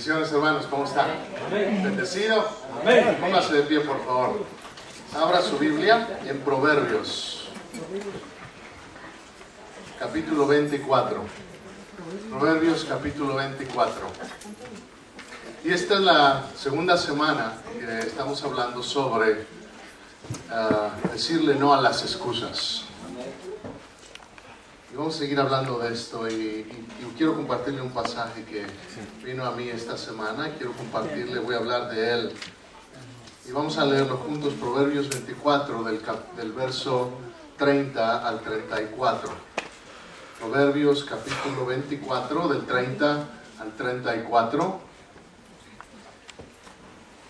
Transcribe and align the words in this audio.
Bendiciones 0.00 0.32
hermanos, 0.32 0.66
¿cómo 0.70 0.84
están? 0.84 1.10
¿Bendecido? 1.50 2.42
Póngase 3.20 3.52
de 3.52 3.62
pie, 3.64 3.80
por 3.80 4.02
favor. 4.06 4.46
Abra 5.14 5.42
su 5.42 5.58
Biblia 5.58 6.20
en 6.24 6.40
Proverbios, 6.40 7.50
capítulo 9.98 10.46
24. 10.46 11.22
Proverbios, 12.30 12.86
capítulo 12.88 13.34
24. 13.34 14.00
Y 15.64 15.70
esta 15.70 15.94
es 15.96 16.00
la 16.00 16.44
segunda 16.56 16.96
semana 16.96 17.58
que 17.78 17.98
estamos 17.98 18.42
hablando 18.42 18.82
sobre 18.82 19.44
ah, 20.50 20.92
decirle 21.12 21.56
no 21.56 21.74
a 21.74 21.80
las 21.82 22.00
excusas. 22.00 22.86
Y 24.92 24.96
vamos 24.96 25.14
a 25.14 25.18
seguir 25.18 25.38
hablando 25.38 25.78
de 25.78 25.92
esto 25.92 26.28
y, 26.28 26.34
y, 26.34 27.14
quiero 27.16 27.36
compartirle 27.36 27.80
un 27.80 27.92
pasaje 27.92 28.44
que 28.44 28.66
vino 29.24 29.44
a 29.44 29.52
mí 29.52 29.68
esta 29.68 29.96
semana. 29.96 30.50
Quiero 30.56 30.72
compartirle, 30.72 31.38
voy 31.38 31.54
a 31.54 31.58
hablar 31.58 31.90
de 31.90 32.12
él. 32.12 32.32
Y 33.48 33.52
vamos 33.52 33.78
a 33.78 33.84
leerlo 33.84 34.16
juntos, 34.16 34.54
Proverbios 34.54 35.08
24, 35.08 35.84
del, 35.84 36.00
del 36.36 36.52
verso 36.52 37.10
30 37.56 38.28
al 38.28 38.40
34. 38.40 39.30
Proverbios 40.40 41.04
capítulo 41.04 41.66
24, 41.66 42.48
del 42.48 42.66
30 42.66 43.28
al 43.60 43.72
34. 43.76 44.80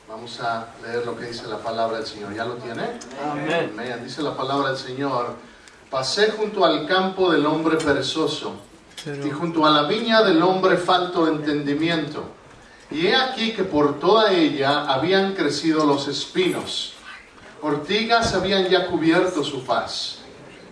Vamos 0.09 0.40
a 0.40 0.68
leer 0.82 1.04
lo 1.04 1.15
que 1.15 1.27
dice 1.27 1.46
la 1.46 1.59
palabra 1.59 1.98
del 1.98 2.06
Señor. 2.06 2.32
¿Ya 2.32 2.46
lo 2.46 2.54
tiene? 2.54 2.98
Amén. 3.23 3.70
Amén. 3.74 4.01
Dice 4.02 4.23
la 4.23 4.34
palabra 4.34 4.68
del 4.70 4.79
Señor. 4.79 5.49
Pasé 5.90 6.30
junto 6.30 6.64
al 6.64 6.86
campo 6.86 7.32
del 7.32 7.44
hombre 7.46 7.76
perezoso 7.76 8.54
y 9.24 9.28
junto 9.30 9.66
a 9.66 9.70
la 9.70 9.88
viña 9.88 10.23
del 10.23 10.40
hombre 10.40 10.76
falto 10.76 11.26
de 11.26 11.32
entendimiento. 11.32 12.23
Y 12.92 13.09
he 13.09 13.16
aquí 13.16 13.52
que 13.52 13.65
por 13.65 13.98
toda 13.98 14.32
ella 14.32 14.84
habían 14.84 15.34
crecido 15.34 15.84
los 15.84 16.06
espinos. 16.06 16.92
Ortigas 17.60 18.34
habían 18.34 18.68
ya 18.68 18.87
cubierto 18.87 19.42
su 19.42 19.62
faz, 19.62 20.18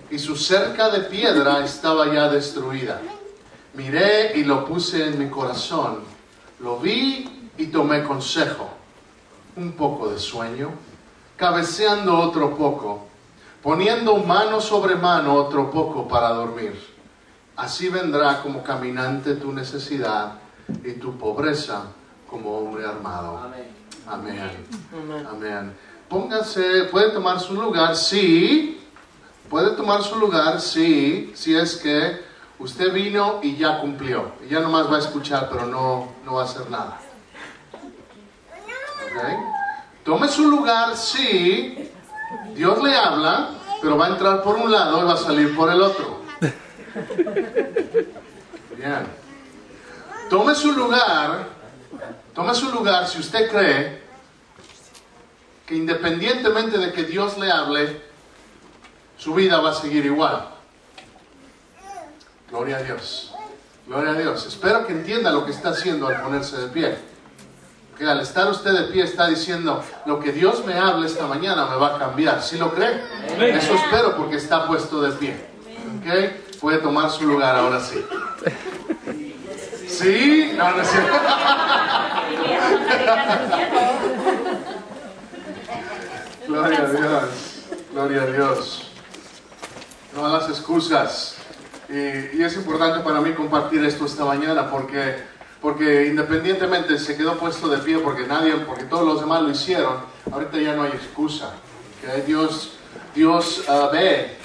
y 0.08 0.20
su 0.20 0.36
cerca 0.36 0.88
de 0.88 1.00
piedra 1.00 1.64
estaba 1.64 2.14
ya 2.14 2.28
destruida. 2.28 3.00
Miré 3.74 4.38
y 4.38 4.44
lo 4.44 4.64
puse 4.64 5.04
en 5.04 5.18
mi 5.18 5.28
corazón. 5.28 5.98
Lo 6.60 6.78
vi 6.78 7.50
y 7.58 7.66
tomé 7.66 8.04
consejo. 8.04 8.68
Un 9.56 9.72
poco 9.72 10.10
de 10.10 10.18
sueño, 10.20 10.70
cabeceando 11.36 12.16
otro 12.20 12.56
poco 12.56 13.07
poniendo 13.62 14.16
mano 14.18 14.60
sobre 14.60 14.94
mano 14.96 15.34
otro 15.34 15.70
poco 15.70 16.06
para 16.06 16.30
dormir. 16.30 16.78
Así 17.56 17.88
vendrá 17.88 18.40
como 18.42 18.62
caminante 18.62 19.34
tu 19.34 19.52
necesidad 19.52 20.34
y 20.84 20.92
tu 20.92 21.18
pobreza 21.18 21.86
como 22.30 22.56
hombre 22.58 22.86
armado. 22.86 23.40
Amén. 24.06 24.50
Amén. 25.28 25.76
Póngase, 26.08 26.84
puede 26.84 27.10
tomar 27.10 27.40
su 27.40 27.54
lugar, 27.54 27.96
sí. 27.96 28.80
Puede 29.50 29.70
tomar 29.70 30.02
su 30.02 30.16
lugar, 30.16 30.60
sí, 30.60 31.32
si 31.34 31.56
es 31.56 31.76
que 31.76 32.20
usted 32.58 32.92
vino 32.92 33.40
y 33.42 33.56
ya 33.56 33.80
cumplió. 33.80 34.32
Ya 34.48 34.60
nomás 34.60 34.90
va 34.90 34.96
a 34.96 35.00
escuchar, 35.00 35.48
pero 35.50 35.66
no, 35.66 36.12
no 36.24 36.34
va 36.34 36.42
a 36.42 36.44
hacer 36.44 36.70
nada. 36.70 37.00
¿Okay? 39.04 39.36
Tome 40.04 40.28
su 40.28 40.48
lugar, 40.50 40.96
sí. 40.96 41.90
Dios 42.54 42.82
le 42.82 42.96
habla, 42.96 43.50
pero 43.80 43.96
va 43.96 44.06
a 44.06 44.08
entrar 44.10 44.42
por 44.42 44.56
un 44.56 44.70
lado 44.70 45.00
y 45.02 45.04
va 45.04 45.14
a 45.14 45.16
salir 45.16 45.54
por 45.56 45.70
el 45.70 45.80
otro. 45.80 46.22
Bien. 48.76 49.06
Tome 50.28 50.54
su 50.54 50.72
lugar, 50.72 51.48
tome 52.34 52.54
su 52.54 52.70
lugar 52.70 53.08
si 53.08 53.20
usted 53.20 53.50
cree 53.50 54.02
que 55.66 55.74
independientemente 55.74 56.78
de 56.78 56.92
que 56.92 57.04
Dios 57.04 57.38
le 57.38 57.50
hable, 57.50 58.02
su 59.16 59.34
vida 59.34 59.60
va 59.60 59.70
a 59.70 59.74
seguir 59.74 60.04
igual. 60.04 60.48
Gloria 62.50 62.76
a 62.78 62.82
Dios. 62.82 63.32
Gloria 63.86 64.10
a 64.12 64.14
Dios. 64.14 64.46
Espero 64.46 64.86
que 64.86 64.92
entienda 64.92 65.30
lo 65.30 65.44
que 65.44 65.52
está 65.52 65.70
haciendo 65.70 66.08
al 66.08 66.20
ponerse 66.22 66.58
de 66.58 66.68
pie 66.68 67.07
que 67.98 68.06
al 68.06 68.20
estar 68.20 68.48
usted 68.48 68.70
de 68.72 68.84
pie 68.92 69.02
está 69.02 69.26
diciendo, 69.26 69.82
lo 70.06 70.20
que 70.20 70.30
Dios 70.32 70.64
me 70.64 70.74
hable 70.74 71.06
esta 71.06 71.26
mañana 71.26 71.66
me 71.66 71.76
va 71.76 71.96
a 71.96 71.98
cambiar. 71.98 72.40
¿Sí 72.42 72.56
lo 72.56 72.72
cree? 72.72 73.02
Eso 73.56 73.74
espero 73.74 74.16
porque 74.16 74.36
está 74.36 74.68
puesto 74.68 75.02
de 75.02 75.10
pie. 75.12 75.36
¿Ok? 75.98 76.60
Puede 76.60 76.78
tomar 76.78 77.10
su 77.10 77.24
lugar 77.24 77.56
ahora 77.56 77.80
sí. 77.80 78.04
¿Sí? 79.88 80.52
No, 80.56 80.70
no 80.70 80.82
es 80.82 80.88
cierto. 80.88 81.12
Gloria 86.46 86.78
a 86.78 86.86
Dios. 86.86 87.24
Gloria 87.92 88.22
a 88.22 88.26
Dios. 88.26 88.90
No 90.14 90.28
las 90.28 90.48
excusas. 90.48 91.36
y 91.88 92.42
es 92.42 92.54
importante 92.54 93.00
para 93.00 93.20
mí 93.20 93.32
compartir 93.32 93.84
esto 93.84 94.06
esta 94.06 94.24
mañana 94.24 94.70
porque 94.70 95.16
porque 95.60 96.06
independientemente 96.06 96.98
se 96.98 97.16
quedó 97.16 97.36
puesto 97.36 97.68
de 97.68 97.78
pie 97.78 97.98
porque 97.98 98.26
nadie, 98.26 98.54
porque 98.66 98.84
todos 98.84 99.04
los 99.04 99.20
demás 99.20 99.42
lo 99.42 99.50
hicieron, 99.50 99.96
ahorita 100.30 100.58
ya 100.58 100.74
no 100.74 100.82
hay 100.84 100.92
excusa. 100.92 101.52
que 102.00 102.22
Dios, 102.22 102.72
Dios 103.14 103.64
uh, 103.68 103.90
ve 103.92 104.36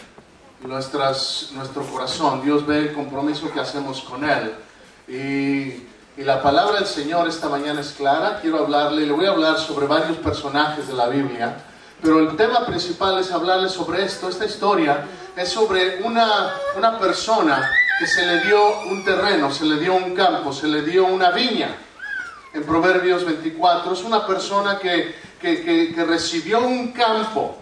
nuestras, 0.65 1.49
nuestro 1.53 1.83
corazón, 1.83 2.41
Dios 2.43 2.65
ve 2.65 2.79
el 2.79 2.93
compromiso 2.93 3.51
que 3.51 3.59
hacemos 3.59 4.01
con 4.01 4.23
Él. 4.27 4.53
Y, 5.07 5.87
y 6.19 6.23
la 6.23 6.41
palabra 6.41 6.79
del 6.79 6.87
Señor 6.87 7.27
esta 7.27 7.49
mañana 7.49 7.81
es 7.81 7.91
clara. 7.91 8.39
Quiero 8.41 8.59
hablarle, 8.59 9.05
le 9.05 9.13
voy 9.13 9.25
a 9.25 9.31
hablar 9.31 9.59
sobre 9.59 9.85
varios 9.85 10.17
personajes 10.17 10.87
de 10.87 10.93
la 10.93 11.07
Biblia, 11.09 11.57
pero 12.01 12.19
el 12.19 12.35
tema 12.35 12.65
principal 12.65 13.19
es 13.19 13.31
hablarle 13.31 13.69
sobre 13.69 14.03
esto. 14.03 14.29
Esta 14.29 14.45
historia 14.45 15.05
es 15.35 15.49
sobre 15.49 16.03
una, 16.03 16.53
una 16.75 16.97
persona 16.97 17.69
que 17.99 18.07
se 18.07 18.25
le 18.25 18.39
dio 18.39 18.81
un 18.81 19.03
terreno, 19.03 19.51
se 19.51 19.65
le 19.65 19.77
dio 19.77 19.93
un 19.93 20.15
campo, 20.15 20.51
se 20.51 20.67
le 20.67 20.81
dio 20.81 21.05
una 21.05 21.31
viña. 21.31 21.75
En 22.53 22.63
Proverbios 22.63 23.25
24 23.25 23.93
es 23.93 24.03
una 24.03 24.25
persona 24.25 24.79
que, 24.79 25.15
recibió 26.05 26.59
un 26.59 26.91
campo. 26.91 27.57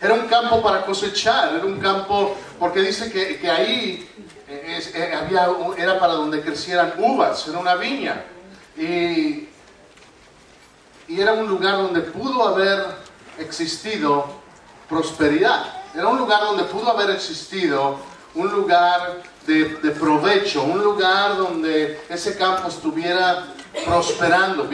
Era 0.00 0.14
un 0.14 0.26
campo 0.26 0.62
para 0.62 0.84
cosechar, 0.84 1.54
era 1.54 1.64
un 1.64 1.78
campo, 1.78 2.36
porque 2.58 2.80
dice 2.80 3.10
que, 3.10 3.50
ahí 3.50 4.08
eh, 4.48 5.14
había, 5.14 5.48
era 5.76 5.98
para 5.98 6.14
donde 6.14 6.40
crecieran 6.42 6.94
uvas, 6.98 7.46
era 7.48 7.58
una 7.58 7.76
viña. 7.76 8.24
Y, 8.76 9.48
y 11.08 11.20
era 11.20 11.34
un 11.34 11.46
lugar 11.46 11.76
donde 11.76 12.00
pudo 12.00 12.48
haber 12.48 12.84
existido 13.38 14.26
prosperidad. 14.88 15.66
Era 15.94 16.08
un 16.08 16.18
lugar 16.18 16.40
donde 16.42 16.64
pudo 16.64 16.90
haber 16.90 17.10
existido 17.10 17.98
un 18.34 18.50
lugar 18.50 19.22
de, 19.46 19.64
provecho, 19.98 20.62
un 20.62 20.82
lugar 20.82 21.36
donde 21.36 22.00
ese 22.08 22.36
campo 22.36 22.68
estuviera 22.68 23.46
prosperando, 23.84 24.68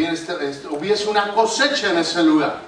hubiese 0.71 1.09
una 1.09 1.33
cosecha 1.33 1.91
en 1.91 1.99
ese 1.99 2.23
lugar. 2.23 2.61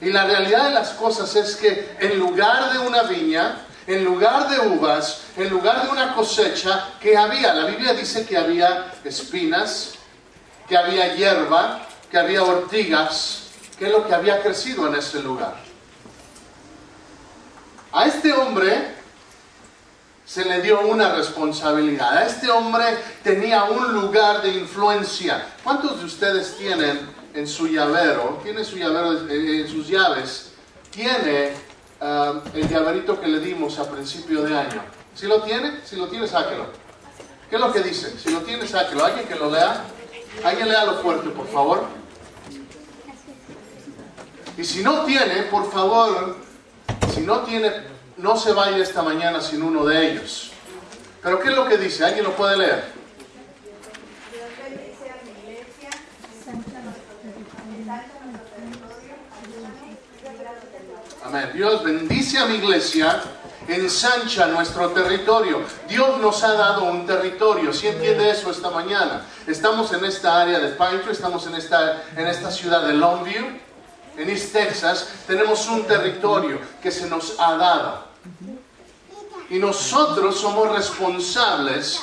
Y 0.00 0.10
la 0.10 0.26
realidad 0.26 0.68
de 0.68 0.74
las 0.74 0.90
cosas 0.90 1.34
es 1.34 1.56
que 1.56 1.96
en 1.98 2.18
lugar 2.18 2.72
de 2.72 2.78
una 2.78 3.02
viña, 3.02 3.64
en 3.86 4.04
lugar 4.04 4.48
de 4.48 4.60
uvas, 4.68 5.22
en 5.36 5.48
lugar 5.48 5.84
de 5.84 5.90
una 5.90 6.14
cosecha, 6.14 6.90
que 7.00 7.16
había? 7.16 7.54
La 7.54 7.66
Biblia 7.66 7.94
dice 7.94 8.26
que 8.26 8.36
había 8.36 8.92
espinas, 9.02 9.94
que 10.68 10.76
había 10.76 11.14
hierba, 11.14 11.80
que 12.10 12.18
había 12.18 12.44
ortigas, 12.44 13.44
que 13.78 13.86
es 13.86 13.92
lo 13.92 14.06
que 14.06 14.14
había 14.14 14.42
crecido 14.42 14.86
en 14.86 14.94
ese 14.94 15.22
lugar. 15.22 15.56
A 17.92 18.06
este 18.06 18.32
hombre 18.32 18.97
se 20.28 20.44
le 20.44 20.60
dio 20.60 20.80
una 20.80 21.14
responsabilidad. 21.14 22.18
A 22.18 22.26
este 22.26 22.50
hombre 22.50 22.84
tenía 23.22 23.64
un 23.64 23.94
lugar 23.94 24.42
de 24.42 24.50
influencia. 24.50 25.54
¿Cuántos 25.64 26.00
de 26.00 26.04
ustedes 26.04 26.58
tienen 26.58 27.00
en 27.32 27.46
su 27.46 27.66
llavero, 27.66 28.38
tiene 28.42 28.62
su 28.62 28.76
llavero 28.76 29.26
en 29.26 29.66
sus 29.66 29.88
llaves, 29.88 30.50
tiene 30.90 31.52
ah, 32.02 32.42
el 32.52 32.68
llaverito 32.68 33.18
que 33.18 33.26
le 33.26 33.40
dimos 33.40 33.78
a 33.78 33.90
principio 33.90 34.42
de 34.42 34.54
año? 34.54 34.82
Si 35.14 35.26
lo 35.26 35.40
tiene, 35.40 35.80
si 35.82 35.96
lo 35.96 36.08
tiene, 36.08 36.28
sáquelo. 36.28 36.66
¿Qué 37.48 37.56
es 37.56 37.62
lo 37.62 37.72
que 37.72 37.80
dice? 37.80 38.14
Si 38.18 38.30
lo 38.30 38.40
tiene, 38.40 38.68
sáquelo. 38.68 39.06
¿Alguien 39.06 39.26
que 39.26 39.34
lo 39.34 39.50
lea? 39.50 39.82
¿Alguien 40.44 40.68
lea 40.68 40.84
lo 40.84 40.96
fuerte, 40.96 41.30
por 41.30 41.48
favor? 41.48 41.86
Y 44.58 44.62
si 44.62 44.82
no 44.82 45.06
tiene, 45.06 45.44
por 45.44 45.72
favor, 45.72 46.36
si 47.14 47.22
no 47.22 47.40
tiene, 47.40 47.72
no 48.18 48.36
se 48.36 48.52
vaya 48.52 48.78
esta 48.78 49.02
mañana 49.02 49.40
sin 49.40 49.62
uno 49.62 49.84
de 49.84 50.10
ellos. 50.10 50.50
Pero 51.22 51.40
¿qué 51.40 51.48
es 51.48 51.56
lo 51.56 51.66
que 51.66 51.78
dice? 51.78 52.04
¿Alguien 52.04 52.24
lo 52.24 52.36
puede 52.36 52.56
leer? 52.56 52.84
Amén. 61.24 61.50
Dios 61.54 61.84
bendice 61.84 62.38
a 62.38 62.46
mi 62.46 62.56
iglesia 62.56 63.22
ensancha 63.68 64.46
nuestro 64.46 64.90
territorio. 64.90 65.60
Dios 65.88 66.18
nos 66.20 66.42
ha 66.42 66.54
dado 66.54 66.84
un 66.84 67.06
territorio. 67.06 67.72
¿Sí 67.72 67.86
entiende 67.86 68.30
eso 68.30 68.50
esta 68.50 68.70
mañana? 68.70 69.26
Estamos 69.46 69.92
en 69.92 70.04
esta 70.04 70.40
área 70.40 70.58
de 70.58 70.68
Pine 70.68 71.02
estamos 71.10 71.46
en 71.46 71.54
esta, 71.54 72.02
en 72.16 72.26
esta 72.26 72.50
ciudad 72.50 72.86
de 72.86 72.94
Longview, 72.94 73.44
en 74.16 74.30
East 74.30 74.52
Texas. 74.52 75.08
Tenemos 75.26 75.68
un 75.68 75.84
territorio 75.84 76.58
que 76.82 76.90
se 76.90 77.08
nos 77.08 77.38
ha 77.38 77.56
dado. 77.56 78.07
Y 79.50 79.58
nosotros 79.58 80.38
somos 80.38 80.70
responsables 80.70 82.00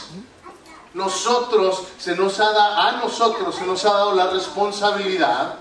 nosotros 0.95 1.83
se 1.97 2.15
nos 2.15 2.39
ha 2.39 2.51
dado, 2.51 2.81
a 2.81 2.91
nosotros 2.93 3.53
se 3.53 3.65
nos 3.65 3.83
ha 3.83 3.91
dado 3.91 4.15
la 4.15 4.27
responsabilidad 4.27 5.55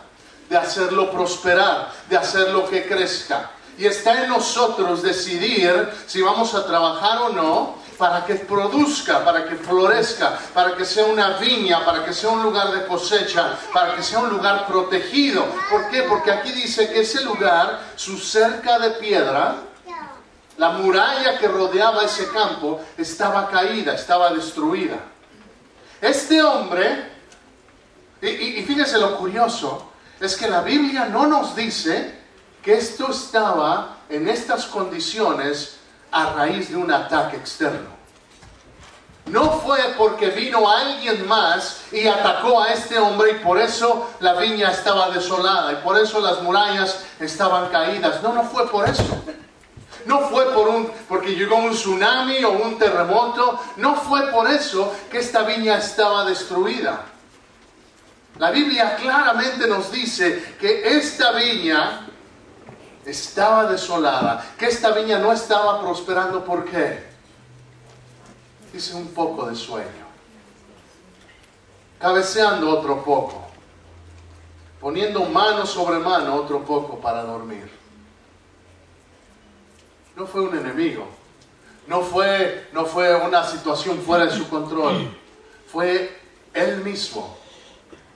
de 0.48 0.56
hacerlo 0.56 1.10
prosperar, 1.10 1.90
de 2.08 2.16
hacerlo 2.16 2.70
que 2.70 2.86
crezca. 2.86 3.50
Y 3.76 3.86
está 3.86 4.22
en 4.22 4.30
nosotros 4.30 5.02
decidir 5.02 5.92
si 6.06 6.22
vamos 6.22 6.54
a 6.54 6.64
trabajar 6.64 7.18
o 7.22 7.28
no 7.30 7.74
para 7.98 8.24
que 8.24 8.36
produzca, 8.36 9.24
para 9.24 9.44
que 9.44 9.56
florezca, 9.56 10.38
para 10.54 10.76
que 10.76 10.84
sea 10.84 11.06
una 11.06 11.30
viña, 11.38 11.84
para 11.84 12.04
que 12.04 12.12
sea 12.12 12.30
un 12.30 12.44
lugar 12.44 12.70
de 12.70 12.86
cosecha, 12.86 13.58
para 13.72 13.96
que 13.96 14.04
sea 14.04 14.20
un 14.20 14.30
lugar 14.30 14.68
protegido. 14.68 15.44
¿Por 15.68 15.90
qué? 15.90 16.02
Porque 16.02 16.30
aquí 16.30 16.52
dice 16.52 16.88
que 16.90 17.00
ese 17.00 17.24
lugar, 17.24 17.80
su 17.96 18.18
cerca 18.18 18.78
de 18.78 18.90
piedra, 18.90 19.56
la 20.56 20.70
muralla 20.70 21.38
que 21.38 21.48
rodeaba 21.48 22.04
ese 22.04 22.28
campo, 22.28 22.80
estaba 22.96 23.48
caída, 23.48 23.94
estaba 23.94 24.32
destruida. 24.32 24.96
Este 26.00 26.42
hombre, 26.42 27.12
y, 28.20 28.28
y, 28.28 28.64
fíjese 28.64 28.98
lo 28.98 29.16
curioso, 29.16 29.90
es 30.20 30.36
que 30.36 30.48
la 30.48 30.60
Biblia 30.60 31.06
no 31.06 31.26
nos 31.26 31.56
dice 31.56 32.22
que 32.62 32.74
esto 32.74 33.10
estaba 33.10 33.98
en 34.08 34.28
estas 34.28 34.66
condiciones 34.66 35.76
a 36.12 36.30
raíz 36.30 36.70
de 36.70 36.76
un 36.76 36.92
ataque 36.92 37.36
externo. 37.36 37.94
No 39.26 39.52
fue 39.52 39.78
porque 39.96 40.28
vino 40.28 40.68
alguien 40.68 41.26
más 41.26 41.80
y 41.90 42.06
atacó 42.06 42.62
a 42.62 42.68
este 42.68 42.98
hombre 42.98 43.32
y 43.32 43.44
por 43.44 43.58
eso 43.58 44.10
la 44.20 44.34
viña 44.34 44.70
estaba 44.70 45.10
desolada 45.10 45.72
y 45.72 45.76
por 45.76 45.98
eso 45.98 46.20
las 46.20 46.42
murallas 46.42 47.00
estaban 47.18 47.70
caídas. 47.70 48.22
No, 48.22 48.34
no 48.34 48.44
fue 48.44 48.68
por 48.68 48.88
eso. 48.88 49.02
No 50.06 50.20
fue 50.28 50.52
por 50.52 50.68
un, 50.68 50.90
porque 51.08 51.34
llegó 51.34 51.56
un 51.56 51.72
tsunami 51.72 52.44
o 52.44 52.52
un 52.52 52.78
terremoto. 52.78 53.58
No 53.76 53.96
fue 53.96 54.30
por 54.30 54.50
eso 54.50 54.94
que 55.10 55.18
esta 55.18 55.42
viña 55.42 55.78
estaba 55.78 56.24
destruida. 56.24 57.06
La 58.38 58.50
Biblia 58.50 58.96
claramente 58.96 59.66
nos 59.66 59.92
dice 59.92 60.56
que 60.60 60.96
esta 60.96 61.32
viña 61.32 62.08
estaba 63.06 63.66
desolada, 63.66 64.44
que 64.58 64.66
esta 64.66 64.90
viña 64.90 65.18
no 65.18 65.32
estaba 65.32 65.80
prosperando. 65.80 66.44
¿Por 66.44 66.64
qué? 66.64 67.04
Dice 68.72 68.94
un 68.94 69.08
poco 69.08 69.46
de 69.46 69.54
sueño. 69.54 70.04
Cabeceando 72.00 72.70
otro 72.70 73.04
poco. 73.04 73.46
Poniendo 74.80 75.24
mano 75.24 75.64
sobre 75.64 75.98
mano 75.98 76.34
otro 76.34 76.62
poco 76.64 76.98
para 76.98 77.22
dormir. 77.22 77.70
No 80.16 80.26
fue 80.26 80.42
un 80.42 80.56
enemigo. 80.56 81.06
No 81.86 82.00
fue, 82.00 82.68
no 82.72 82.86
fue 82.86 83.14
una 83.14 83.46
situación 83.46 84.00
fuera 84.00 84.26
de 84.26 84.32
su 84.32 84.48
control. 84.48 85.08
Fue 85.66 86.18
él 86.54 86.78
mismo 86.78 87.44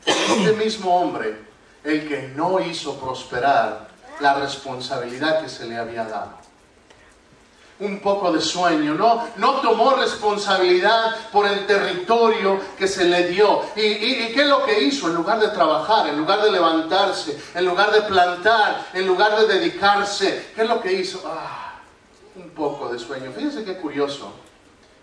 este 0.08 0.52
mismo 0.52 1.00
hombre 1.00 1.36
el 1.84 2.08
que 2.08 2.32
no 2.34 2.60
hizo 2.60 2.98
prosperar 2.98 3.88
la 4.20 4.34
responsabilidad 4.34 5.42
que 5.42 5.48
se 5.48 5.66
le 5.66 5.76
había 5.76 6.04
dado. 6.04 6.38
Un 7.80 8.00
poco 8.00 8.32
de 8.32 8.40
sueño, 8.40 8.94
no, 8.94 9.28
no 9.36 9.60
tomó 9.60 9.94
responsabilidad 9.94 11.14
por 11.30 11.46
el 11.46 11.64
territorio 11.64 12.60
que 12.76 12.88
se 12.88 13.04
le 13.04 13.28
dio. 13.28 13.62
¿Y, 13.76 13.82
y, 13.82 14.32
qué 14.34 14.42
es 14.42 14.48
lo 14.48 14.64
que 14.64 14.82
hizo? 14.82 15.06
En 15.06 15.14
lugar 15.14 15.38
de 15.38 15.48
trabajar, 15.48 16.08
en 16.08 16.18
lugar 16.18 16.42
de 16.42 16.50
levantarse, 16.50 17.40
en 17.54 17.64
lugar 17.64 17.92
de 17.92 18.02
plantar, 18.02 18.88
en 18.92 19.06
lugar 19.06 19.38
de 19.38 19.46
dedicarse, 19.46 20.50
¿qué 20.56 20.62
es 20.62 20.68
lo 20.68 20.80
que 20.80 20.92
hizo? 20.92 21.22
Ah, 21.24 21.67
un 22.38 22.50
poco 22.50 22.88
de 22.88 22.98
sueño. 22.98 23.32
Fíjense 23.32 23.64
qué 23.64 23.76
curioso 23.76 24.32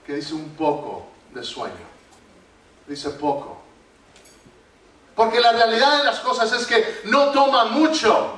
que 0.05 0.15
dice 0.15 0.33
un 0.33 0.49
poco 0.49 1.07
de 1.33 1.43
sueño. 1.43 1.73
Dice 2.87 3.09
poco. 3.11 3.57
Porque 5.15 5.39
la 5.39 5.51
realidad 5.51 5.99
de 5.99 6.03
las 6.03 6.19
cosas 6.19 6.51
es 6.51 6.65
que 6.65 7.01
no 7.05 7.31
toma 7.31 7.65
mucho, 7.65 8.37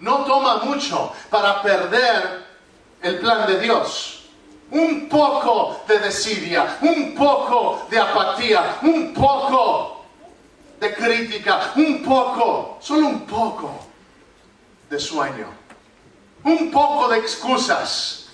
no 0.00 0.24
toma 0.24 0.56
mucho 0.58 1.12
para 1.28 1.62
perder 1.62 2.44
el 3.02 3.18
plan 3.18 3.46
de 3.46 3.60
Dios. 3.60 4.16
Un 4.70 5.08
poco 5.08 5.82
de 5.88 5.98
desidia, 5.98 6.78
un 6.82 7.14
poco 7.14 7.86
de 7.90 7.98
apatía, 7.98 8.78
un 8.82 9.12
poco 9.12 10.04
de 10.78 10.94
crítica, 10.94 11.72
un 11.76 12.02
poco, 12.02 12.78
solo 12.80 13.08
un 13.08 13.26
poco 13.26 13.70
de 14.88 14.98
sueño, 14.98 15.59
un 16.44 16.70
poco 16.70 17.08
de 17.08 17.18
excusas. 17.18 18.26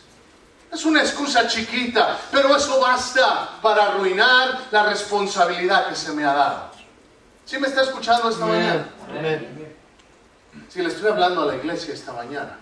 Es 0.72 0.84
una 0.84 1.00
excusa 1.00 1.46
chiquita, 1.46 2.18
pero 2.30 2.54
eso 2.54 2.80
basta 2.80 3.50
para 3.62 3.86
arruinar 3.86 4.60
la 4.70 4.84
responsabilidad 4.84 5.88
que 5.88 5.94
se 5.94 6.12
me 6.12 6.24
ha 6.24 6.34
dado. 6.34 6.70
¿Sí 7.44 7.58
me 7.58 7.68
está 7.68 7.82
escuchando 7.82 8.28
esta 8.28 8.44
mañana? 8.44 8.88
Sí, 10.68 10.82
le 10.82 10.88
estoy 10.88 11.10
hablando 11.10 11.42
a 11.42 11.46
la 11.46 11.56
iglesia 11.56 11.94
esta 11.94 12.12
mañana. 12.12 12.58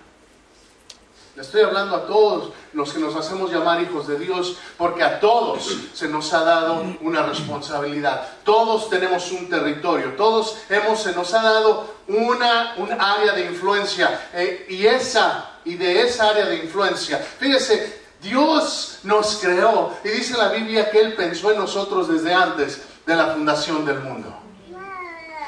Le 1.36 1.42
estoy 1.42 1.62
hablando 1.62 1.96
a 1.96 2.06
todos 2.06 2.52
los 2.75 2.92
que 2.92 3.00
nos 3.00 3.16
hacemos 3.16 3.50
llamar 3.50 3.82
hijos 3.82 4.06
de 4.06 4.19
Dios, 4.19 4.56
porque 4.78 5.02
a 5.02 5.19
todos 5.19 5.78
se 5.92 6.06
nos 6.06 6.32
ha 6.32 6.44
dado 6.44 6.84
una 7.00 7.25
responsabilidad. 7.25 8.28
Todos 8.44 8.88
tenemos 8.88 9.32
un 9.32 9.48
territorio, 9.48 10.12
todos 10.12 10.56
hemos, 10.69 11.02
se 11.02 11.12
nos 11.12 11.34
ha 11.34 11.42
dado 11.42 11.92
una, 12.06 12.75
un 12.76 12.92
área 12.92 13.32
de 13.32 13.46
influencia. 13.46 14.28
Eh, 14.32 14.66
y 14.69 14.86
esa, 14.86 15.58
y 15.64 15.75
de 15.75 16.02
esa 16.02 16.31
área 16.31 16.46
de 16.46 16.58
influencia, 16.58 17.19
fíjese, 17.19 18.04
Dios 18.22 19.00
nos 19.02 19.37
creó 19.37 19.92
y 20.04 20.10
dice 20.10 20.38
la 20.38 20.50
Biblia 20.50 20.88
que 20.88 21.00
Él 21.00 21.14
pensó 21.14 21.50
en 21.50 21.58
nosotros 21.58 22.08
desde 22.08 22.32
antes 22.32 22.80
de 23.04 23.16
la 23.16 23.34
fundación 23.34 23.84
del 23.84 23.98
mundo. 23.98 24.32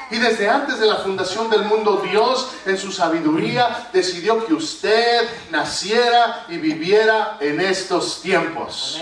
Y 0.09 0.17
desde 0.19 0.47
antes 0.47 0.79
de 0.79 0.85
la 0.85 0.97
fundación 0.97 1.49
del 1.49 1.63
mundo, 1.63 2.01
Dios 2.09 2.49
en 2.65 2.77
su 2.77 2.91
sabiduría 2.91 3.89
decidió 3.91 4.45
que 4.45 4.53
usted 4.53 5.27
naciera 5.51 6.45
y 6.47 6.57
viviera 6.57 7.37
en 7.41 7.59
estos 7.59 8.21
tiempos. 8.21 9.01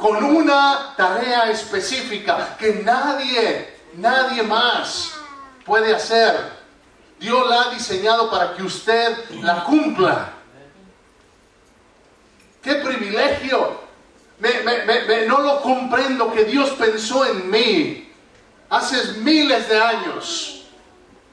Con 0.00 0.24
una 0.24 0.94
tarea 0.96 1.50
específica 1.50 2.56
que 2.58 2.82
nadie, 2.84 3.74
nadie 3.94 4.42
más 4.42 5.12
puede 5.64 5.94
hacer. 5.94 6.58
Dios 7.20 7.48
la 7.48 7.62
ha 7.62 7.70
diseñado 7.70 8.30
para 8.30 8.54
que 8.54 8.62
usted 8.64 9.16
la 9.42 9.62
cumpla. 9.62 10.32
¡Qué 12.60 12.74
privilegio! 12.76 13.86
no 15.26 15.40
lo 15.40 15.60
comprendo 15.62 16.32
que 16.32 16.44
Dios 16.44 16.70
pensó 16.70 17.24
en 17.24 17.50
mí 17.50 18.07
hace 18.70 19.18
miles 19.20 19.68
de 19.68 19.80
años, 19.80 20.64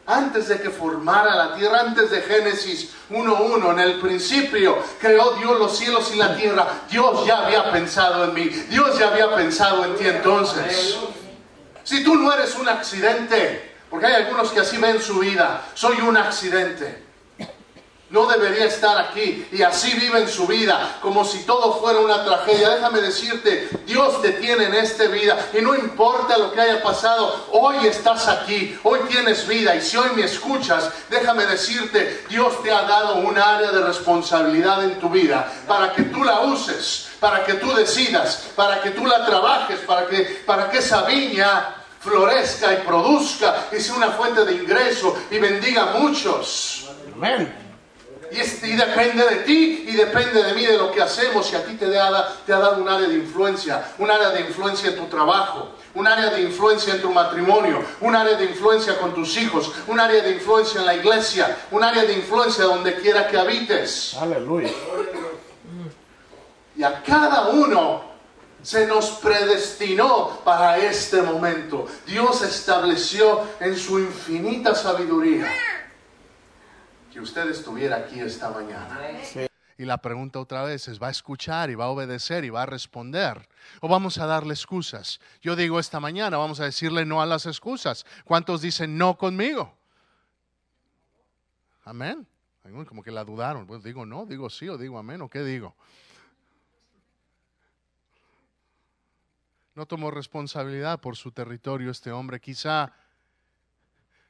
antes 0.05 0.47
de 0.47 0.61
que 0.61 0.69
formara 0.69 1.35
la 1.35 1.55
tierra, 1.55 1.81
antes 1.81 2.11
de 2.11 2.21
Génesis 2.21 2.91
1.1, 3.09 3.71
en 3.71 3.79
el 3.79 3.99
principio 3.99 4.77
creó 4.99 5.31
Dios 5.33 5.59
los 5.59 5.77
cielos 5.77 6.11
y 6.13 6.17
la 6.17 6.35
tierra. 6.35 6.67
Dios 6.89 7.25
ya 7.25 7.45
había 7.45 7.71
pensado 7.71 8.25
en 8.25 8.33
mí, 8.33 8.43
Dios 8.43 8.99
ya 8.99 9.07
había 9.07 9.35
pensado 9.35 9.83
en 9.85 9.95
ti 9.95 10.07
entonces. 10.07 10.97
Si 11.83 12.03
tú 12.03 12.15
no 12.15 12.31
eres 12.33 12.55
un 12.55 12.67
accidente, 12.67 13.75
porque 13.89 14.07
hay 14.07 14.13
algunos 14.23 14.51
que 14.51 14.59
así 14.59 14.77
ven 14.77 15.01
su 15.01 15.19
vida, 15.19 15.65
soy 15.73 16.01
un 16.01 16.17
accidente 16.17 17.04
no 18.15 18.25
debería 18.27 18.65
estar 18.65 18.97
aquí 18.97 19.45
y 19.51 19.61
así 19.61 19.93
viven 19.99 20.29
su 20.29 20.47
vida 20.47 20.99
como 21.01 21.25
si 21.25 21.39
todo 21.39 21.73
fuera 21.81 21.99
una 21.99 22.23
tragedia. 22.23 22.69
Déjame 22.69 23.01
decirte, 23.01 23.67
Dios 23.85 24.21
te 24.21 24.31
tiene 24.31 24.67
en 24.67 24.73
esta 24.73 25.03
vida 25.07 25.37
y 25.53 25.61
no 25.61 25.75
importa 25.75 26.37
lo 26.37 26.53
que 26.53 26.61
haya 26.61 26.81
pasado, 26.81 27.47
hoy 27.51 27.85
estás 27.85 28.29
aquí, 28.29 28.79
hoy 28.83 29.01
tienes 29.09 29.45
vida 29.45 29.75
y 29.75 29.81
si 29.81 29.97
hoy 29.97 30.11
me 30.15 30.23
escuchas, 30.23 30.89
déjame 31.09 31.45
decirte, 31.45 32.23
Dios 32.29 32.63
te 32.63 32.71
ha 32.71 32.83
dado 32.83 33.17
un 33.17 33.37
área 33.37 33.71
de 33.71 33.81
responsabilidad 33.81 34.85
en 34.85 34.97
tu 34.97 35.09
vida 35.09 35.51
para 35.67 35.91
que 35.91 36.03
tú 36.03 36.23
la 36.23 36.39
uses, 36.39 37.09
para 37.19 37.43
que 37.43 37.55
tú 37.55 37.73
decidas, 37.75 38.45
para 38.55 38.81
que 38.81 38.91
tú 38.91 39.05
la 39.05 39.25
trabajes, 39.25 39.79
para 39.81 40.07
que, 40.07 40.41
para 40.45 40.69
que 40.71 40.77
esa 40.77 41.01
viña 41.01 41.83
florezca 41.99 42.71
y 42.75 42.77
produzca 42.77 43.67
y 43.73 43.81
sea 43.81 43.95
una 43.95 44.11
fuente 44.11 44.45
de 44.45 44.53
ingreso 44.53 45.17
y 45.29 45.37
bendiga 45.37 45.91
a 45.91 45.97
muchos. 45.97 46.89
Amén. 47.13 47.64
Y, 48.31 48.75
depende 48.75 49.23
de 49.23 49.35
ti 49.43 49.85
y 49.87 49.91
depende 49.93 50.43
de 50.43 50.53
mí 50.53 50.65
de 50.65 50.77
lo 50.77 50.91
que 50.91 51.01
hacemos. 51.01 51.51
Y 51.51 51.55
a 51.55 51.63
ti 51.63 51.75
te, 51.75 51.87
te 51.87 51.97
ha 51.97 52.59
dado 52.59 52.81
un 52.81 52.89
área 52.89 53.07
de 53.07 53.15
influencia, 53.15 53.93
un 53.97 54.09
área 54.09 54.29
de 54.29 54.41
influencia 54.41 54.89
en 54.89 54.97
tu 54.97 55.05
trabajo, 55.05 55.69
un 55.93 56.07
área 56.07 56.29
de 56.29 56.41
influencia 56.41 56.95
en 56.95 57.01
tu 57.01 57.11
matrimonio, 57.11 57.83
un 58.01 58.15
área 58.15 58.35
de 58.35 58.45
influencia 58.45 58.97
con 58.97 59.13
tus 59.13 59.37
hijos, 59.37 59.71
un 59.87 59.99
área 59.99 60.21
de 60.21 60.31
influencia 60.31 60.79
en 60.79 60.85
la 60.85 60.95
iglesia, 60.95 61.57
un 61.71 61.83
área 61.83 62.03
de 62.03 62.13
influencia 62.13 62.65
donde 62.65 62.95
quiera 62.95 63.27
que 63.27 63.37
habites. 63.37 64.15
Aleluya. 64.19 64.69
Y 66.77 66.83
a 66.83 67.01
cada 67.03 67.49
uno 67.49 68.03
se 68.61 68.87
nos 68.87 69.11
predestinó 69.11 70.41
para 70.43 70.77
este 70.77 71.21
momento. 71.21 71.85
Dios 72.07 72.41
estableció 72.41 73.41
en 73.59 73.77
su 73.77 73.99
infinita 73.99 74.73
sabiduría 74.73 75.47
que 77.15 77.21
usted 77.21 77.49
estuviera 77.49 77.95
aquí 77.95 78.19
esta 78.19 78.49
mañana. 78.49 78.99
Y 79.77 79.85
la 79.85 79.99
pregunta 79.99 80.37
otra 80.37 80.63
vez 80.63 80.89
es, 80.89 81.01
¿va 81.01 81.07
a 81.07 81.11
escuchar 81.11 81.69
y 81.69 81.75
va 81.75 81.85
a 81.85 81.87
obedecer 81.87 82.43
y 82.43 82.49
va 82.49 82.63
a 82.63 82.65
responder? 82.65 83.47
¿O 83.79 83.87
vamos 83.87 84.17
a 84.17 84.25
darle 84.25 84.53
excusas? 84.53 85.21
Yo 85.41 85.55
digo 85.55 85.79
esta 85.79 86.01
mañana, 86.01 86.35
vamos 86.35 86.59
a 86.59 86.65
decirle 86.65 87.05
no 87.05 87.21
a 87.21 87.25
las 87.25 87.45
excusas. 87.45 88.05
¿Cuántos 88.25 88.59
dicen 88.61 88.97
no 88.97 89.17
conmigo? 89.17 89.73
Amén. 91.85 92.27
Como 92.85 93.01
que 93.01 93.11
la 93.11 93.23
dudaron. 93.23 93.65
Pues 93.65 93.81
digo 93.81 94.05
no, 94.05 94.25
digo 94.25 94.49
sí 94.49 94.67
o 94.67 94.77
digo 94.77 94.97
amén 94.97 95.21
o 95.21 95.29
qué 95.29 95.41
digo. 95.41 95.73
No 99.73 99.85
tomó 99.85 100.11
responsabilidad 100.11 100.99
por 100.99 101.15
su 101.15 101.31
territorio 101.31 101.91
este 101.91 102.11
hombre. 102.11 102.41
Quizá, 102.41 102.91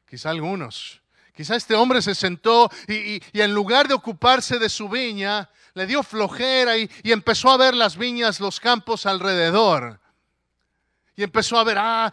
quizá 0.08 0.30
algunos 0.30 1.02
Quizá 1.36 1.56
este 1.56 1.76
hombre 1.76 2.02
se 2.02 2.16
sentó 2.16 2.70
y, 2.88 3.22
en 3.34 3.54
lugar 3.54 3.88
de 3.88 3.94
ocuparse 3.94 4.58
de 4.58 4.70
su 4.70 4.88
viña, 4.88 5.50
le 5.74 5.86
dio 5.86 6.02
flojera 6.02 6.78
y, 6.78 6.90
y 7.04 7.12
empezó 7.12 7.50
a 7.50 7.58
ver 7.58 7.74
las 7.74 7.98
viñas, 7.98 8.40
los 8.40 8.60
campos 8.60 9.06
alrededor. 9.06 10.00
Y 11.16 11.24
empezó 11.24 11.58
a 11.58 11.64
ver, 11.64 11.78
ah, 11.78 12.12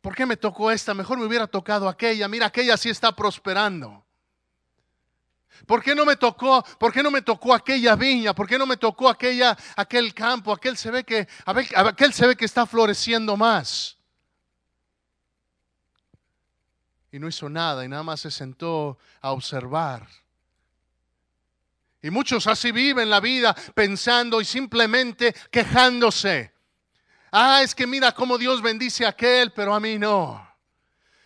¿por 0.00 0.14
qué 0.14 0.26
me 0.26 0.36
tocó 0.36 0.70
esta? 0.70 0.94
Mejor 0.94 1.18
me 1.18 1.26
hubiera 1.26 1.46
tocado 1.46 1.88
aquella. 1.88 2.26
Mira, 2.26 2.46
aquella 2.46 2.76
sí 2.76 2.90
está 2.90 3.14
prosperando. 3.14 4.04
¿Por 5.64 5.82
qué 5.82 5.94
no 5.94 6.04
me 6.04 6.16
tocó? 6.16 6.64
¿Por 6.78 6.92
qué 6.92 7.02
no 7.02 7.10
me 7.10 7.22
tocó 7.22 7.54
aquella 7.54 7.96
viña? 7.96 8.34
¿Por 8.34 8.46
qué 8.46 8.58
no 8.58 8.66
me 8.66 8.76
tocó 8.76 9.08
aquella, 9.08 9.56
aquel 9.76 10.12
campo? 10.12 10.52
Aquel 10.52 10.76
se 10.76 10.90
ve 10.90 11.04
que, 11.04 11.26
aquel 11.44 12.12
se 12.12 12.26
ve 12.26 12.36
que 12.36 12.44
está 12.44 12.66
floreciendo 12.66 13.36
más. 13.36 13.95
Y 17.16 17.18
no 17.18 17.28
hizo 17.28 17.48
nada 17.48 17.82
y 17.82 17.88
nada 17.88 18.02
más 18.02 18.20
se 18.20 18.30
sentó 18.30 18.98
a 19.22 19.32
observar. 19.32 20.06
Y 22.02 22.10
muchos 22.10 22.46
así 22.46 22.72
viven 22.72 23.08
la 23.08 23.20
vida 23.20 23.56
pensando 23.74 24.38
y 24.38 24.44
simplemente 24.44 25.34
quejándose. 25.50 26.52
Ah, 27.32 27.62
es 27.62 27.74
que 27.74 27.86
mira 27.86 28.12
cómo 28.12 28.36
Dios 28.36 28.60
bendice 28.60 29.06
a 29.06 29.08
aquel, 29.08 29.50
pero 29.52 29.74
a 29.74 29.80
mí 29.80 29.98
no. 29.98 30.46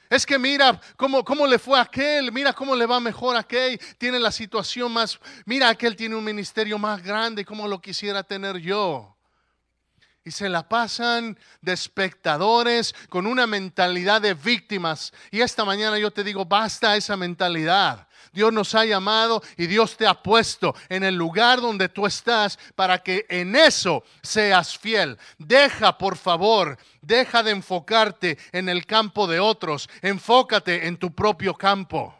Es 0.08 0.24
que 0.24 0.38
mira 0.38 0.80
cómo, 0.96 1.24
cómo 1.24 1.44
le 1.44 1.58
fue 1.58 1.76
a 1.76 1.82
aquel, 1.82 2.30
mira 2.30 2.52
cómo 2.52 2.76
le 2.76 2.86
va 2.86 3.00
mejor 3.00 3.34
a 3.34 3.40
aquel, 3.40 3.80
tiene 3.98 4.20
la 4.20 4.30
situación 4.30 4.92
más, 4.92 5.18
mira 5.44 5.68
aquel 5.68 5.96
tiene 5.96 6.14
un 6.14 6.24
ministerio 6.24 6.78
más 6.78 7.02
grande, 7.02 7.44
como 7.44 7.66
lo 7.66 7.80
quisiera 7.80 8.22
tener 8.22 8.58
yo 8.58 9.16
y 10.24 10.30
se 10.30 10.48
la 10.48 10.68
pasan 10.68 11.38
de 11.60 11.72
espectadores 11.72 12.94
con 13.08 13.26
una 13.26 13.46
mentalidad 13.46 14.20
de 14.20 14.34
víctimas. 14.34 15.12
Y 15.30 15.40
esta 15.40 15.64
mañana 15.64 15.98
yo 15.98 16.10
te 16.10 16.24
digo, 16.24 16.44
basta 16.44 16.96
esa 16.96 17.16
mentalidad. 17.16 18.06
Dios 18.32 18.52
nos 18.52 18.74
ha 18.74 18.84
llamado 18.84 19.42
y 19.56 19.66
Dios 19.66 19.96
te 19.96 20.06
ha 20.06 20.14
puesto 20.14 20.74
en 20.88 21.02
el 21.02 21.14
lugar 21.14 21.60
donde 21.60 21.88
tú 21.88 22.06
estás 22.06 22.58
para 22.76 22.98
que 22.98 23.26
en 23.28 23.56
eso 23.56 24.04
seas 24.22 24.78
fiel. 24.78 25.18
Deja, 25.38 25.98
por 25.98 26.16
favor, 26.16 26.78
deja 27.00 27.42
de 27.42 27.52
enfocarte 27.52 28.38
en 28.52 28.68
el 28.68 28.86
campo 28.86 29.26
de 29.26 29.40
otros, 29.40 29.88
enfócate 30.02 30.86
en 30.86 30.96
tu 30.96 31.12
propio 31.12 31.54
campo. 31.54 32.19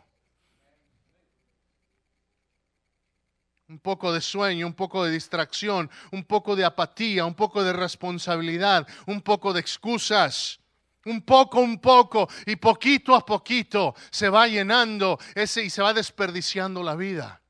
Un 3.71 3.79
poco 3.79 4.12
de 4.12 4.21
sueño, 4.21 4.67
un 4.67 4.75
poco 4.75 5.05
de 5.05 5.12
distracción, 5.12 5.89
un 6.11 6.25
poco 6.25 6.57
de 6.57 6.65
apatía, 6.65 7.25
un 7.25 7.37
poco 7.37 7.62
de 7.62 7.73
responsabilidad, 7.73 8.87
un 9.07 9.23
poco 9.23 9.53
de 9.53 9.61
excusas. 9.61 10.59
Un 11.07 11.23
poco, 11.23 11.61
un 11.61 11.81
poco, 11.81 12.29
y 12.45 12.57
poquito 12.57 13.15
a 13.15 13.25
poquito 13.25 13.95
se 14.11 14.29
va 14.29 14.47
llenando 14.47 15.19
ese 15.35 15.65
y 15.65 15.71
se 15.71 15.81
va 15.81 15.95
desperdiciando 15.95 16.83
la 16.83 16.95
vida. 16.95 17.41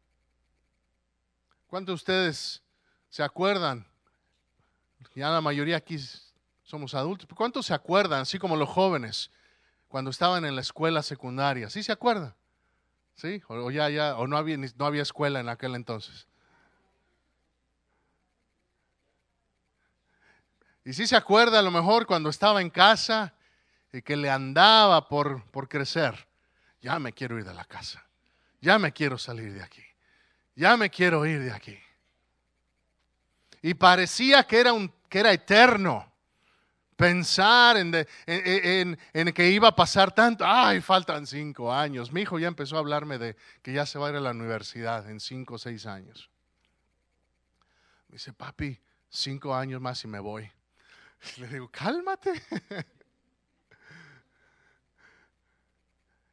¿Cuántos 1.67 1.93
de 1.93 1.97
ustedes 1.97 2.63
se 3.09 3.25
acuerdan? 3.25 3.85
Ya 5.17 5.31
la 5.31 5.41
mayoría 5.41 5.79
aquí 5.79 5.99
somos 6.63 6.95
adultos. 6.95 7.27
¿Cuántos 7.35 7.67
se 7.67 7.75
acuerdan, 7.75 8.21
así 8.21 8.39
como 8.39 8.55
los 8.55 8.69
jóvenes, 8.69 9.33
cuando 9.89 10.13
estaban 10.13 10.45
en 10.45 10.55
la 10.55 10.61
escuela 10.61 11.03
secundaria? 11.03 11.69
¿Sí 11.71 11.83
se 11.83 11.91
acuerdan? 11.91 12.33
¿Sí? 13.15 13.43
O, 13.49 13.71
ya, 13.71 13.91
ya, 13.91 14.17
o 14.17 14.27
no 14.27 14.37
había, 14.37 14.57
no 14.57 14.87
había 14.87 15.03
escuela 15.03 15.41
en 15.41 15.49
aquel 15.49 15.75
entonces. 15.75 16.27
Y 20.85 20.93
si 20.95 21.07
se 21.07 21.17
acuerda 21.17 21.59
a 21.59 21.63
lo 21.63 21.71
mejor 21.71 22.07
cuando 22.07 22.31
estaba 22.31 22.61
en 22.63 22.71
casa 22.71 23.35
y 23.93 24.03
que 24.03 24.17
le 24.17 24.31
andaba 24.31 25.09
por, 25.09 25.45
por 25.51 25.69
crecer. 25.69 26.27
Ya 26.81 26.99
me 26.99 27.13
quiero 27.13 27.39
ir 27.39 27.45
de 27.45 27.55
la 27.55 27.65
casa. 27.65 28.05
Ya 28.61 28.79
me 28.79 28.93
quiero 28.93 29.19
salir 29.19 29.53
de 29.53 29.63
aquí. 29.63 29.85
Ya 30.55 30.77
me 30.77 30.91
quiero 30.91 31.27
ir 31.27 31.41
de 31.41 31.53
aquí. 31.53 31.79
Y 33.63 33.75
parecía 33.75 34.45
que 34.45 34.61
era, 34.61 34.73
un, 34.73 34.93
que 35.09 35.21
era 35.21 35.33
eterno 35.33 36.10
pensar 37.01 37.79
en, 37.79 38.07
en, 38.27 39.33
que 39.33 39.49
iba 39.49 39.69
a 39.69 39.75
pasar 39.75 40.13
tanto. 40.13 40.45
Ay, 40.47 40.83
faltan 40.83 41.27
cinco 41.27 41.73
años. 41.73 42.13
Mi 42.13 42.21
hijo 42.21 42.39
ya 42.39 42.47
empezó 42.47 42.77
a 42.77 42.81
hablarme 42.81 43.17
de 43.17 43.37
que 43.63 43.73
ya 43.73 43.87
se 43.87 43.99
va 43.99 44.09
a 44.09 44.11
ir 44.11 44.17
a 44.17 44.21
la 44.21 44.33
universidad 44.33 45.09
en 45.09 45.19
cinco 45.19 45.55
o 45.55 45.59
seis 45.59 45.87
años. 45.87 46.29
Me 48.09 48.17
dice, 48.17 48.35
papi, 48.35 48.79
cinco 49.09 49.55
años 49.55 49.81
más 49.81 50.05
y 50.05 50.09
me 50.09 50.21
voy. 50.21 50.51
le 51.39 51.49
digo, 51.49 51.71
cálmate. 51.71 52.35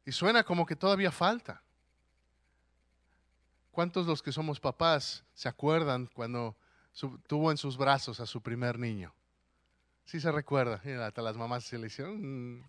y 0.04 0.12
suena 0.12 0.44
como 0.44 0.66
que 0.66 0.76
todavía 0.76 1.10
falta. 1.10 1.62
¿Cuántos 3.70 4.06
los 4.06 4.22
que 4.22 4.32
somos 4.32 4.60
papás 4.60 5.24
se 5.32 5.48
acuerdan 5.48 6.10
cuando 6.12 6.58
tuvo 7.26 7.50
en 7.50 7.56
sus 7.56 7.78
brazos 7.78 8.20
a 8.20 8.26
su 8.26 8.42
primer 8.42 8.78
niño? 8.78 9.14
Sí 10.08 10.20
se 10.20 10.32
recuerda. 10.32 10.80
hasta 11.06 11.20
las 11.20 11.36
mamás 11.36 11.64
se 11.64 11.76
le 11.76 11.88
hicieron. 11.88 12.56
Mm. 12.56 12.64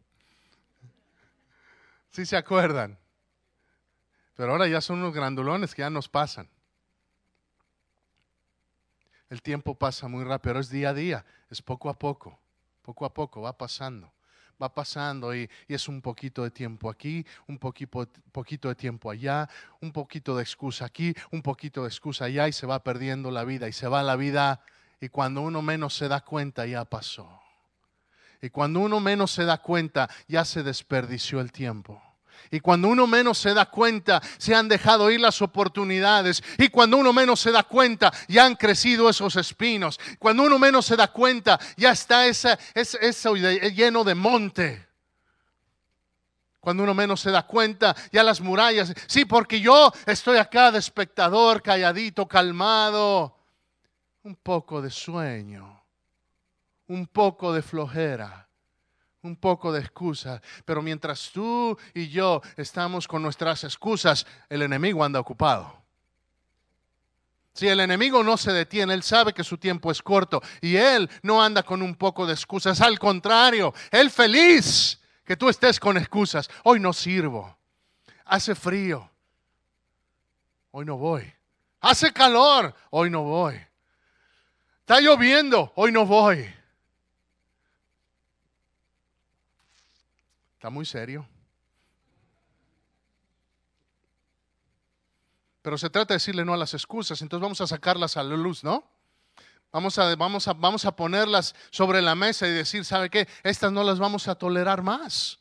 Sí 2.10 2.25
se 2.25 2.36
acuerdan. 2.36 3.00
Pero 4.36 4.51
ahora 4.51 4.67
ya 4.67 4.81
son 4.81 5.00
unos 5.00 5.13
grandulones 5.13 5.74
que 5.74 5.84
ya 5.84 5.89
nos 5.89 6.10
pasan. 6.10 6.50
El 9.29 9.41
tiempo 9.41 9.74
pasa 9.74 10.10
muy 10.10 10.25
rápido, 10.25 10.41
pero 10.41 10.60
es 10.60 10.69
día 10.69 10.89
a 10.89 10.93
día, 10.93 11.25
es 11.50 11.62
poco 11.62 11.89
a 11.89 11.98
poco, 11.98 12.38
poco 12.81 13.05
a 13.05 13.13
poco, 13.13 13.41
va 13.41 13.58
pasando, 13.58 14.12
va 14.62 14.74
pasando 14.74 15.34
y, 15.34 15.50
es 15.69 15.88
un 15.88 16.01
poquito 16.01 16.43
de 16.43 16.51
tiempo 16.51 16.89
aquí, 16.89 17.25
un 17.48 17.58
poquito 17.58 18.67
de 18.67 18.75
tiempo 18.75 19.12
allá, 19.12 19.48
un 19.79 19.93
poquito 19.93 20.36
de 20.36 20.43
excusa 20.43 20.84
aquí, 20.84 21.15
un 21.31 21.41
poquito 21.41 21.84
de 21.84 21.88
excusa 21.88 22.25
allá 22.25 22.50
y 22.50 22.51
se 22.51 22.65
va 22.65 22.84
perdiendo 22.84 23.31
la 23.31 23.46
vida 23.46 23.69
y 23.69 23.72
se 23.72 23.88
va 23.88 24.03
la 24.03 24.17
vida 24.17 24.62
y 25.01 25.09
cuando 25.09 25.41
uno 25.41 25.61
menos 25.61 25.95
se 25.95 26.07
da 26.07 26.21
cuenta 26.21 26.65
ya 26.65 26.85
pasó. 26.85 27.41
Y 28.41 28.49
cuando 28.49 28.79
uno 28.79 28.99
menos 28.99 29.31
se 29.31 29.45
da 29.45 29.57
cuenta 29.57 30.09
ya 30.27 30.45
se 30.45 30.63
desperdició 30.63 31.41
el 31.41 31.51
tiempo. 31.51 32.01
Y 32.51 32.61
cuando 32.61 32.87
uno 32.87 33.05
menos 33.05 33.37
se 33.37 33.53
da 33.53 33.65
cuenta, 33.65 34.21
se 34.37 34.55
han 34.55 34.69
dejado 34.69 35.11
ir 35.11 35.19
las 35.19 35.41
oportunidades. 35.41 36.41
Y 36.57 36.69
cuando 36.69 36.97
uno 36.97 37.13
menos 37.13 37.41
se 37.41 37.51
da 37.51 37.63
cuenta, 37.63 38.11
ya 38.27 38.45
han 38.45 38.55
crecido 38.55 39.09
esos 39.09 39.35
espinos. 39.35 39.99
Cuando 40.17 40.43
uno 40.43 40.57
menos 40.57 40.85
se 40.85 40.95
da 40.95 41.09
cuenta, 41.09 41.59
ya 41.75 41.91
está 41.91 42.25
esa, 42.27 42.57
eso 42.73 43.35
lleno 43.35 44.03
de 44.03 44.15
monte. 44.15 44.87
Cuando 46.59 46.83
uno 46.83 46.93
menos 46.93 47.21
se 47.21 47.29
da 47.29 47.45
cuenta, 47.45 47.95
ya 48.11 48.23
las 48.23 48.41
murallas. 48.41 48.93
Sí, 49.07 49.25
porque 49.25 49.59
yo 49.61 49.91
estoy 50.05 50.37
acá 50.37 50.71
de 50.71 50.79
espectador, 50.79 51.61
calladito, 51.61 52.27
calmado 52.27 53.38
un 54.29 54.36
poco 54.36 54.79
de 54.79 54.91
sueño, 54.91 55.83
un 56.86 57.07
poco 57.07 57.51
de 57.51 57.63
flojera, 57.63 58.48
un 59.24 59.36
poco 59.36 59.71
de 59.71 59.79
excusa. 59.79 60.39
Pero 60.65 60.83
mientras 60.83 61.31
tú 61.31 61.75
y 61.95 62.09
yo 62.09 62.39
estamos 62.55 63.07
con 63.07 63.24
nuestras 63.24 63.63
excusas, 63.63 64.27
el 64.48 64.62
enemigo 64.62 65.03
anda 65.03 65.19
ocupado. 65.19 65.81
Si 67.55 67.67
el 67.67 67.79
enemigo 67.79 68.24
no 68.24 68.38
se 68.38 68.53
detiene, 68.53 68.93
él 68.93 69.01
sabe 69.01 69.33
que 69.33 69.43
su 69.43 69.57
tiempo 69.57 69.89
es 69.89 70.00
corto 70.03 70.43
y 70.62 70.75
él 70.75 71.09
no 71.24 71.41
anda 71.41 71.63
con 71.63 71.81
un 71.81 71.95
poco 71.95 72.27
de 72.27 72.33
excusas. 72.33 72.81
Al 72.81 73.00
contrario, 73.00 73.74
él 73.89 74.12
feliz 74.12 75.01
que 75.25 75.38
tú 75.38 75.50
estés 75.50 75.79
con 75.79 75.98
excusas. 75.98 76.48
Hoy 76.65 76.79
no 76.79 76.93
sirvo. 76.93 77.57
Hace 78.25 78.53
frío. 78.53 79.09
hoy 80.69 80.86
no 80.86 80.98
voy. 80.98 81.33
Hace 81.81 82.13
calor, 82.13 82.75
hoy 82.91 83.09
no 83.09 83.24
voy. 83.24 83.68
Está 84.89 85.01
lloviendo, 85.01 85.72
hoy 85.75 85.91
no 85.91 86.03
voy. 86.03 86.51
Está 90.55 90.72
muy 90.72 90.84
serio. 90.84 91.29
Pero 95.62 95.77
se 95.77 95.91
trata 95.91 96.15
de 96.15 96.15
decirle 96.15 96.43
no 96.43 96.55
a 96.55 96.58
las 96.58 96.74
excusas, 96.74 97.22
entonces 97.22 97.43
vamos 97.43 97.62
a 97.62 97.67
sacarlas 97.67 98.17
a 98.17 98.24
la 98.24 98.36
luz, 98.36 98.63
¿no? 98.63 98.84
Vamos 99.72 100.00
a, 100.00 100.15
vamos, 100.15 100.48
a, 100.48 100.53
vamos 100.53 100.84
a 100.86 100.96
ponerlas 100.96 101.53
sobre 101.69 102.01
la 102.01 102.15
mesa 102.15 102.48
y 102.48 102.51
decir, 102.51 102.84
¿sabe 102.84 103.12
qué? 103.12 103.27
Estas 103.43 103.72
no 103.72 103.84
las 103.84 104.00
vamos 104.00 104.27
a 104.27 104.34
tolerar 104.34 104.81
más. 104.81 105.38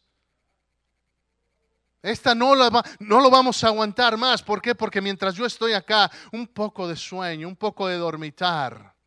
Esta 2.02 2.34
no, 2.34 2.54
la 2.54 2.84
no 2.98 3.20
lo 3.22 3.30
vamos 3.30 3.64
a 3.64 3.68
aguantar 3.68 4.18
más. 4.18 4.42
¿Por 4.42 4.60
qué? 4.60 4.74
Porque 4.74 5.00
mientras 5.00 5.36
yo 5.36 5.46
estoy 5.46 5.72
acá, 5.72 6.10
un 6.32 6.46
poco 6.48 6.86
de 6.86 6.96
sueño, 6.96 7.48
un 7.48 7.56
poco 7.56 7.86
de 7.86 7.96
dormitar, 7.96 8.97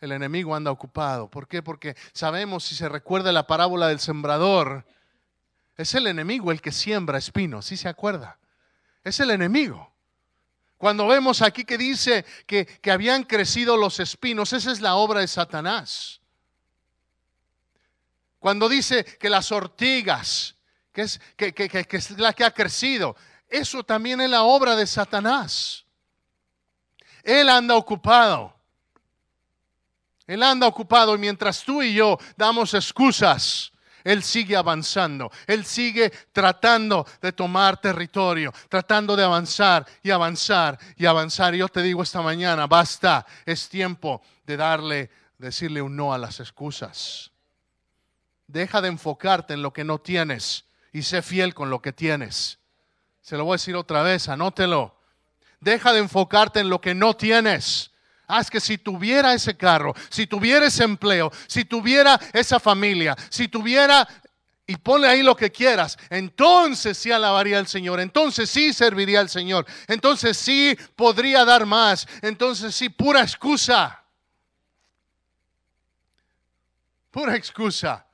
el 0.00 0.12
enemigo 0.12 0.54
anda 0.54 0.70
ocupado. 0.70 1.28
¿Por 1.28 1.46
qué? 1.46 1.62
Porque 1.62 1.96
sabemos, 2.12 2.64
si 2.64 2.74
se 2.74 2.88
recuerda 2.88 3.32
la 3.32 3.46
parábola 3.46 3.88
del 3.88 4.00
sembrador, 4.00 4.86
es 5.76 5.94
el 5.94 6.06
enemigo 6.06 6.50
el 6.50 6.60
que 6.60 6.72
siembra 6.72 7.18
espinos, 7.18 7.66
¿sí 7.66 7.76
se 7.76 7.88
acuerda? 7.88 8.38
Es 9.04 9.20
el 9.20 9.30
enemigo. 9.30 9.92
Cuando 10.78 11.06
vemos 11.06 11.42
aquí 11.42 11.64
que 11.64 11.76
dice 11.76 12.24
que, 12.46 12.66
que 12.66 12.90
habían 12.90 13.24
crecido 13.24 13.76
los 13.76 14.00
espinos, 14.00 14.52
esa 14.52 14.72
es 14.72 14.80
la 14.80 14.94
obra 14.94 15.20
de 15.20 15.28
Satanás. 15.28 16.20
Cuando 18.40 18.70
dice 18.70 19.04
que 19.04 19.28
las 19.28 19.52
ortigas, 19.52 20.56
que 20.92 21.02
es, 21.02 21.20
que, 21.36 21.86
es 21.90 22.18
la 22.18 22.32
que 22.32 22.44
ha 22.44 22.50
crecido, 22.50 23.14
eso 23.48 23.84
también 23.84 24.20
es 24.22 24.30
la 24.30 24.42
obra 24.42 24.74
de 24.74 24.86
Satanás. 24.86 25.84
Él 27.22 27.50
anda 27.50 27.76
ocupado. 27.76 28.59
Él 30.30 30.44
anda 30.44 30.68
ocupado 30.68 31.16
y 31.16 31.18
mientras 31.18 31.64
tú 31.64 31.82
y 31.82 31.92
yo 31.92 32.16
damos 32.36 32.72
excusas, 32.74 33.72
él 34.04 34.22
sigue 34.22 34.54
avanzando, 34.54 35.28
Él 35.44 35.64
sigue 35.64 36.10
tratando 36.32 37.04
de 37.20 37.32
tomar 37.32 37.80
territorio, 37.80 38.52
tratando 38.68 39.16
de 39.16 39.24
avanzar 39.24 39.84
y 40.04 40.10
avanzar 40.12 40.78
y 40.96 41.04
avanzar. 41.04 41.56
Y 41.56 41.58
yo 41.58 41.68
te 41.68 41.82
digo 41.82 42.04
esta 42.04 42.22
mañana, 42.22 42.68
basta, 42.68 43.26
es 43.44 43.68
tiempo 43.68 44.22
de 44.46 44.56
darle, 44.56 45.10
decirle 45.36 45.82
un 45.82 45.96
no 45.96 46.14
a 46.14 46.18
las 46.18 46.38
excusas. 46.38 47.32
Deja 48.46 48.80
de 48.80 48.88
enfocarte 48.88 49.54
en 49.54 49.62
lo 49.62 49.72
que 49.72 49.82
no 49.82 49.98
tienes 49.98 50.64
y 50.92 51.02
sé 51.02 51.22
fiel 51.22 51.54
con 51.54 51.70
lo 51.70 51.82
que 51.82 51.92
tienes. 51.92 52.60
Se 53.20 53.36
lo 53.36 53.44
voy 53.44 53.54
a 53.54 53.58
decir 53.58 53.74
otra 53.74 54.02
vez, 54.02 54.28
anótelo. 54.28 54.94
Deja 55.58 55.92
de 55.92 55.98
enfocarte 55.98 56.60
en 56.60 56.70
lo 56.70 56.80
que 56.80 56.94
no 56.94 57.16
tienes 57.16 57.90
Es 58.38 58.50
que 58.50 58.60
si 58.60 58.78
tuviera 58.78 59.34
ese 59.34 59.56
carro, 59.56 59.94
si 60.08 60.26
tuviera 60.26 60.66
ese 60.66 60.84
empleo, 60.84 61.32
si 61.46 61.64
tuviera 61.64 62.20
esa 62.32 62.60
familia, 62.60 63.16
si 63.28 63.48
tuviera 63.48 64.06
y 64.70 64.76
ponle 64.76 65.08
ahí 65.08 65.24
lo 65.24 65.34
que 65.34 65.50
quieras, 65.50 65.98
entonces 66.10 66.96
sí 66.96 67.10
alabaría 67.10 67.58
al 67.58 67.66
Señor, 67.66 67.98
entonces 67.98 68.48
sí 68.48 68.72
serviría 68.72 69.18
al 69.18 69.28
Señor, 69.28 69.66
entonces 69.88 70.36
sí 70.36 70.78
podría 70.94 71.44
dar 71.44 71.66
más, 71.66 72.06
entonces 72.22 72.72
sí, 72.72 72.88
pura 72.88 73.22
excusa. 73.22 74.00
Pura 77.10 77.34
excusa. 77.34 78.06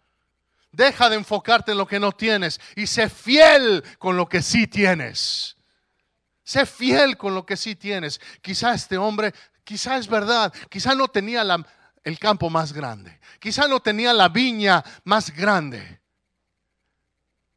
Deja 0.73 1.11
de 1.11 1.17
enfocarte 1.17 1.73
en 1.73 1.79
lo 1.79 1.87
que 1.87 2.01
no 2.01 2.13
tienes 2.13 2.59
y 2.75 2.87
sé 2.87 3.11
fiel 3.11 3.85
con 3.99 4.17
lo 4.17 4.27
que 4.27 4.41
sí 4.41 4.67
tienes. 4.67 5.57
Sé 6.43 6.65
fiel 6.65 7.17
con 7.17 7.35
lo 7.35 7.45
que 7.45 7.57
sí 7.57 7.77
tienes. 7.77 8.21
Quizá 8.41 8.73
este 8.73 8.97
hombre 8.97 9.35
Quizá 9.67 9.97
es 9.97 10.07
verdad, 10.07 10.55
quizá 10.71 10.95
no 10.95 11.09
tenía 11.09 11.45
el 12.05 12.19
campo 12.21 12.49
más 12.49 12.73
grande, 12.73 13.19
quizá 13.41 13.67
no 13.67 13.81
tenía 13.81 14.15
la 14.15 14.29
viña 14.29 14.85
más 15.03 15.35
grande, 15.35 16.01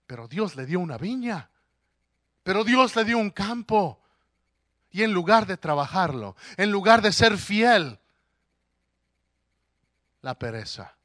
pero 0.08 0.28
Dios 0.28 0.56
le 0.56 0.66
dio 0.66 0.80
una 0.80 0.98
viña, 0.98 1.52
pero 2.42 2.64
Dios 2.64 2.96
le 2.96 3.06
dio 3.06 3.20
un 3.20 3.30
campo. 3.30 4.02
Y 4.90 5.04
en 5.04 5.14
lugar 5.14 5.46
de 5.46 5.56
trabajarlo, 5.56 6.36
en 6.58 6.72
lugar 6.72 7.04
de 7.04 7.12
ser 7.12 7.38
fiel, 7.38 8.00
la 10.24 10.34
pereza. 10.34 10.96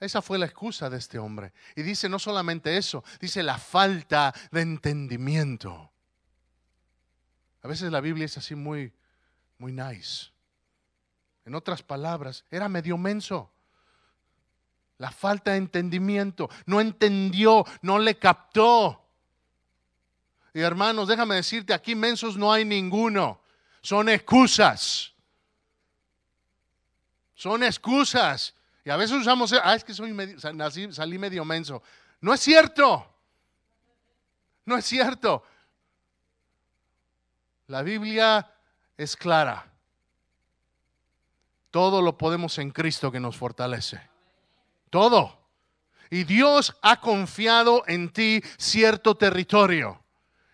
Esa 0.00 0.22
fue 0.22 0.38
la 0.38 0.46
excusa 0.46 0.88
de 0.88 0.96
este 0.96 1.18
hombre. 1.18 1.52
Y 1.76 1.82
dice 1.82 2.08
no 2.08 2.18
solamente 2.18 2.78
eso, 2.78 3.04
dice 3.20 3.42
la 3.42 3.58
falta 3.58 4.32
de 4.50 4.62
entendimiento. 4.62 5.92
A 7.62 7.68
veces 7.68 7.92
la 7.92 8.00
Biblia 8.00 8.24
es 8.24 8.38
así 8.38 8.54
muy 8.54 8.94
muy 9.62 9.72
nice. 9.72 10.26
En 11.44 11.54
otras 11.54 11.84
palabras, 11.84 12.44
era 12.50 12.68
medio 12.68 12.98
menso. 12.98 13.48
La 14.98 15.12
falta 15.12 15.52
de 15.52 15.58
entendimiento. 15.58 16.50
No 16.66 16.80
entendió, 16.80 17.64
no 17.80 18.00
le 18.00 18.18
captó. 18.18 19.00
Y 20.52 20.60
hermanos, 20.60 21.06
déjame 21.06 21.36
decirte, 21.36 21.72
aquí 21.72 21.94
mensos 21.94 22.36
no 22.36 22.52
hay 22.52 22.64
ninguno. 22.64 23.40
Son 23.82 24.08
excusas. 24.08 25.12
Son 27.36 27.62
excusas. 27.62 28.56
Y 28.84 28.90
a 28.90 28.96
veces 28.96 29.16
usamos, 29.16 29.52
ah, 29.52 29.76
es 29.76 29.84
que 29.84 29.94
soy 29.94 30.12
medio, 30.12 30.40
salí 30.92 31.18
medio 31.18 31.44
menso. 31.44 31.84
No 32.20 32.34
es 32.34 32.40
cierto. 32.40 33.08
No 34.64 34.76
es 34.76 34.84
cierto. 34.84 35.44
La 37.68 37.82
Biblia 37.82 38.52
es 38.96 39.16
clara. 39.16 39.70
Todo 41.70 42.02
lo 42.02 42.18
podemos 42.18 42.58
en 42.58 42.70
Cristo 42.70 43.10
que 43.10 43.20
nos 43.20 43.36
fortalece. 43.36 44.00
Todo. 44.90 45.38
Y 46.10 46.24
Dios 46.24 46.76
ha 46.82 47.00
confiado 47.00 47.84
en 47.86 48.12
ti 48.12 48.42
cierto 48.58 49.16
territorio. 49.16 50.02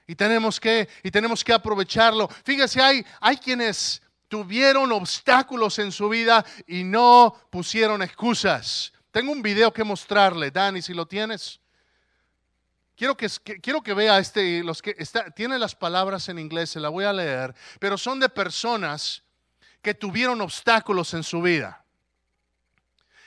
Y 0.07 0.15
tenemos 0.15 0.61
que, 0.61 0.89
y 1.03 1.11
tenemos 1.11 1.43
que 1.43 1.53
aprovecharlo. 1.53 2.29
Fíjese, 2.45 2.81
hay, 2.81 3.05
hay 3.21 3.37
quienes 3.37 4.01
tuvieron 4.29 4.93
obstáculos 4.93 5.79
en 5.81 5.91
su 5.91 6.09
vida 6.09 6.45
y 6.67 6.85
no 6.85 7.37
pusieron 7.51 8.03
excusas. 8.03 8.93
Tengo 9.11 9.33
un 9.33 9.43
video 9.43 9.73
que 9.73 9.83
mostrarle, 9.83 10.51
Dani, 10.51 10.81
si 10.81 10.95
lo 10.95 11.07
tienes. 11.07 11.61
Quiero 12.99 13.17
que, 13.17 13.95
vea 13.95 14.19
este, 14.19 14.65
los 14.65 14.83
que 14.83 14.93
tiene 15.37 15.57
las 15.57 15.77
palabras 15.77 16.29
en 16.29 16.41
inglés, 16.41 16.71
se 16.71 16.81
la 16.81 16.89
voy 16.89 17.05
a 17.05 17.13
leer, 17.13 17.55
pero 17.79 17.97
son 17.97 18.19
de 18.19 18.29
personas 18.29 19.23
que 19.81 19.95
tuvieron 19.95 20.41
obstáculos 20.41 21.15
en 21.15 21.23
su 21.23 21.41
vida. 21.41 21.85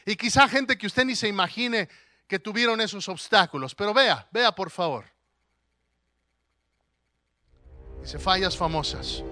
Y 0.05 0.17
quizá 0.17 0.49
gente 0.49 0.77
que 0.77 0.87
usted 0.87 1.05
ni 1.05 1.15
se 1.15 1.29
imagine 1.29 1.87
que 2.27 2.37
tuvieron 2.37 2.81
esos 2.81 3.07
obstáculos, 3.07 3.73
pero 3.73 3.93
vea, 3.93 4.27
vea 4.29 4.53
por 4.53 4.69
favor. 4.69 5.05
Dice 8.01 8.19
fallas 8.19 8.57
famosas. 8.57 9.23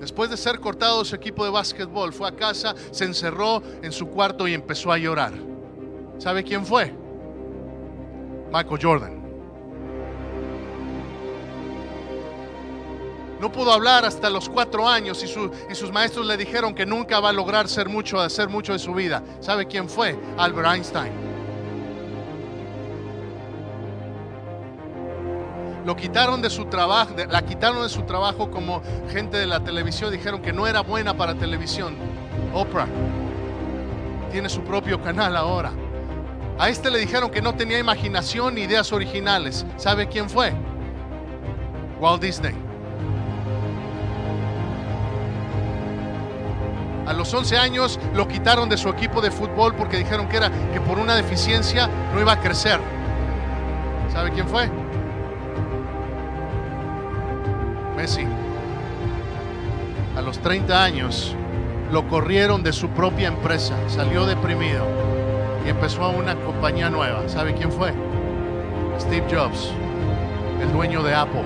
Después 0.00 0.30
de 0.30 0.36
ser 0.36 0.58
cortado 0.58 1.04
su 1.04 1.14
equipo 1.14 1.44
de 1.44 1.52
básquetbol, 1.52 2.12
fue 2.12 2.26
a 2.26 2.34
casa, 2.34 2.74
se 2.90 3.04
encerró 3.04 3.62
en 3.84 3.92
su 3.92 4.08
cuarto 4.08 4.48
y 4.48 4.54
empezó 4.54 4.90
a 4.90 4.98
llorar. 4.98 5.32
¿Sabe 6.18 6.42
quién 6.42 6.66
fue? 6.66 7.03
Michael 8.54 8.78
Jordan. 8.80 9.20
No 13.40 13.50
pudo 13.50 13.72
hablar 13.72 14.04
hasta 14.04 14.30
los 14.30 14.48
cuatro 14.48 14.88
años 14.88 15.24
y, 15.24 15.74
sus 15.74 15.92
maestros 15.92 16.24
le 16.24 16.36
dijeron 16.36 16.72
que 16.72 16.86
nunca 16.86 17.18
va 17.18 17.30
a 17.30 17.32
lograr 17.32 17.68
ser 17.68 17.88
mucho, 17.88 18.20
hacer 18.20 18.48
mucho 18.48 18.72
de 18.72 18.78
su 18.78 18.94
vida. 18.94 19.24
¿Sabe 19.40 19.66
quién 19.66 19.88
fue? 19.88 20.16
Albert 20.38 20.68
Einstein. 20.68 21.12
Lo 25.84 25.96
quitaron 25.96 26.40
de 26.40 26.48
su 26.48 26.66
trabajo, 26.66 27.12
la 27.28 27.44
quitaron 27.44 27.82
de 27.82 27.88
su 27.88 28.02
trabajo 28.02 28.52
como 28.52 28.82
gente 29.10 29.36
de 29.36 29.46
la 29.46 29.64
televisión. 29.64 30.12
Dijeron 30.12 30.40
que 30.40 30.52
no 30.52 30.68
era 30.68 30.80
buena 30.80 31.16
para 31.16 31.34
televisión. 31.34 31.96
Oprah 32.54 32.86
tiene 34.30 34.48
su 34.48 34.62
propio 34.62 35.02
canal 35.02 35.36
ahora. 35.36 35.72
A 36.58 36.68
este 36.68 36.90
le 36.90 36.98
dijeron 36.98 37.30
que 37.30 37.42
no 37.42 37.54
tenía 37.54 37.78
imaginación 37.78 38.54
ni 38.54 38.62
ideas 38.62 38.92
originales. 38.92 39.66
¿Sabe 39.76 40.08
quién 40.08 40.30
fue? 40.30 40.52
Walt 42.00 42.22
Disney. 42.22 42.54
A 47.06 47.12
los 47.12 47.34
11 47.34 47.58
años 47.58 48.00
lo 48.14 48.26
quitaron 48.28 48.68
de 48.68 48.76
su 48.76 48.88
equipo 48.88 49.20
de 49.20 49.30
fútbol 49.30 49.74
porque 49.74 49.98
dijeron 49.98 50.28
que 50.28 50.36
era 50.38 50.50
que 50.72 50.80
por 50.80 50.98
una 50.98 51.14
deficiencia 51.16 51.88
no 52.14 52.20
iba 52.20 52.32
a 52.32 52.40
crecer. 52.40 52.80
¿Sabe 54.12 54.30
quién 54.30 54.48
fue? 54.48 54.70
Messi. 57.96 58.24
A 60.16 60.22
los 60.22 60.38
30 60.38 60.82
años 60.82 61.34
lo 61.90 62.08
corrieron 62.08 62.62
de 62.62 62.72
su 62.72 62.88
propia 62.90 63.28
empresa, 63.28 63.74
salió 63.88 64.24
deprimido 64.24 64.86
y 65.66 65.70
empezó 65.70 66.04
a 66.04 66.08
una 66.08 66.33
nueva. 66.72 67.28
¿Sabe 67.28 67.52
quién 67.52 67.70
fue? 67.70 67.92
Steve 68.98 69.26
Jobs. 69.30 69.70
el 70.62 70.72
dueño 70.72 71.02
de 71.02 71.14
Apple. 71.14 71.42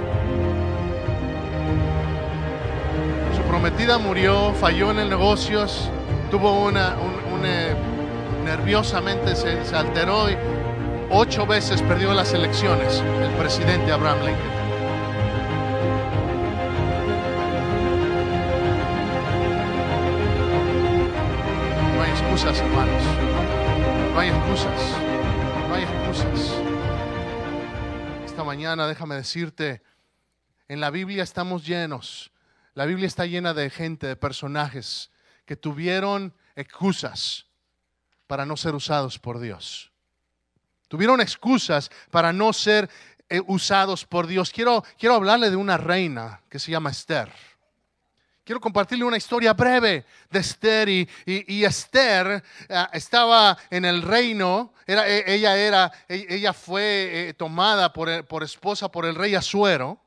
Su 3.35 3.42
prometida 3.42 3.98
murió, 3.98 4.52
falló 4.54 4.92
en 4.92 5.00
el 5.00 5.11
negocios, 5.11 5.90
tuvo 6.31 6.52
una, 6.52 6.94
un, 7.33 7.44
eh, 7.44 7.74
nerviosamente 8.44 9.35
se, 9.35 9.64
se 9.64 9.74
alteró 9.74 10.31
y 10.31 10.37
ocho 11.11 11.46
veces 11.46 11.83
perdió 11.83 12.14
las 12.14 12.33
elecciones 12.33 13.02
el 13.20 13.31
presidente 13.33 13.90
Abraham 13.90 14.18
Lincoln. 14.18 14.59
No 21.96 22.02
hay 22.02 22.11
excusas, 22.11 22.61
hermanos. 22.61 23.38
No 24.18 24.22
hay 24.22 24.31
excusas. 24.31 24.98
No 25.68 25.74
hay 25.76 25.85
excusas. 25.85 26.52
Esta 28.24 28.42
mañana 28.42 28.88
déjame 28.88 29.14
decirte, 29.14 29.81
en 30.66 30.81
la 30.81 30.90
Biblia 30.90 31.22
estamos 31.22 31.64
llenos. 31.64 32.33
La 32.74 32.85
Biblia 32.85 33.07
está 33.07 33.26
llena 33.26 33.54
de 33.54 33.70
gente, 33.70 34.09
de 34.09 34.16
personajes 34.16 35.12
que 35.44 35.54
tuvieron 35.54 36.35
excusas 36.57 37.46
para 38.26 38.44
no 38.44 38.57
ser 38.57 38.74
usados 38.74 39.20
por 39.20 39.38
Dios. 39.38 39.92
Tuvieron 40.88 41.20
excusas 41.20 41.88
para 42.11 42.33
no 42.33 42.52
ser 42.52 42.90
eh, 43.28 43.40
usados 43.46 44.04
por 44.04 44.26
Dios. 44.26 44.50
Quiero, 44.50 44.83
quiero 44.98 45.14
hablarle 45.14 45.48
de 45.48 45.57
una 45.57 45.76
reina 45.76 46.42
que 46.48 46.59
se 46.59 46.72
llama 46.72 46.90
Esther. 46.90 47.31
Quiero 48.49 48.63
compartirle 48.63 49.05
una 49.05 49.19
historia 49.19 49.53
breve 49.53 50.07
de 50.31 50.39
Esther 50.39 50.89
y, 50.89 51.07
Esther 51.65 52.43
eh, 52.67 52.87
estaba 52.95 53.59
en 53.69 53.85
el 53.85 54.01
reino, 54.01 54.73
e, 54.87 55.25
ella, 55.27 55.55
era, 55.55 55.93
e, 56.09 56.25
ella 56.31 56.55
fue 56.55 57.29
eh, 57.29 57.35
tomada 57.35 57.93
por, 57.93 58.27
por 58.27 58.43
esposa 58.43 58.91
por 58.91 59.05
el 59.05 59.17
rey 59.17 59.35
Azuero. 59.35 60.01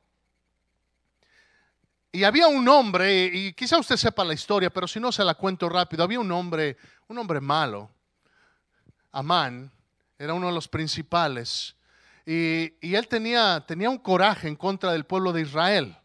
Y 2.10 2.24
había 2.24 2.48
un 2.48 2.66
hombre, 2.66 3.26
y 3.26 3.52
quizá 3.52 3.78
usted 3.78 3.96
sepa 3.96 4.24
la 4.24 4.34
historia, 4.34 4.70
pero 4.70 4.88
si 4.88 4.98
no 4.98 5.12
se 5.12 5.22
la 5.22 5.34
cuento 5.34 5.68
rápido, 5.68 6.02
había 6.02 6.18
un 6.18 6.32
hombre, 6.32 6.76
un 7.06 7.18
hombre 7.18 7.40
malo, 7.40 7.92
Amán, 9.12 9.70
era 10.18 10.34
uno 10.34 10.48
de 10.48 10.52
los 10.52 10.66
principales. 10.66 11.76
Y, 12.26 12.92
él 12.92 13.06
tenía, 13.06 13.64
tenía, 13.64 13.88
un 13.88 13.98
coraje 13.98 14.48
en 14.48 14.56
contra 14.56 14.90
del 14.90 15.04
pueblo 15.04 15.32
de 15.32 15.42
Israel. 15.42 15.96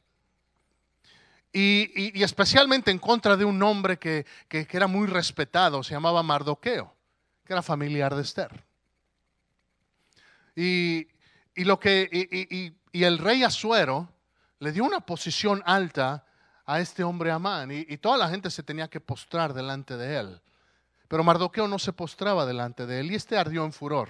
Y, 1.53 2.21
especialmente 2.21 2.91
en 2.91 2.99
contra 2.99 3.35
de 3.35 3.45
un 3.45 3.61
hombre 3.63 3.97
que, 3.97 4.25
era 4.49 4.87
muy 4.87 5.07
respetado, 5.07 5.83
se 5.83 5.93
llamaba 5.93 6.21
Mardoqueo, 6.23 6.93
que 7.43 7.53
era 7.53 7.61
familiar 7.61 8.15
de 8.15 8.21
Esther. 8.21 8.63
Y, 10.55 11.07
lo 11.55 11.79
que, 11.79 12.09
y, 12.91 13.03
el 13.03 13.17
rey 13.17 13.43
Asuero 13.43 14.09
le 14.59 14.71
dio 14.71 14.83
una 14.83 15.01
posición 15.01 15.63
alta 15.65 16.25
a 16.65 16.79
este 16.79 17.03
hombre 17.03 17.31
Amán 17.31 17.71
y, 17.71 17.97
toda 17.97 18.17
la 18.17 18.29
gente 18.29 18.51
se 18.51 18.63
tenía 18.63 18.89
que 18.89 18.99
postrar 18.99 19.53
delante 19.53 19.97
de 19.97 20.17
él. 20.17 20.41
Pero 21.07 21.23
Mardoqueo 21.23 21.67
no 21.67 21.79
se 21.79 21.93
postraba 21.93 22.45
delante 22.45 22.85
de 22.85 22.99
él 22.99 23.11
y 23.11 23.15
este 23.15 23.37
ardió 23.37 23.63
en 23.63 23.71
furor. 23.71 24.09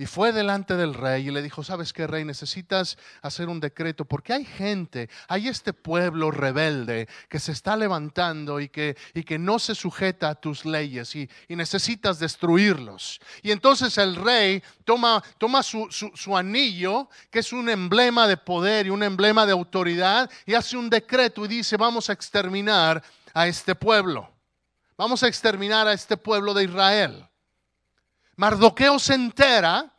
Y 0.00 0.06
fue 0.06 0.32
delante 0.32 0.76
del 0.76 0.94
rey 0.94 1.28
y 1.28 1.30
le 1.30 1.42
dijo, 1.42 1.62
¿sabes 1.62 1.92
qué, 1.92 2.06
rey? 2.06 2.24
Necesitas 2.24 2.96
hacer 3.20 3.50
un 3.50 3.60
decreto 3.60 4.06
porque 4.06 4.32
hay 4.32 4.46
gente, 4.46 5.10
hay 5.28 5.46
este 5.46 5.74
pueblo 5.74 6.30
rebelde 6.30 7.06
que 7.28 7.38
se 7.38 7.52
está 7.52 7.76
levantando 7.76 8.60
y 8.60 8.70
que, 8.70 8.96
y 9.12 9.24
que 9.24 9.38
no 9.38 9.58
se 9.58 9.74
sujeta 9.74 10.30
a 10.30 10.34
tus 10.36 10.64
leyes 10.64 11.14
y, 11.14 11.28
necesitas 11.50 12.18
destruirlos. 12.18 13.20
Y 13.42 13.50
entonces 13.50 13.98
el 13.98 14.16
rey 14.16 14.62
toma, 14.86 15.22
toma 15.36 15.62
su, 15.62 15.86
su 15.90 16.34
anillo, 16.34 17.10
que 17.30 17.40
es 17.40 17.52
un 17.52 17.68
emblema 17.68 18.26
de 18.26 18.38
poder 18.38 18.86
y 18.86 18.90
un 18.90 19.02
emblema 19.02 19.44
de 19.44 19.52
autoridad, 19.52 20.30
y 20.46 20.54
hace 20.54 20.78
un 20.78 20.88
decreto 20.88 21.44
y 21.44 21.48
dice, 21.48 21.76
vamos 21.76 22.08
a 22.08 22.14
exterminar 22.14 23.02
a 23.34 23.46
este 23.46 23.74
pueblo. 23.74 24.32
Vamos 24.96 25.22
a 25.22 25.28
exterminar 25.28 25.86
a 25.86 25.92
este 25.92 26.16
pueblo 26.16 26.54
de 26.54 26.64
Israel. 26.64 27.29
Mardoqueo 28.40 28.98
se 28.98 29.12
entera 29.12 29.92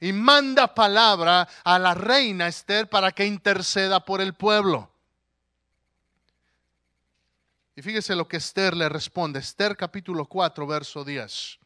y 0.00 0.12
manda 0.12 0.74
palabra 0.74 1.48
a 1.62 1.78
la 1.78 1.94
reina 1.94 2.48
Esther 2.48 2.90
para 2.90 3.12
que 3.12 3.24
interceda 3.24 4.04
por 4.04 4.20
el 4.20 4.34
pueblo. 4.34 4.90
Y 7.76 7.82
fíjese 7.82 8.16
lo 8.16 8.26
que 8.26 8.38
Esther 8.38 8.76
le 8.76 8.88
responde. 8.88 9.38
Esther 9.38 9.76
capítulo 9.76 10.24
4, 10.24 10.66
verso 10.66 11.04
10. 11.04 11.60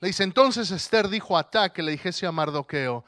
Le 0.00 0.08
dice, 0.08 0.24
entonces 0.24 0.68
Esther 0.72 1.08
dijo 1.08 1.38
a 1.38 1.48
Ta 1.48 1.72
que 1.72 1.84
le 1.84 1.92
dijese 1.92 2.26
a 2.26 2.32
Mardoqueo, 2.32 3.04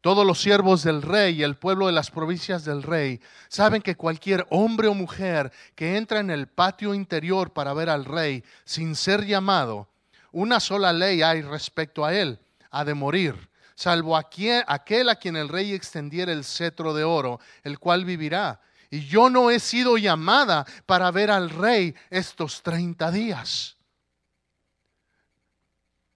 todos 0.00 0.24
los 0.24 0.40
siervos 0.40 0.84
del 0.84 1.02
rey 1.02 1.40
y 1.40 1.42
el 1.42 1.56
pueblo 1.56 1.86
de 1.86 1.92
las 1.92 2.12
provincias 2.12 2.64
del 2.64 2.84
rey 2.84 3.20
saben 3.48 3.82
que 3.82 3.96
cualquier 3.96 4.46
hombre 4.48 4.86
o 4.86 4.94
mujer 4.94 5.50
que 5.74 5.96
entra 5.96 6.20
en 6.20 6.30
el 6.30 6.46
patio 6.46 6.94
interior 6.94 7.52
para 7.52 7.74
ver 7.74 7.90
al 7.90 8.04
rey 8.04 8.44
sin 8.64 8.94
ser 8.94 9.26
llamado, 9.26 9.89
una 10.32 10.60
sola 10.60 10.92
ley 10.92 11.22
hay 11.22 11.42
respecto 11.42 12.04
a 12.04 12.14
él, 12.14 12.38
ha 12.70 12.84
de 12.84 12.94
morir, 12.94 13.50
salvo 13.74 14.16
aquel 14.16 15.08
a 15.08 15.16
quien 15.16 15.36
el 15.36 15.48
rey 15.48 15.72
extendiera 15.72 16.32
el 16.32 16.44
cetro 16.44 16.94
de 16.94 17.04
oro, 17.04 17.40
el 17.62 17.78
cual 17.78 18.04
vivirá. 18.04 18.60
Y 18.90 19.06
yo 19.06 19.30
no 19.30 19.50
he 19.50 19.60
sido 19.60 19.98
llamada 19.98 20.66
para 20.86 21.10
ver 21.10 21.30
al 21.30 21.50
rey 21.50 21.94
estos 22.10 22.62
treinta 22.62 23.10
días. 23.10 23.76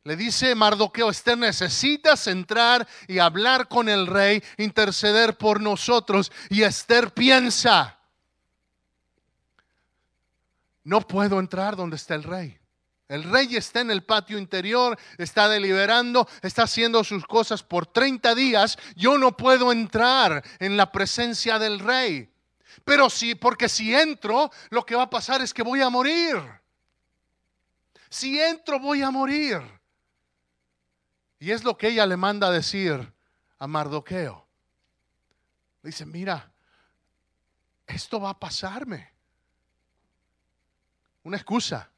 Le 0.03 0.17
dice 0.17 0.55
Mardoqueo, 0.55 1.09
Esther, 1.09 1.39
necesitas 1.39 2.27
entrar 2.27 2.87
y 3.09 3.21
hablar 3.21 3.69
con 3.69 3.89
el 3.89 4.07
rey, 4.07 4.43
interceder 4.59 5.39
por 5.39 5.63
nosotros. 5.63 6.31
Y 6.51 6.63
Esther 6.63 7.15
piensa, 7.15 7.99
no 10.83 11.01
puedo 11.01 11.41
entrar 11.41 11.75
donde 11.75 11.97
está 11.97 12.15
el 12.15 12.23
rey. 12.23 12.59
El 13.15 13.23
rey 13.23 13.55
está 13.55 13.81
en 13.81 13.93
el 13.93 14.03
patio 14.03 14.39
interior, 14.39 14.99
está 15.19 15.49
deliberando, 15.49 16.29
está 16.43 16.65
haciendo 16.65 17.05
sus 17.05 17.25
cosas 17.25 17.63
por 17.63 17.87
30 17.87 18.35
días. 18.35 18.77
Yo 18.97 19.19
no 19.19 19.37
puedo 19.37 19.71
entrar 19.71 20.43
en 20.59 20.77
la 20.77 20.91
presencia 20.91 21.61
del 21.61 21.79
rey. 21.79 22.29
Pero 22.85 23.09
sí, 23.09 23.37
porque 23.37 23.69
si 23.69 23.95
entro, 23.95 24.51
lo 24.71 24.85
que 24.85 24.97
va 24.97 25.05
a 25.05 25.11
pasar 25.11 25.43
es 25.43 25.55
que 25.55 25.63
voy 25.63 25.81
a 25.81 25.91
morir. 25.91 26.35
Si 28.11 28.41
entro, 28.41 28.81
voy 28.81 29.03
a 29.03 29.13
morir. 29.13 29.63
Y 31.39 31.53
es 31.53 31.63
lo 31.63 31.79
que 31.79 31.91
ella 31.91 32.07
le 32.07 32.17
manda 32.17 32.49
a 32.49 32.51
decir 32.51 33.15
a 33.61 33.67
Mardoqueo. 33.69 34.45
dice, 35.85 36.05
mira, 36.05 36.53
esto 37.87 38.21
va 38.21 38.31
a 38.31 38.41
pasarme. 38.41 39.13
Una 41.23 41.37
excusa, 41.37 41.94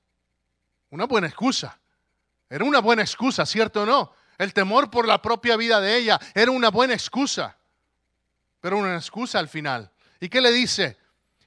una 0.90 1.06
buena 1.06 1.26
excusa. 1.26 1.78
Era 2.48 2.64
una 2.64 2.80
buena 2.80 3.02
excusa, 3.02 3.44
¿cierto 3.44 3.82
o 3.82 3.86
no? 3.86 4.12
El 4.38 4.52
temor 4.52 4.90
por 4.90 5.08
la 5.08 5.20
propia 5.20 5.56
vida 5.56 5.80
de 5.80 5.96
ella 5.96 6.20
era 6.34 6.50
una 6.50 6.70
buena 6.70 6.94
excusa, 6.94 7.56
pero 8.60 8.78
una 8.78 8.96
excusa 8.96 9.38
al 9.38 9.48
final. 9.48 9.90
¿Y 10.20 10.28
qué 10.28 10.40
le 10.40 10.52
dice? 10.52 10.96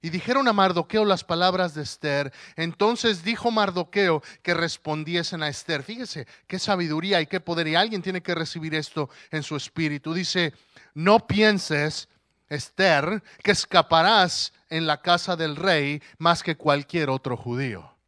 Y 0.02 0.10
dijeron 0.10 0.48
a 0.48 0.54
Mardoqueo 0.54 1.04
las 1.04 1.24
palabras 1.24 1.74
de 1.74 1.84
Esther. 1.84 2.32
Entonces 2.56 3.24
dijo 3.24 3.52
Mardoqueo 3.52 4.24
que 4.42 4.54
respondiesen 4.54 5.44
a 5.44 5.50
Esther. 5.50 5.84
Fíjese 5.84 6.26
qué 6.48 6.58
sabiduría 6.58 7.20
y 7.20 7.28
qué 7.28 7.40
poder. 7.40 7.68
Y 7.68 7.76
alguien 7.76 8.02
tiene 8.02 8.22
que 8.22 8.34
recibir 8.34 8.76
esto 8.76 9.10
en 9.30 9.44
su 9.44 9.58
espíritu. 9.58 10.14
Dice, 10.14 10.54
no 10.94 11.28
pienses, 11.28 12.08
Esther, 12.48 13.22
que 13.44 13.52
escaparás 13.52 14.54
en 14.70 14.88
la 14.88 15.02
casa 15.02 15.36
del 15.36 15.58
rey 15.58 16.02
más 16.18 16.44
que 16.44 16.56
cualquier 16.56 17.10
otro 17.10 17.36
judío. 17.36 17.99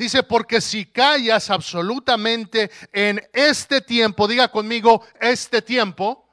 Dice, 0.00 0.22
porque 0.22 0.62
si 0.62 0.86
callas 0.86 1.50
absolutamente 1.50 2.70
en 2.90 3.22
este 3.34 3.82
tiempo, 3.82 4.26
diga 4.26 4.48
conmigo, 4.48 5.06
este 5.20 5.60
tiempo, 5.60 6.26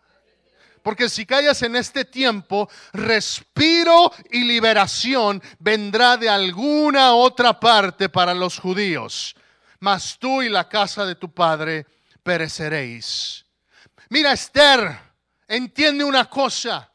porque 0.81 1.09
si 1.09 1.25
callas 1.25 1.61
en 1.63 1.75
este 1.75 2.05
tiempo, 2.05 2.69
respiro 2.93 4.13
y 4.31 4.45
liberación 4.45 5.43
vendrá 5.59 6.15
de 6.15 6.29
alguna 6.29 7.11
otra 7.11 7.59
parte 7.59 8.07
para 8.07 8.33
los 8.33 8.57
judíos. 8.57 9.35
Mas 9.81 10.17
tú 10.17 10.41
y 10.41 10.47
la 10.47 10.69
casa 10.69 11.05
de 11.05 11.15
tu 11.15 11.33
padre 11.33 11.85
pereceréis. 12.23 13.45
Mira, 14.07 14.31
Esther, 14.31 14.97
entiende 15.45 16.05
una 16.05 16.29
cosa. 16.29 16.89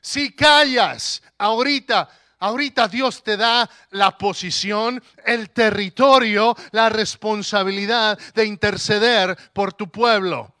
Si 0.00 0.34
callas 0.34 1.22
ahorita, 1.38 2.08
Ahorita 2.38 2.88
Dios 2.88 3.22
te 3.22 3.36
da 3.36 3.68
la 3.90 4.16
posición, 4.18 5.02
el 5.24 5.50
territorio, 5.50 6.56
la 6.72 6.88
responsabilidad 6.88 8.18
de 8.34 8.44
interceder 8.44 9.36
por 9.52 9.72
tu 9.72 9.90
pueblo. 9.90 10.54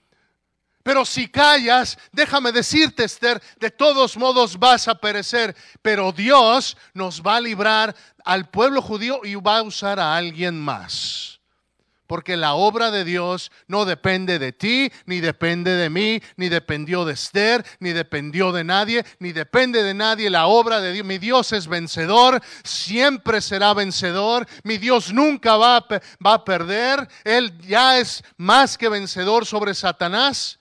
Pero 0.84 1.06
si 1.06 1.28
callas, 1.28 1.98
déjame 2.12 2.52
decirte, 2.52 3.04
Esther, 3.04 3.42
de 3.58 3.70
todos 3.70 4.18
modos 4.18 4.58
vas 4.58 4.86
a 4.86 4.94
perecer. 4.94 5.56
Pero 5.80 6.12
Dios 6.12 6.76
nos 6.92 7.22
va 7.22 7.36
a 7.36 7.40
librar 7.40 7.96
al 8.22 8.50
pueblo 8.50 8.82
judío 8.82 9.20
y 9.24 9.34
va 9.34 9.58
a 9.58 9.62
usar 9.62 9.98
a 9.98 10.14
alguien 10.14 10.60
más. 10.60 11.33
Porque 12.06 12.36
la 12.36 12.52
obra 12.52 12.90
de 12.90 13.04
Dios 13.04 13.50
no 13.66 13.86
depende 13.86 14.38
de 14.38 14.52
ti, 14.52 14.92
ni 15.06 15.20
depende 15.20 15.74
de 15.74 15.88
mí, 15.88 16.20
ni 16.36 16.50
dependió 16.50 17.06
de 17.06 17.14
Esther, 17.14 17.64
ni 17.80 17.92
dependió 17.92 18.52
de 18.52 18.62
nadie, 18.62 19.06
ni 19.20 19.32
depende 19.32 19.82
de 19.82 19.94
nadie. 19.94 20.28
La 20.28 20.46
obra 20.46 20.82
de 20.82 20.92
Dios, 20.92 21.06
mi 21.06 21.16
Dios 21.16 21.52
es 21.52 21.66
vencedor, 21.66 22.42
siempre 22.62 23.40
será 23.40 23.72
vencedor. 23.72 24.46
Mi 24.64 24.76
Dios 24.76 25.14
nunca 25.14 25.56
va 25.56 25.78
a, 25.78 25.86
va 26.24 26.34
a 26.34 26.44
perder. 26.44 27.08
Él 27.24 27.56
ya 27.60 27.98
es 27.98 28.22
más 28.36 28.76
que 28.76 28.90
vencedor 28.90 29.46
sobre 29.46 29.72
Satanás. 29.72 30.58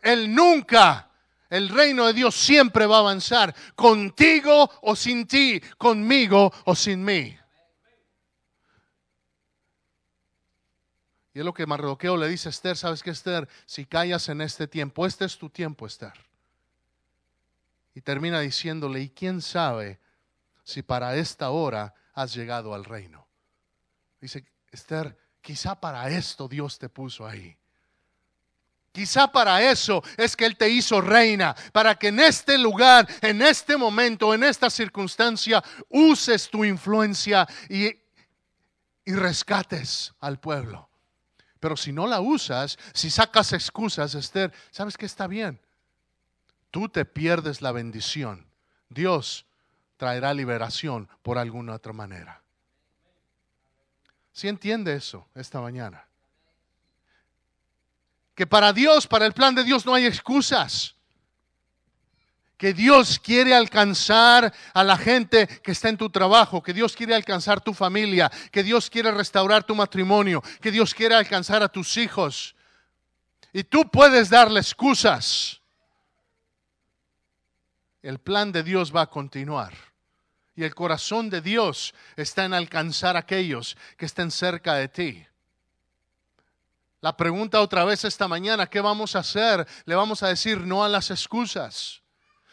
Él 0.00 0.32
nunca, 0.32 1.10
el 1.50 1.70
reino 1.70 2.06
de 2.06 2.12
Dios 2.12 2.36
siempre 2.36 2.86
va 2.86 2.98
a 2.98 3.00
avanzar, 3.00 3.52
contigo 3.74 4.70
o 4.82 4.94
sin 4.94 5.26
ti, 5.26 5.60
conmigo 5.76 6.52
o 6.66 6.74
sin 6.76 7.04
mí. 7.04 7.36
Y 11.38 11.40
es 11.40 11.44
lo 11.44 11.54
que 11.54 11.66
Mardoqueo 11.66 12.16
le 12.16 12.26
dice 12.26 12.48
a 12.48 12.50
Esther, 12.50 12.76
¿sabes 12.76 13.00
qué 13.00 13.10
Esther? 13.10 13.48
Si 13.64 13.86
callas 13.86 14.28
en 14.28 14.40
este 14.40 14.66
tiempo, 14.66 15.06
este 15.06 15.24
es 15.24 15.38
tu 15.38 15.48
tiempo, 15.48 15.86
Esther. 15.86 16.14
Y 17.94 18.00
termina 18.00 18.40
diciéndole, 18.40 19.02
¿y 19.02 19.10
quién 19.10 19.40
sabe 19.40 20.00
si 20.64 20.82
para 20.82 21.14
esta 21.14 21.50
hora 21.50 21.94
has 22.12 22.34
llegado 22.34 22.74
al 22.74 22.84
reino? 22.84 23.28
Dice, 24.20 24.44
Esther, 24.72 25.16
quizá 25.40 25.80
para 25.80 26.10
esto 26.10 26.48
Dios 26.48 26.76
te 26.76 26.88
puso 26.88 27.24
ahí. 27.24 27.56
Quizá 28.90 29.30
para 29.30 29.62
eso 29.62 30.02
es 30.16 30.34
que 30.34 30.44
Él 30.44 30.56
te 30.56 30.68
hizo 30.68 31.00
reina, 31.00 31.54
para 31.72 31.94
que 31.94 32.08
en 32.08 32.18
este 32.18 32.58
lugar, 32.58 33.06
en 33.22 33.42
este 33.42 33.76
momento, 33.76 34.34
en 34.34 34.42
esta 34.42 34.70
circunstancia, 34.70 35.62
uses 35.88 36.50
tu 36.50 36.64
influencia 36.64 37.46
y, 37.68 37.86
y 39.04 39.14
rescates 39.14 40.12
al 40.18 40.40
pueblo. 40.40 40.88
Pero 41.60 41.76
si 41.76 41.92
no 41.92 42.06
la 42.06 42.20
usas, 42.20 42.78
si 42.92 43.10
sacas 43.10 43.52
excusas, 43.52 44.14
Esther, 44.14 44.52
¿sabes 44.70 44.96
que 44.96 45.06
está 45.06 45.26
bien? 45.26 45.60
Tú 46.70 46.88
te 46.88 47.04
pierdes 47.04 47.62
la 47.62 47.72
bendición. 47.72 48.46
Dios 48.88 49.46
traerá 49.96 50.34
liberación 50.34 51.08
por 51.22 51.38
alguna 51.38 51.74
otra 51.74 51.92
manera. 51.92 52.42
¿Sí 54.32 54.46
entiende 54.46 54.94
eso 54.94 55.26
esta 55.34 55.60
mañana? 55.60 56.06
Que 58.34 58.46
para 58.46 58.72
Dios, 58.72 59.06
para 59.06 59.26
el 59.26 59.32
plan 59.32 59.54
de 59.54 59.64
Dios 59.64 59.84
no 59.84 59.94
hay 59.94 60.06
excusas 60.06 60.94
que 62.58 62.74
Dios 62.74 63.20
quiere 63.20 63.54
alcanzar 63.54 64.52
a 64.74 64.82
la 64.84 64.98
gente 64.98 65.46
que 65.46 65.70
está 65.70 65.88
en 65.88 65.96
tu 65.96 66.10
trabajo, 66.10 66.60
que 66.60 66.74
Dios 66.74 66.96
quiere 66.96 67.14
alcanzar 67.14 67.60
tu 67.60 67.72
familia, 67.72 68.30
que 68.50 68.64
Dios 68.64 68.90
quiere 68.90 69.12
restaurar 69.12 69.62
tu 69.62 69.76
matrimonio, 69.76 70.42
que 70.60 70.72
Dios 70.72 70.92
quiere 70.92 71.14
alcanzar 71.14 71.62
a 71.62 71.68
tus 71.68 71.96
hijos. 71.96 72.56
Y 73.52 73.62
tú 73.62 73.88
puedes 73.88 74.28
darle 74.28 74.58
excusas. 74.58 75.62
El 78.02 78.18
plan 78.18 78.50
de 78.50 78.64
Dios 78.64 78.94
va 78.94 79.02
a 79.02 79.10
continuar. 79.10 79.72
Y 80.56 80.64
el 80.64 80.74
corazón 80.74 81.30
de 81.30 81.40
Dios 81.40 81.94
está 82.16 82.44
en 82.44 82.54
alcanzar 82.54 83.14
a 83.14 83.20
aquellos 83.20 83.76
que 83.96 84.06
estén 84.06 84.32
cerca 84.32 84.74
de 84.74 84.88
ti. 84.88 85.24
La 87.00 87.16
pregunta 87.16 87.60
otra 87.60 87.84
vez 87.84 88.04
esta 88.04 88.26
mañana, 88.26 88.66
¿qué 88.66 88.80
vamos 88.80 89.14
a 89.14 89.20
hacer? 89.20 89.64
Le 89.84 89.94
vamos 89.94 90.24
a 90.24 90.28
decir 90.28 90.58
no 90.62 90.82
a 90.82 90.88
las 90.88 91.12
excusas. 91.12 92.02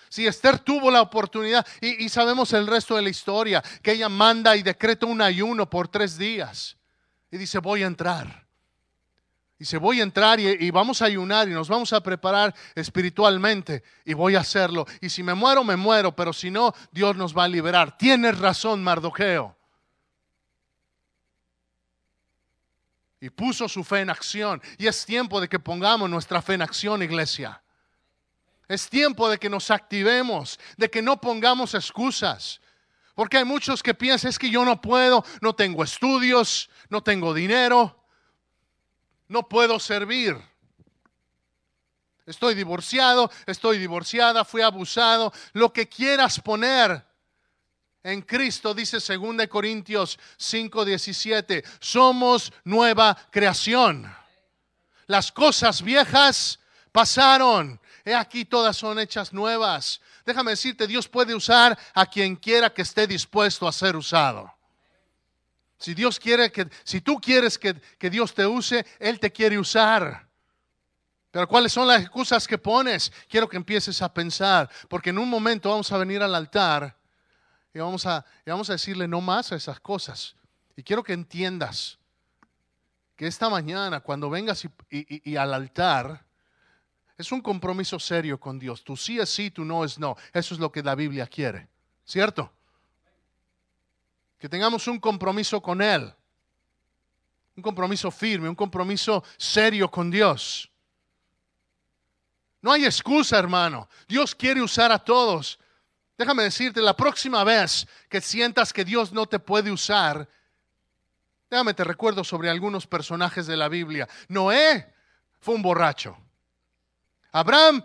Si 0.10 0.26
Esther 0.26 0.60
tuvo 0.60 0.92
la 0.92 1.02
oportunidad, 1.02 1.66
y, 1.82 2.08
sabemos 2.10 2.54
el 2.54 2.68
resto 2.68 2.96
de 2.96 3.02
la 3.02 3.10
historia, 3.10 3.64
que 3.82 3.94
ella 3.94 4.10
manda 4.10 4.56
y 4.56 4.64
decreta 4.64 5.06
un 5.06 5.22
ayuno 5.22 5.70
por 5.70 5.88
tres 5.88 6.18
días. 6.18 6.78
Y 7.32 7.38
dice, 7.38 7.60
voy 7.60 7.84
a 7.84 7.88
entrar. 7.88 8.46
Dice, 9.58 9.78
voy 9.78 10.02
a 10.02 10.04
entrar 10.04 10.40
y, 10.40 10.48
y, 10.48 10.72
vamos 10.72 11.02
a 11.02 11.06
ayunar 11.06 11.48
y 11.48 11.52
nos 11.52 11.70
vamos 11.70 11.94
a 11.94 12.02
preparar 12.02 12.54
espiritualmente 12.76 13.84
y 14.04 14.14
voy 14.14 14.36
a 14.36 14.42
hacerlo. 14.42 14.86
Y 15.02 15.10
si 15.10 15.24
me 15.24 15.34
muero, 15.34 15.64
me 15.64 15.76
muero, 15.76 16.16
pero 16.16 16.34
si 16.34 16.52
no, 16.52 16.74
Dios 16.92 17.16
nos 17.16 17.36
va 17.36 17.46
a 17.46 17.48
liberar. 17.48 17.98
Tienes 17.98 18.38
razón, 18.38 18.84
Mardoqueo. 18.84 19.56
Y 23.20 23.30
puso 23.30 23.68
su 23.68 23.84
fe 23.84 24.02
en 24.02 24.10
acción. 24.10 24.62
Y 24.78 24.88
es 24.88 25.06
tiempo 25.06 25.42
de 25.42 25.48
que 25.48 25.58
pongamos 25.58 26.10
nuestra 26.10 26.42
fe 26.42 26.54
en 26.54 26.62
acción, 26.62 27.02
iglesia. 27.02 27.62
Es 28.68 28.90
tiempo 28.90 29.30
de 29.30 29.38
que 29.38 29.50
nos 29.50 29.70
activemos, 29.72 30.60
de 30.78 30.90
que 30.90 31.02
no 31.02 31.20
pongamos 31.22 31.74
excusas. 31.74 32.62
Porque 33.14 33.38
hay 33.38 33.46
muchos 33.46 33.82
que 33.82 33.94
piensan, 33.94 34.30
es 34.30 34.40
que 34.40 34.50
yo 34.50 34.66
no 34.66 34.82
puedo, 34.82 35.24
no 35.42 35.54
tengo 35.54 35.84
estudios, 35.84 36.70
no 36.90 37.02
tengo 37.02 37.34
dinero, 37.34 38.04
no 39.28 39.48
puedo 39.48 39.80
servir. 39.80 40.38
Estoy 42.26 42.56
divorciado, 42.56 43.32
estoy 43.46 43.78
divorciada, 43.78 44.44
fui 44.44 44.62
abusado, 44.62 45.32
lo 45.54 45.72
que 45.72 45.88
quieras 45.88 46.40
poner 46.40 47.06
en 48.04 48.22
Cristo, 48.22 48.74
dice 48.74 48.98
2 49.00 49.48
Corintios 49.48 50.20
5:17, 50.38 51.64
somos 51.80 52.52
nueva 52.64 53.16
creación. 53.32 54.14
Las 55.08 55.32
cosas 55.32 55.82
viejas 55.82 56.60
pasaron, 56.92 57.80
he 58.06 58.14
aquí 58.14 58.46
todas 58.46 58.78
son 58.78 59.00
hechas 59.00 59.34
nuevas. 59.34 60.00
Déjame 60.26 60.52
decirte, 60.52 60.86
Dios 60.86 61.08
puede 61.08 61.34
usar 61.34 61.78
a 61.94 62.06
quien 62.06 62.36
quiera 62.36 62.72
que 62.72 62.84
esté 62.84 63.08
dispuesto 63.08 63.68
a 63.68 63.72
ser 63.72 63.96
usado. 63.96 64.54
Si 65.80 65.96
Dios 65.96 66.20
quiere 66.20 66.52
que, 66.52 66.70
si 66.84 67.02
tú 67.02 67.20
quieres 67.20 67.58
que, 67.58 67.74
que 67.98 68.10
Dios 68.12 68.34
te 68.34 68.46
use, 68.46 68.86
Él 69.00 69.20
te 69.20 69.32
quiere 69.32 69.58
usar. 69.58 70.30
Pero 71.32 71.48
¿cuáles 71.48 71.74
son 71.74 71.88
las 71.88 72.02
excusas 72.02 72.48
que 72.48 72.60
pones? 72.60 73.12
Quiero 73.28 73.50
que 73.50 73.58
empieces 73.58 74.02
a 74.02 74.14
pensar, 74.14 74.70
porque 74.88 75.10
en 75.10 75.18
un 75.18 75.28
momento 75.28 75.70
vamos 75.70 75.92
a 75.92 75.98
venir 75.98 76.22
al 76.22 76.34
altar 76.34 76.96
y 77.74 77.80
vamos 77.80 78.06
a, 78.06 78.24
vamos 78.46 78.70
a 78.70 78.74
decirle 78.74 79.08
no 79.08 79.20
más 79.20 79.52
a 79.52 79.56
esas 79.56 79.80
cosas. 79.80 80.36
Y 80.78 80.84
quiero 80.84 81.04
que 81.04 81.14
entiendas 81.14 81.98
que 83.16 83.28
esta 83.28 83.50
mañana, 83.50 84.00
cuando 84.00 84.30
vengas 84.30 84.66
y 84.90 85.36
al 85.36 85.54
altar, 85.54 86.25
es 87.18 87.32
un 87.32 87.42
compromiso 87.42 87.98
serio 87.98 88.40
con 88.40 88.60
Dios. 88.60 88.84
Tu 88.84 88.98
sí 88.98 89.20
es 89.20 89.30
sí, 89.30 89.50
tu 89.50 89.64
no 89.64 89.86
es 89.86 89.98
no. 89.98 90.18
Eso 90.34 90.54
es 90.54 90.60
lo 90.60 90.72
que 90.72 90.84
la 90.84 90.96
Biblia 90.96 91.28
quiere. 91.28 91.70
¿Cierto? 92.04 92.52
Que 94.38 94.50
tengamos 94.50 94.88
un 94.88 95.00
compromiso 95.00 95.62
con 95.62 95.82
Él. 95.82 96.14
Un 97.56 97.64
compromiso 97.64 98.12
firme, 98.12 98.50
un 98.50 98.56
compromiso 98.56 99.24
serio 99.38 99.90
con 99.90 100.12
Dios. 100.12 100.70
No 102.62 102.74
hay 102.74 102.84
excusa, 102.84 103.40
hermano. 103.40 103.88
Dios 104.08 104.36
quiere 104.36 104.62
usar 104.62 104.92
a 104.92 105.00
todos. 105.00 105.58
Déjame 106.18 106.44
decirte, 106.44 106.82
la 106.82 106.96
próxima 106.96 107.44
vez 107.46 107.88
que 108.10 108.20
sientas 108.20 108.74
que 108.74 108.84
Dios 108.84 109.14
no 109.14 109.26
te 109.26 109.40
puede 109.40 109.72
usar, 109.72 110.28
déjame 111.50 111.74
te 111.74 111.84
recuerdo 111.86 112.26
sobre 112.26 112.50
algunos 112.50 112.88
personajes 112.88 113.48
de 113.48 113.56
la 113.56 113.70
Biblia. 113.70 114.08
Noé 114.28 114.94
fue 115.40 115.56
un 115.56 115.62
borracho. 115.62 116.18
Abraham 117.36 117.84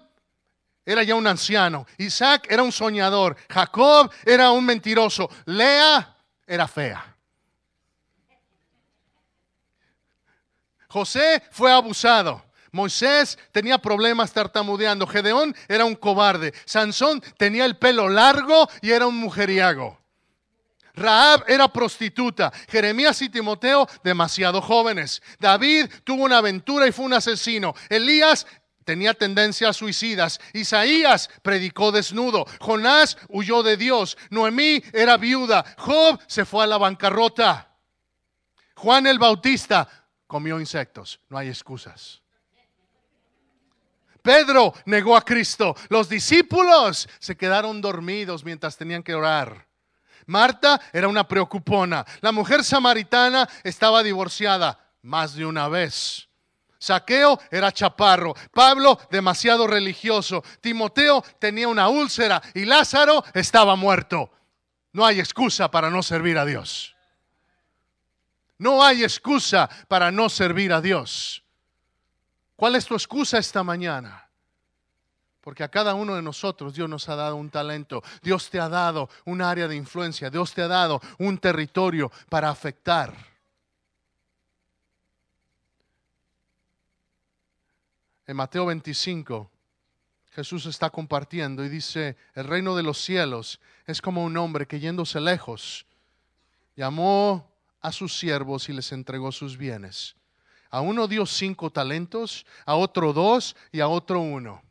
era 0.87 1.03
ya 1.03 1.17
un 1.17 1.27
anciano. 1.27 1.85
Isaac 1.99 2.47
era 2.49 2.63
un 2.63 2.71
soñador. 2.71 3.37
Jacob 3.49 4.13
era 4.25 4.53
un 4.53 4.65
mentiroso. 4.65 5.29
Lea 5.47 6.17
era 6.47 6.69
fea. 6.69 7.17
José 10.87 11.43
fue 11.51 11.73
abusado. 11.73 12.45
Moisés 12.71 13.37
tenía 13.51 13.79
problemas 13.79 14.33
tartamudeando. 14.33 15.05
Gedeón 15.05 15.53
era 15.67 15.85
un 15.85 15.97
cobarde. 15.97 16.55
Sansón 16.65 17.21
tenía 17.37 17.65
el 17.65 17.77
pelo 17.77 18.09
largo 18.09 18.69
y 18.83 18.93
era 18.93 19.09
un 19.09 19.17
mujeriago. 19.17 20.01
Raab 20.95 21.45
era 21.49 21.69
prostituta. 21.69 22.53
Jeremías 22.69 23.21
y 23.23 23.29
Timoteo 23.29 23.89
demasiado 24.05 24.61
jóvenes. 24.61 25.23
David 25.39 25.87
tuvo 26.05 26.25
una 26.25 26.39
aventura 26.39 26.87
y 26.87 26.93
fue 26.93 27.07
un 27.07 27.15
asesino. 27.15 27.75
Elías 27.89 28.47
tenía 28.91 29.15
tendencias 29.15 29.77
suicidas. 29.77 30.41
Isaías 30.53 31.31
predicó 31.43 31.93
desnudo. 31.93 32.45
Jonás 32.59 33.17
huyó 33.29 33.63
de 33.63 33.77
Dios. 33.77 34.19
Noemí 34.31 34.83
era 34.93 35.17
viuda. 35.17 35.65
Job 35.79 36.21
se 36.27 36.45
fue 36.45 36.65
a 36.65 36.67
la 36.67 36.77
bancarrota. 36.77 37.73
Juan 38.75 39.07
el 39.07 39.21
Bautista 39.21 39.89
comió 40.27 40.59
insectos. 40.59 41.21
No 41.29 41.39
hay 41.39 41.47
excusas. 41.47 42.21
Pedro 44.23 44.75
negó 44.87 45.17
a 45.17 45.25
Cristo. 45.25 45.77
Los 45.89 46.09
discípulos 46.09 47.09
se 47.21 47.37
quedaron 47.37 47.81
dormidos 47.81 48.45
mientras 48.45 48.77
tenían 48.77 49.05
que 49.05 49.15
orar. 49.15 49.69
Marta 50.27 50.81
era 50.93 51.07
una 51.07 51.29
preocupona. 51.29 52.05
La 52.23 52.33
mujer 52.33 52.65
samaritana 52.65 53.49
estaba 53.63 54.03
divorciada 54.03 54.81
más 55.03 55.37
de 55.37 55.47
una 55.47 55.69
vez. 55.69 56.30
Saqueo 56.81 57.39
era 57.51 57.71
chaparro, 57.73 58.35
Pablo 58.55 58.99
demasiado 59.11 59.67
religioso, 59.67 60.43
Timoteo 60.63 61.23
tenía 61.39 61.69
una 61.69 61.89
úlcera 61.89 62.41
y 62.55 62.65
Lázaro 62.65 63.23
estaba 63.35 63.77
muerto. 63.77 64.33
No 64.95 65.05
hay 65.05 65.21
excusa 65.21 65.71
para 65.71 65.91
no 65.91 66.03
servir 66.03 66.39
a 66.39 66.47
Dios. 66.47 66.97
No 68.57 68.83
hay 68.83 69.05
excusa 69.05 69.69
para 69.89 70.11
no 70.11 70.31
servir 70.31 70.73
a 70.73 70.81
Dios. 70.81 71.45
¿Cuál 72.57 72.77
es 72.77 72.87
tu 72.87 72.95
excusa 72.95 73.37
esta 73.37 73.63
mañana? 73.63 74.29
Porque 75.43 75.63
a 75.63 75.69
cada 75.69 75.93
uno 75.93 76.15
de 76.15 76.23
nosotros 76.23 76.75
Dios 76.75 76.89
nos 76.89 77.11
ha 77.11 77.15
dado 77.15 77.37
un 77.37 77.51
talento, 77.51 78.03
Dios 78.23 78.49
te 78.49 78.59
ha 78.59 78.71
dado 78.71 79.11
un 79.27 79.43
área 79.43 79.69
de 79.69 79.77
influencia, 79.77 80.31
Dios 80.31 80.55
te 80.55 80.63
ha 80.63 80.69
dado 80.69 81.01
un 81.19 81.37
territorio 81.37 82.11
para 82.31 82.49
afectar. 82.49 83.30
En 88.31 88.37
Mateo 88.37 88.67
25, 88.67 89.51
Jesús 90.31 90.65
está 90.67 90.89
compartiendo 90.89 91.65
y 91.65 91.69
dice, 91.69 92.17
el 92.37 92.45
reino 92.45 92.77
de 92.77 92.85
los 92.85 93.03
cielos 93.03 93.59
es 93.87 94.01
como 94.01 94.23
un 94.23 94.37
hombre 94.37 94.69
que 94.69 94.79
yéndose 94.79 95.21
lejos, 95.21 95.85
llamó 96.77 97.51
a 97.81 97.91
sus 97.91 98.17
siervos 98.17 98.69
y 98.69 98.73
les 98.73 98.93
entregó 98.93 99.33
sus 99.33 99.57
bienes. 99.57 100.15
A 100.71 100.81
uno 100.81 101.09
dio 101.09 101.27
cinco 101.27 101.71
talentos, 101.71 102.47
a 102.67 102.77
otro 102.77 103.13
dos 103.13 103.57
y 103.73 103.81
a 103.81 103.89
otro 103.89 104.21
uno. 104.21 104.63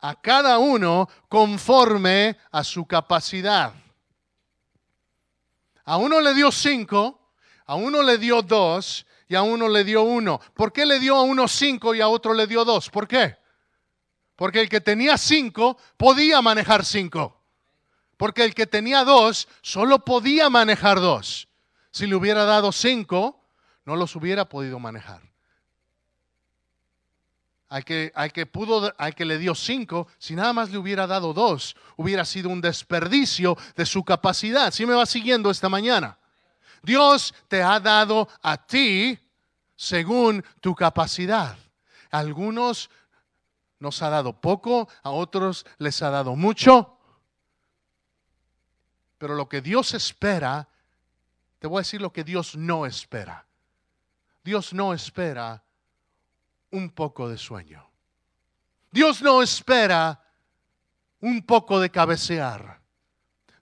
A 0.00 0.20
cada 0.20 0.58
uno 0.58 1.08
conforme 1.30 2.36
a 2.52 2.62
su 2.62 2.84
capacidad. 2.84 3.72
A 5.86 5.96
uno 5.96 6.20
le 6.20 6.34
dio 6.34 6.52
cinco, 6.52 7.32
a 7.64 7.76
uno 7.76 8.02
le 8.02 8.18
dio 8.18 8.42
dos 8.42 9.06
y 9.30 9.36
a 9.36 9.42
uno 9.42 9.68
le 9.68 9.84
dio 9.84 10.02
uno. 10.02 10.40
¿Por 10.54 10.72
qué 10.72 10.84
le 10.84 10.98
dio 10.98 11.14
a 11.14 11.22
uno 11.22 11.46
cinco 11.46 11.94
y 11.94 12.00
a 12.00 12.08
otro 12.08 12.34
le 12.34 12.48
dio 12.48 12.64
dos? 12.64 12.90
¿Por 12.90 13.06
qué? 13.06 13.36
Porque 14.34 14.60
el 14.60 14.68
que 14.68 14.80
tenía 14.80 15.16
cinco 15.16 15.78
podía 15.96 16.42
manejar 16.42 16.84
cinco. 16.84 17.40
Porque 18.16 18.44
el 18.44 18.56
que 18.56 18.66
tenía 18.66 19.04
dos 19.04 19.46
solo 19.62 20.00
podía 20.04 20.50
manejar 20.50 20.98
dos. 20.98 21.46
Si 21.92 22.08
le 22.08 22.16
hubiera 22.16 22.44
dado 22.44 22.72
cinco, 22.72 23.40
no 23.84 23.94
los 23.94 24.16
hubiera 24.16 24.48
podido 24.48 24.80
manejar. 24.80 25.22
Al 27.68 27.84
que, 27.84 28.10
al 28.16 28.32
que 28.32 28.46
pudo, 28.46 28.92
al 28.98 29.14
que 29.14 29.24
le 29.24 29.38
dio 29.38 29.54
cinco, 29.54 30.08
si 30.18 30.34
nada 30.34 30.52
más 30.52 30.70
le 30.70 30.78
hubiera 30.78 31.06
dado 31.06 31.32
dos, 31.32 31.76
hubiera 31.96 32.24
sido 32.24 32.48
un 32.48 32.60
desperdicio 32.60 33.56
de 33.76 33.86
su 33.86 34.02
capacidad. 34.02 34.72
¿Sí 34.72 34.86
me 34.86 34.94
va 34.94 35.06
siguiendo 35.06 35.52
esta 35.52 35.68
mañana? 35.68 36.18
Dios 36.82 37.34
te 37.48 37.62
ha 37.62 37.80
dado 37.80 38.28
a 38.42 38.56
ti 38.56 39.18
según 39.76 40.44
tu 40.60 40.74
capacidad. 40.74 41.56
algunos 42.10 42.90
nos 43.78 44.02
ha 44.02 44.10
dado 44.10 44.38
poco, 44.38 44.88
a 45.02 45.10
otros 45.10 45.64
les 45.78 46.02
ha 46.02 46.10
dado 46.10 46.36
mucho. 46.36 46.98
Pero 49.16 49.34
lo 49.34 49.48
que 49.48 49.60
Dios 49.60 49.94
espera, 49.94 50.68
te 51.58 51.66
voy 51.66 51.78
a 51.78 51.80
decir 51.80 52.00
lo 52.00 52.12
que 52.12 52.24
Dios 52.24 52.56
no 52.56 52.84
espera. 52.84 53.46
Dios 54.44 54.72
no 54.72 54.92
espera 54.92 55.62
un 56.70 56.90
poco 56.90 57.28
de 57.28 57.38
sueño. 57.38 57.88
Dios 58.90 59.22
no 59.22 59.42
espera 59.42 60.22
un 61.20 61.42
poco 61.42 61.80
de 61.80 61.90
cabecear. 61.90 62.80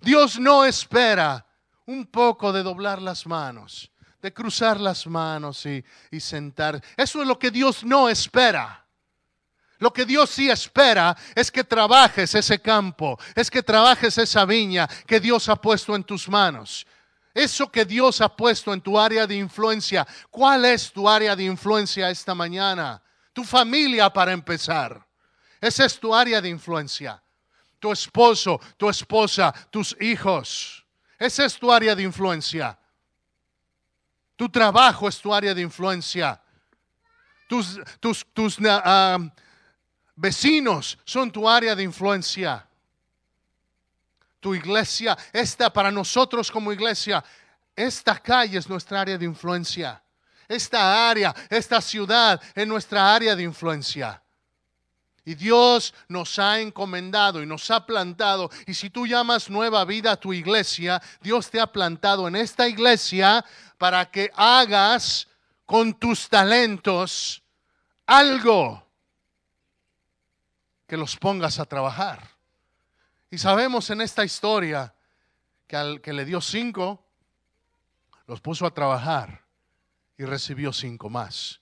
Dios 0.00 0.38
no 0.38 0.64
espera 0.64 1.47
un 1.88 2.06
poco 2.06 2.52
de 2.52 2.62
doblar 2.62 3.00
las 3.00 3.26
manos, 3.26 3.90
de 4.20 4.32
cruzar 4.32 4.78
las 4.78 5.06
manos 5.06 5.64
y, 5.64 5.82
sentar. 6.20 6.82
Eso 6.94 7.22
es 7.22 7.26
lo 7.26 7.38
que 7.38 7.50
Dios 7.50 7.82
no 7.82 8.10
espera. 8.10 8.84
Lo 9.78 9.90
que 9.90 10.04
Dios 10.04 10.28
sí 10.28 10.50
espera 10.50 11.16
es 11.34 11.50
que 11.50 11.64
trabajes 11.64 12.34
ese 12.34 12.60
campo, 12.60 13.18
es 13.34 13.50
que 13.50 13.62
trabajes 13.62 14.18
esa 14.18 14.44
viña 14.44 14.86
que 15.06 15.18
Dios 15.18 15.48
ha 15.48 15.56
puesto 15.56 15.96
en 15.96 16.04
tus 16.04 16.28
manos. 16.28 16.86
Eso 17.32 17.70
que 17.70 17.86
Dios 17.86 18.20
ha 18.20 18.28
puesto 18.28 18.74
en 18.74 18.82
tu 18.82 18.98
área 18.98 19.26
de 19.26 19.36
influencia. 19.36 20.06
¿Cuál 20.30 20.66
es 20.66 20.92
tu 20.92 21.08
área 21.08 21.34
de 21.34 21.44
influencia 21.44 22.10
esta 22.10 22.34
mañana? 22.34 23.02
Tu 23.32 23.44
familia 23.44 24.10
para 24.10 24.32
empezar. 24.32 25.06
Esa 25.58 25.86
es 25.86 25.98
tu 25.98 26.14
área 26.14 26.42
de 26.42 26.50
influencia. 26.50 27.22
Tu 27.78 27.90
esposo, 27.92 28.60
tu 28.76 28.90
esposa, 28.90 29.54
tus 29.70 29.96
hijos. 30.00 30.84
Esa 31.18 31.44
es 31.44 31.58
tu 31.58 31.72
área 31.72 31.94
de 31.94 32.02
influencia. 32.02 32.78
Tu 34.36 34.48
trabajo 34.48 35.08
es 35.08 35.20
tu 35.20 35.34
área 35.34 35.52
de 35.52 35.62
influencia. 35.62 36.40
Tus, 37.48 37.80
tus, 37.98 38.24
tus 38.32 38.58
ah, 38.64 39.18
vecinos 40.14 40.96
son 41.04 41.30
tu 41.30 41.48
área 41.48 41.74
de 41.74 41.82
influencia. 41.82 42.64
Tu 44.38 44.54
iglesia, 44.54 45.18
esta 45.32 45.72
para 45.72 45.90
nosotros 45.90 46.50
como 46.50 46.72
iglesia, 46.72 47.24
esta 47.74 48.16
calle 48.18 48.58
es 48.58 48.68
nuestra 48.68 49.00
área 49.00 49.18
de 49.18 49.24
influencia. 49.24 50.00
Esta 50.46 51.10
área, 51.10 51.34
esta 51.50 51.80
ciudad 51.80 52.40
es 52.54 52.66
nuestra 52.66 53.12
área 53.12 53.34
de 53.34 53.42
influencia. 53.42 54.22
Y 55.28 55.34
Dios 55.34 55.92
nos 56.08 56.38
ha 56.38 56.58
encomendado 56.58 57.42
y 57.42 57.46
nos 57.46 57.70
ha 57.70 57.84
plantado. 57.84 58.48
Y 58.66 58.72
si 58.72 58.88
tú 58.88 59.06
llamas 59.06 59.50
nueva 59.50 59.84
vida 59.84 60.12
a 60.12 60.16
tu 60.16 60.32
iglesia, 60.32 61.02
Dios 61.20 61.50
te 61.50 61.60
ha 61.60 61.66
plantado 61.66 62.26
en 62.28 62.34
esta 62.34 62.66
iglesia 62.66 63.44
para 63.76 64.10
que 64.10 64.30
hagas 64.34 65.28
con 65.66 65.92
tus 65.92 66.30
talentos 66.30 67.42
algo 68.06 68.82
que 70.86 70.96
los 70.96 71.14
pongas 71.18 71.58
a 71.58 71.66
trabajar. 71.66 72.26
Y 73.30 73.36
sabemos 73.36 73.90
en 73.90 74.00
esta 74.00 74.24
historia 74.24 74.94
que 75.66 75.76
al 75.76 76.00
que 76.00 76.14
le 76.14 76.24
dio 76.24 76.40
cinco, 76.40 77.04
los 78.26 78.40
puso 78.40 78.64
a 78.64 78.70
trabajar 78.70 79.44
y 80.16 80.24
recibió 80.24 80.72
cinco 80.72 81.10
más. 81.10 81.60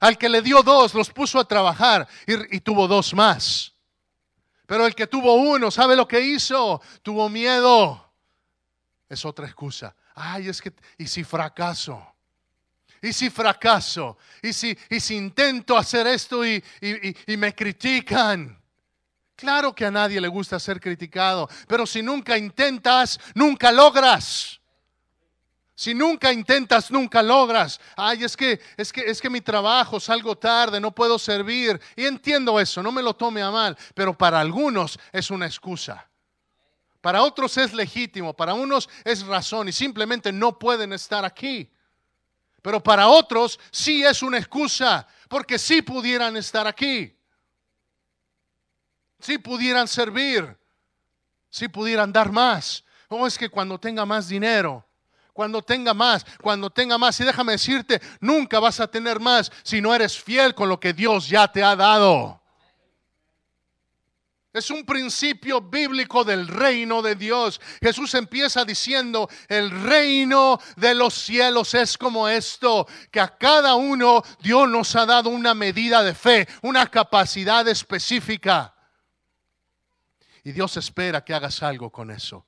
Al 0.00 0.18
que 0.18 0.28
le 0.28 0.42
dio 0.42 0.62
dos, 0.62 0.94
los 0.94 1.10
puso 1.10 1.38
a 1.38 1.46
trabajar 1.46 2.06
y, 2.26 2.60
tuvo 2.60 2.86
dos 2.86 3.14
más. 3.14 3.72
Pero 4.66 4.86
el 4.86 4.94
que 4.94 5.06
tuvo 5.06 5.34
uno, 5.34 5.70
¿sabe 5.70 5.96
lo 5.96 6.06
que 6.06 6.20
hizo? 6.20 6.80
Tuvo 7.02 7.28
miedo. 7.28 8.12
Es 9.08 9.24
otra 9.24 9.46
excusa. 9.46 9.94
Ay, 10.14 10.48
es 10.48 10.60
que, 10.60 10.72
¿y 10.98 11.06
si 11.06 11.24
fracaso? 11.24 12.04
¿Y 13.00 13.12
si 13.12 13.30
fracaso? 13.30 14.18
¿Y 14.42 14.52
si, 14.52 14.76
y 14.90 15.00
si 15.00 15.16
intento 15.16 15.76
hacer 15.76 16.06
esto 16.06 16.44
y, 16.44 16.62
y 16.80 17.36
me 17.36 17.54
critican? 17.54 18.60
Claro 19.36 19.74
que 19.74 19.84
a 19.84 19.90
nadie 19.90 20.18
le 20.20 20.28
gusta 20.28 20.58
ser 20.58 20.80
criticado, 20.80 21.48
pero 21.68 21.86
si 21.86 22.02
nunca 22.02 22.38
intentas, 22.38 23.20
nunca 23.34 23.70
logras. 23.70 24.58
Si 25.78 25.92
nunca 25.92 26.32
intentas, 26.32 26.90
nunca 26.90 27.22
logras. 27.22 27.78
Ay, 27.96 28.24
es 28.24 28.34
que, 28.34 28.58
es 28.78 28.90
que, 28.90 29.02
es 29.02 29.20
que 29.20 29.28
mi 29.28 29.42
trabajo, 29.42 30.00
salgo 30.00 30.34
tarde, 30.34 30.80
no 30.80 30.90
puedo 30.90 31.18
servir. 31.18 31.78
Y 31.94 32.06
entiendo 32.06 32.58
eso, 32.58 32.82
no 32.82 32.90
me 32.90 33.02
lo 33.02 33.14
tome 33.14 33.42
a 33.42 33.50
mal, 33.50 33.76
pero 33.94 34.16
para 34.16 34.40
algunos 34.40 34.98
es 35.12 35.30
una 35.30 35.44
excusa. 35.44 36.08
Para 37.02 37.22
otros 37.22 37.58
es 37.58 37.74
legítimo, 37.74 38.34
para 38.34 38.54
unos 38.54 38.88
es 39.04 39.24
razón 39.26 39.68
y 39.68 39.72
simplemente 39.72 40.32
no 40.32 40.58
pueden 40.58 40.94
estar 40.94 41.26
aquí. 41.26 41.70
Pero 42.62 42.82
para 42.82 43.08
otros 43.08 43.60
sí 43.70 44.02
es 44.02 44.22
una 44.22 44.38
excusa, 44.38 45.06
porque 45.28 45.58
sí 45.58 45.82
pudieran 45.82 46.38
estar 46.38 46.66
aquí. 46.66 47.14
Sí 49.20 49.36
pudieran 49.36 49.86
servir, 49.86 50.56
sí 51.50 51.68
pudieran 51.68 52.10
dar 52.10 52.32
más. 52.32 52.82
O 53.08 53.16
oh, 53.16 53.26
es 53.26 53.36
que 53.36 53.50
cuando 53.50 53.78
tenga 53.78 54.06
más 54.06 54.26
dinero, 54.26 54.85
cuando 55.36 55.60
tenga 55.60 55.92
más, 55.92 56.24
cuando 56.40 56.70
tenga 56.70 56.96
más. 56.96 57.20
Y 57.20 57.24
déjame 57.24 57.52
decirte, 57.52 58.00
nunca 58.20 58.58
vas 58.58 58.80
a 58.80 58.88
tener 58.88 59.20
más 59.20 59.52
si 59.62 59.82
no 59.82 59.94
eres 59.94 60.18
fiel 60.18 60.54
con 60.54 60.70
lo 60.70 60.80
que 60.80 60.94
Dios 60.94 61.28
ya 61.28 61.46
te 61.46 61.62
ha 61.62 61.76
dado. 61.76 62.40
Es 64.50 64.70
un 64.70 64.86
principio 64.86 65.60
bíblico 65.60 66.24
del 66.24 66.48
reino 66.48 67.02
de 67.02 67.16
Dios. 67.16 67.60
Jesús 67.82 68.14
empieza 68.14 68.64
diciendo, 68.64 69.28
el 69.48 69.70
reino 69.70 70.58
de 70.76 70.94
los 70.94 71.12
cielos 71.12 71.74
es 71.74 71.98
como 71.98 72.26
esto, 72.26 72.88
que 73.10 73.20
a 73.20 73.36
cada 73.36 73.74
uno 73.74 74.22
Dios 74.40 74.66
nos 74.66 74.96
ha 74.96 75.04
dado 75.04 75.28
una 75.28 75.52
medida 75.52 76.02
de 76.02 76.14
fe, 76.14 76.48
una 76.62 76.86
capacidad 76.86 77.68
específica. 77.68 78.74
Y 80.42 80.52
Dios 80.52 80.78
espera 80.78 81.22
que 81.22 81.34
hagas 81.34 81.62
algo 81.62 81.90
con 81.90 82.10
eso. 82.10 82.46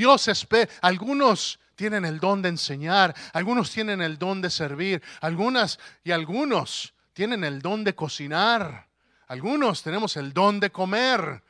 Dios 0.00 0.28
espera, 0.28 0.72
algunos 0.80 1.60
tienen 1.74 2.06
el 2.06 2.20
don 2.20 2.40
de 2.40 2.48
enseñar, 2.48 3.14
algunos 3.34 3.70
tienen 3.70 4.00
el 4.00 4.18
don 4.18 4.40
de 4.40 4.48
servir, 4.48 5.02
algunas 5.20 5.78
y 6.02 6.10
algunos 6.10 6.94
tienen 7.12 7.44
el 7.44 7.60
don 7.60 7.84
de 7.84 7.94
cocinar, 7.94 8.88
algunos 9.26 9.82
tenemos 9.82 10.16
el 10.16 10.32
don 10.32 10.58
de 10.58 10.72
comer. 10.72 11.42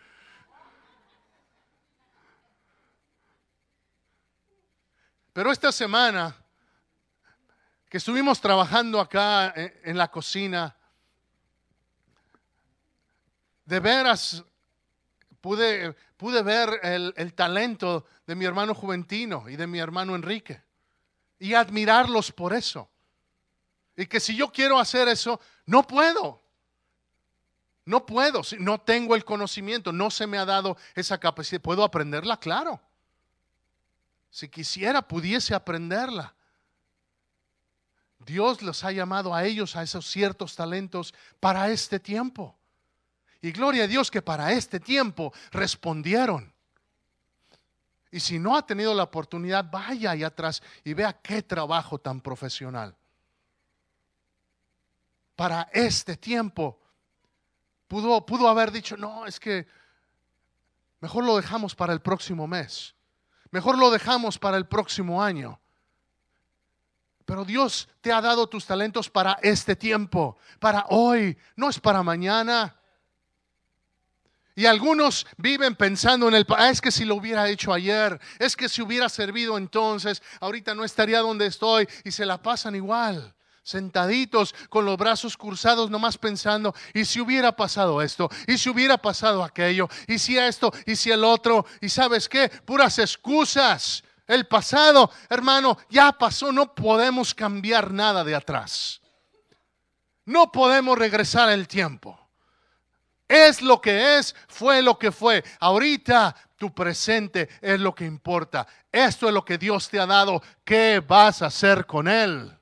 Pero 5.32 5.52
esta 5.52 5.70
semana 5.70 6.34
que 7.88 7.98
estuvimos 7.98 8.40
trabajando 8.40 8.98
acá 8.98 9.54
en 9.54 9.96
la 9.96 10.10
cocina, 10.10 10.74
de 13.64 13.78
veras 13.78 14.42
pude, 15.40 15.94
pude 16.20 16.42
ver 16.42 16.80
el, 16.82 17.32
talento 17.32 18.04
de 18.26 18.34
mi 18.34 18.44
hermano 18.44 18.74
Juventino 18.74 19.48
y 19.48 19.56
de 19.56 19.66
mi 19.66 19.78
hermano 19.78 20.14
Enrique. 20.14 20.62
y 21.38 21.54
admirarlos 21.54 22.30
por 22.30 22.52
eso. 22.52 22.90
Y 23.96 24.04
que 24.04 24.20
si 24.20 24.36
yo 24.36 24.52
quiero 24.52 24.78
hacer 24.78 25.08
eso, 25.08 25.40
no 25.64 25.86
puedo. 25.86 26.42
No 27.86 28.04
puedo, 28.04 28.42
no 28.58 28.78
tengo 28.82 29.16
el 29.16 29.24
conocimiento, 29.24 29.92
no 29.92 30.10
se 30.10 30.26
me 30.26 30.36
ha 30.36 30.44
dado 30.44 30.76
esa 30.94 31.16
capacidad. 31.16 31.62
¿Puedo 31.62 31.82
aprenderla? 31.82 32.38
Claro. 32.38 32.78
Si 34.30 34.46
quisiera, 34.50 35.00
pudiese 35.00 35.54
aprenderla. 35.54 36.34
Dios 38.18 38.60
los 38.60 38.84
ha 38.84 38.92
llamado 38.92 39.34
a 39.34 39.44
ellos, 39.46 39.74
a 39.74 39.82
esos 39.82 40.06
ciertos 40.06 40.54
talentos, 40.54 41.14
para 41.40 41.70
este 41.70 41.98
tiempo. 41.98 42.59
Y 43.42 43.52
gloria 43.52 43.84
a 43.84 43.86
Dios 43.86 44.10
que 44.10 44.22
para 44.22 44.52
este 44.52 44.80
tiempo 44.80 45.32
respondieron. 45.50 46.52
Y 48.10 48.20
si 48.20 48.38
no 48.38 48.56
ha 48.56 48.66
tenido 48.66 48.92
la 48.92 49.04
oportunidad, 49.04 49.70
vaya 49.70 50.10
ahí 50.10 50.24
atrás 50.24 50.62
y 50.84 50.94
vea 50.94 51.12
qué 51.12 51.42
trabajo 51.42 51.98
tan 51.98 52.20
profesional. 52.20 52.94
Para 55.36 55.68
este 55.72 56.16
tiempo 56.16 56.80
pudo, 57.86 58.26
pudo 58.26 58.48
haber 58.48 58.72
dicho, 58.72 58.96
no, 58.96 59.26
es 59.26 59.40
que 59.40 59.66
mejor 61.00 61.24
lo 61.24 61.36
dejamos 61.36 61.74
para 61.74 61.92
el 61.92 62.00
próximo 62.00 62.46
mes. 62.46 62.94
Mejor 63.52 63.78
lo 63.78 63.90
dejamos 63.90 64.38
para 64.38 64.56
el 64.56 64.66
próximo 64.66 65.22
año. 65.22 65.58
Pero 67.24 67.44
Dios 67.44 67.88
te 68.00 68.12
ha 68.12 68.20
dado 68.20 68.48
tus 68.48 68.66
talentos 68.66 69.08
para 69.08 69.38
este 69.42 69.76
tiempo, 69.76 70.36
para 70.58 70.86
hoy, 70.88 71.38
no 71.54 71.68
es 71.68 71.78
para 71.78 72.02
mañana. 72.02 72.79
Y 74.60 74.66
algunos 74.66 75.26
viven 75.38 75.74
pensando 75.74 76.28
en 76.28 76.34
el, 76.34 76.46
ah, 76.50 76.68
es 76.68 76.82
que 76.82 76.90
si 76.90 77.06
lo 77.06 77.14
hubiera 77.14 77.48
hecho 77.48 77.72
ayer, 77.72 78.20
es 78.38 78.54
que 78.54 78.68
si 78.68 78.82
hubiera 78.82 79.08
servido 79.08 79.56
entonces, 79.56 80.22
ahorita 80.38 80.74
no 80.74 80.84
estaría 80.84 81.20
donde 81.20 81.46
estoy 81.46 81.88
y 82.04 82.10
se 82.10 82.26
la 82.26 82.42
pasan 82.42 82.74
igual, 82.74 83.34
sentaditos 83.62 84.54
con 84.68 84.84
los 84.84 84.98
brazos 84.98 85.38
cruzados, 85.38 85.88
nomás 85.88 86.18
pensando, 86.18 86.74
y 86.92 87.06
si 87.06 87.22
hubiera 87.22 87.56
pasado 87.56 88.02
esto, 88.02 88.28
y 88.46 88.58
si 88.58 88.68
hubiera 88.68 88.98
pasado 88.98 89.42
aquello, 89.42 89.88
y 90.06 90.18
si 90.18 90.36
esto, 90.36 90.70
y 90.84 90.94
si 90.94 91.10
el 91.10 91.24
otro, 91.24 91.64
y 91.80 91.88
sabes 91.88 92.28
qué, 92.28 92.50
puras 92.50 92.98
excusas. 92.98 94.04
El 94.26 94.46
pasado, 94.46 95.10
hermano, 95.30 95.78
ya 95.88 96.12
pasó, 96.12 96.52
no 96.52 96.74
podemos 96.74 97.34
cambiar 97.34 97.94
nada 97.94 98.24
de 98.24 98.34
atrás. 98.34 99.00
No 100.26 100.52
podemos 100.52 100.98
regresar 100.98 101.48
el 101.48 101.66
tiempo. 101.66 102.19
Es 103.30 103.62
lo 103.62 103.80
que 103.80 104.18
es, 104.18 104.34
fue 104.48 104.82
lo 104.82 104.98
que 104.98 105.12
fue. 105.12 105.44
Ahorita 105.60 106.34
tu 106.56 106.74
presente 106.74 107.48
es 107.60 107.78
lo 107.78 107.94
que 107.94 108.04
importa. 108.04 108.66
Esto 108.90 109.28
es 109.28 109.32
lo 109.32 109.44
que 109.44 109.56
Dios 109.56 109.88
te 109.88 110.00
ha 110.00 110.06
dado. 110.06 110.42
¿Qué 110.64 111.00
vas 111.06 111.40
a 111.40 111.46
hacer 111.46 111.86
con 111.86 112.08
él? 112.08 112.52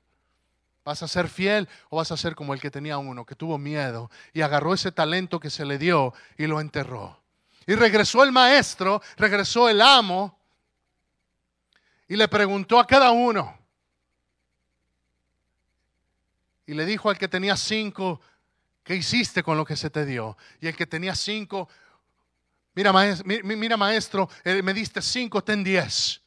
¿Vas 0.85 1.01
a 1.01 1.07
ser 1.07 1.27
fiel 1.27 1.67
o 1.89 1.97
vas 1.97 2.11
a 2.11 2.17
ser 2.17 2.35
como 2.35 2.53
el 2.53 2.61
que 2.61 2.69
tenía 2.69 2.99
uno, 2.99 3.25
que 3.25 3.33
tuvo 3.33 3.57
miedo 3.57 4.11
y 4.31 4.41
agarró 4.41 4.75
ese 4.75 4.91
talento 4.91 5.39
que 5.39 5.49
se 5.49 5.65
le 5.65 5.79
dio 5.79 6.13
y 6.37 6.45
lo 6.45 6.61
enterró? 6.61 7.19
Y 7.65 7.73
regresó 7.73 8.23
el 8.23 8.31
maestro, 8.31 9.01
regresó 9.17 9.69
el 9.69 9.81
amo 9.81 10.37
y 12.07 12.15
le 12.15 12.27
preguntó 12.27 12.79
a 12.79 12.85
cada 12.85 13.09
uno. 13.09 13.57
Y 16.67 16.75
le 16.75 16.85
dijo 16.85 17.09
al 17.09 17.17
que 17.17 17.27
tenía 17.27 17.57
cinco, 17.57 18.21
¿qué 18.89 18.95
hiciste 18.95 19.43
con 19.43 19.55
lo 19.55 19.65
que 19.65 19.75
se 19.75 19.91
te 19.91 20.03
dio? 20.03 20.35
Y 20.59 20.65
el 20.65 20.75
que 20.75 20.87
tenía 20.87 21.13
cinco, 21.13 21.69
mira 22.73 22.91
maestro, 22.91 23.23
mira, 23.43 23.77
maestro 23.77 24.27
eh, 24.43 24.63
me 24.63 24.73
diste 24.73 24.99
cinco, 25.03 25.43
ten 25.43 25.63
diez. 25.63 26.23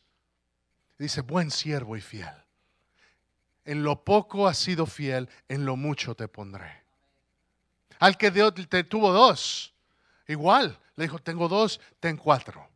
dice, 0.97 1.23
buen 1.23 1.51
siervo 1.51 1.97
y 1.97 2.01
fiel. 2.01 2.31
En 3.65 3.83
lo 3.83 4.05
poco 4.05 4.47
has 4.47 4.59
sido 4.59 4.87
fiel, 4.87 5.29
en 5.49 5.67
lo 5.67 5.75
mucho 5.75 6.15
te 6.15 6.29
pondré. 6.29 6.85
Al 7.99 8.17
que 8.17 8.31
te 8.31 8.85
tuvo 8.85 9.11
dos, 9.11 9.75
igual, 10.29 10.79
le 10.95 11.07
dijo, 11.07 11.19
tengo 11.19 11.49
dos, 11.49 11.81
ten 11.99 12.17
cuatro. 12.17 12.69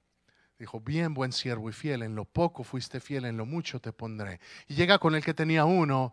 Dijo, 0.59 0.81
bien 0.81 1.15
buen 1.15 1.31
siervo 1.31 1.71
y 1.71 1.73
fiel, 1.73 2.03
en 2.03 2.17
lo 2.17 2.25
poco 2.25 2.65
fuiste 2.65 2.99
fiel, 2.99 3.25
en 3.25 3.37
lo 3.37 3.47
mucho 3.47 3.79
te 3.81 3.93
pondré. 3.93 4.41
Y 4.67 4.75
llega 4.75 4.99
con 4.99 5.15
el 5.15 5.25
que 5.25 5.33
tenía 5.33 5.65
uno, 5.65 6.13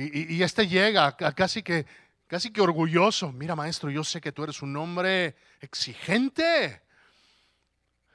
y, 0.00 0.42
este 0.42 0.68
llega 0.68 1.16
casi 1.16 1.62
que, 1.62 1.84
casi 2.28 2.52
que 2.52 2.60
orgulloso. 2.60 3.32
Mira, 3.32 3.56
maestro, 3.56 3.90
yo 3.90 4.04
sé 4.04 4.20
que 4.20 4.30
tú 4.30 4.44
eres 4.44 4.62
un 4.62 4.76
hombre 4.76 5.34
exigente. 5.60 6.82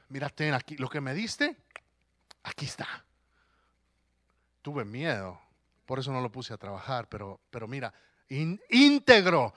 Mírate 0.07 0.53
aquí, 0.53 0.77
lo 0.77 0.89
que 0.89 1.01
me 1.01 1.13
diste, 1.13 1.57
aquí 2.43 2.65
está. 2.65 2.87
Tuve 4.61 4.85
miedo, 4.85 5.41
por 5.85 5.99
eso 5.99 6.13
no 6.13 6.21
lo 6.21 6.31
puse 6.31 6.53
a 6.53 6.57
trabajar, 6.57 7.09
pero, 7.09 7.41
pero 7.49 7.67
mira, 7.67 7.93
íntegro, 8.29 9.53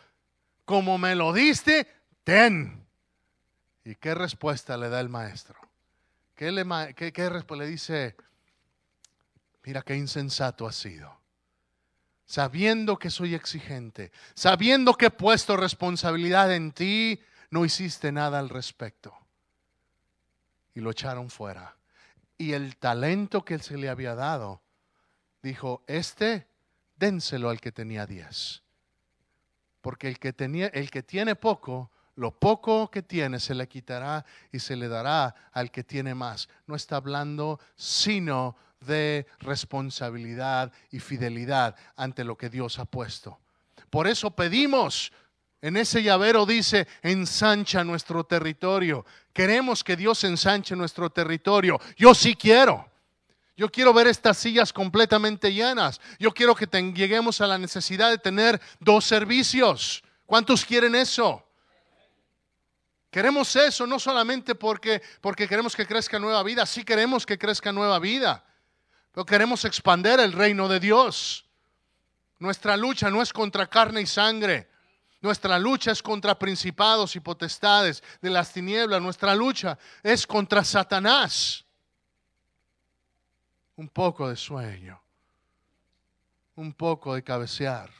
como 0.65 0.99
me 0.99 1.15
lo 1.15 1.33
diste, 1.33 1.87
ten. 2.25 2.85
¿Y 3.85 3.95
qué 3.95 4.17
respuesta 4.17 4.77
le 4.77 4.89
da 4.89 4.99
el 4.99 5.09
maestro? 5.09 5.61
¿Qué 6.35 6.51
le, 6.51 6.65
le 6.65 7.67
dice? 7.67 8.17
Mira 9.63 9.83
qué 9.83 9.95
insensato 9.95 10.67
ha 10.67 10.73
sido. 10.73 11.26
Sabiendo 12.27 12.99
que 12.99 13.09
soy 13.09 13.35
exigente, 13.35 14.11
sabiendo 14.35 14.95
que 14.95 15.07
he 15.07 15.11
puesto 15.11 15.57
responsabilidad 15.57 16.53
en 16.53 16.73
ti, 16.73 17.21
no 17.51 17.65
hiciste 17.65 18.11
nada 18.11 18.41
al 18.41 18.49
respecto. 18.49 19.17
Y 20.75 20.81
lo 20.81 20.91
echaron 20.91 21.31
fuera. 21.31 21.77
Y 22.37 22.53
el 22.53 22.77
talento 22.77 23.45
que 23.45 23.59
se 23.61 23.79
le 23.79 23.89
había 23.89 24.15
dado, 24.15 24.61
dijo, 25.41 25.85
este, 25.87 26.49
dénselo 26.97 27.49
al 27.49 27.61
que 27.61 27.73
tenía 27.73 28.07
diez. 28.07 28.63
Porque 29.81 30.09
el 30.09 30.19
que, 30.19 30.33
tenía, 30.33 30.67
el 30.67 30.91
que 30.91 31.05
tiene 31.05 31.37
poco, 31.37 31.93
lo 32.17 32.39
poco 32.39 32.91
que 32.91 33.03
tiene 33.03 33.39
se 33.39 33.55
le 33.55 33.69
quitará 33.69 34.25
y 34.51 34.59
se 34.59 34.75
le 34.75 34.89
dará 34.89 35.35
al 35.53 35.71
que 35.71 35.85
tiene 35.85 36.15
más. 36.15 36.49
No 36.67 36.75
está 36.75 36.97
hablando 36.97 37.61
sino 37.77 38.57
de 38.81 39.27
responsabilidad 39.41 40.73
y 40.91 41.01
fidelidad 41.01 41.77
ante 41.97 42.25
lo 42.25 42.37
que 42.37 42.51
Dios 42.51 42.79
ha 42.79 42.85
puesto. 42.85 43.39
Por 43.91 44.07
eso 44.07 44.31
pedimos, 44.31 45.13
en 45.61 45.77
ese 45.77 46.03
llavero 46.03 46.47
dice, 46.47 46.87
ensancha 47.03 47.85
nuestro 47.85 48.25
territorio. 48.25 49.05
Queremos 49.33 49.83
que 49.83 49.97
Dios 49.97 50.23
ensanche 50.25 50.77
nuestro 50.77 51.11
territorio. 51.11 51.81
Yo 51.97 52.15
sí 52.15 52.35
quiero. 52.35 52.91
Yo 53.57 53.71
quiero 53.71 53.95
ver 53.95 54.07
estas 54.07 54.37
sillas 54.37 54.73
completamente 54.73 55.53
llenas. 55.53 56.01
Yo 56.19 56.33
quiero 56.33 56.55
que 56.55 56.67
lleguemos 56.93 57.41
a 57.41 57.47
la 57.47 57.57
necesidad 57.57 58.11
de 58.11 58.19
tener 58.19 58.61
dos 58.81 59.07
servicios. 59.07 60.05
¿Cuántos 60.27 60.65
quieren 60.65 60.95
eso? 60.95 61.43
Queremos 63.11 63.57
eso 63.57 63.87
no 63.87 63.99
solamente 63.99 64.55
porque, 64.55 65.01
porque 65.23 65.49
queremos 65.49 65.75
que 65.75 65.87
crezca 65.87 66.19
nueva 66.19 66.43
vida, 66.43 66.67
sí 66.67 66.85
queremos 66.85 67.25
que 67.25 67.39
crezca 67.39 67.73
nueva 67.73 67.99
vida, 67.99 68.45
pero 69.17 69.25
queremos 69.25 69.65
expander 69.65 70.21
el 70.21 70.31
reino 70.31 70.69
de 70.69 70.79
Dios. 70.79 71.47
Nuestra 72.39 72.77
lucha 72.77 73.09
no 73.09 73.23
es 73.23 73.33
contra 73.33 73.67
carne 73.67 74.03
y 74.03 74.07
sangre, 74.07 74.69
nuestra 75.23 75.59
lucha 75.59 75.91
es 75.91 76.03
contra 76.03 76.39
principados 76.39 77.17
y 77.17 77.21
potestades 77.21 78.03
de 78.21 78.29
las 78.29 78.53
tinieblas, 78.53 79.01
nuestra 79.01 79.35
lucha 79.35 79.79
es 80.03 80.27
contra 80.27 80.63
Satanás. 80.63 81.65
Un 83.77 83.89
poco 83.89 84.29
de 84.29 84.37
sueño, 84.37 85.01
un 86.55 86.75
poco 86.75 87.15
de 87.15 87.25
cabecear. 87.25 87.91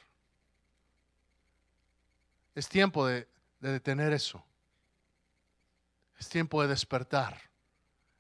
Es 2.55 2.69
tiempo 2.69 3.07
de, 3.07 3.27
de 3.61 3.73
detener 3.73 4.13
eso. 4.13 4.45
Es 6.19 6.29
tiempo 6.29 6.61
de 6.61 6.69
despertar. 6.69 7.41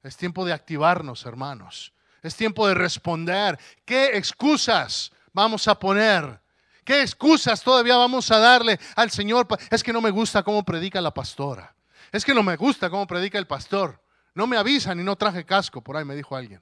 Es 0.02 0.16
tiempo 0.16 0.46
de 0.46 0.54
activarnos, 0.54 1.26
hermanos. 1.26 1.92
Es 2.26 2.34
tiempo 2.34 2.66
de 2.66 2.74
responder. 2.74 3.56
¿Qué 3.84 4.16
excusas 4.16 5.12
vamos 5.32 5.68
a 5.68 5.78
poner? 5.78 6.40
¿Qué 6.84 7.00
excusas 7.02 7.62
todavía 7.62 7.96
vamos 7.96 8.32
a 8.32 8.40
darle 8.40 8.80
al 8.96 9.12
Señor? 9.12 9.46
Es 9.70 9.84
que 9.84 9.92
no 9.92 10.00
me 10.00 10.10
gusta 10.10 10.42
cómo 10.42 10.64
predica 10.64 11.00
la 11.00 11.14
pastora. 11.14 11.72
Es 12.10 12.24
que 12.24 12.34
no 12.34 12.42
me 12.42 12.56
gusta 12.56 12.90
cómo 12.90 13.06
predica 13.06 13.38
el 13.38 13.46
pastor. 13.46 14.02
No 14.34 14.48
me 14.48 14.56
avisan 14.56 14.98
y 14.98 15.04
no 15.04 15.14
traje 15.14 15.44
casco, 15.46 15.80
por 15.80 15.96
ahí 15.96 16.04
me 16.04 16.16
dijo 16.16 16.34
alguien. 16.34 16.60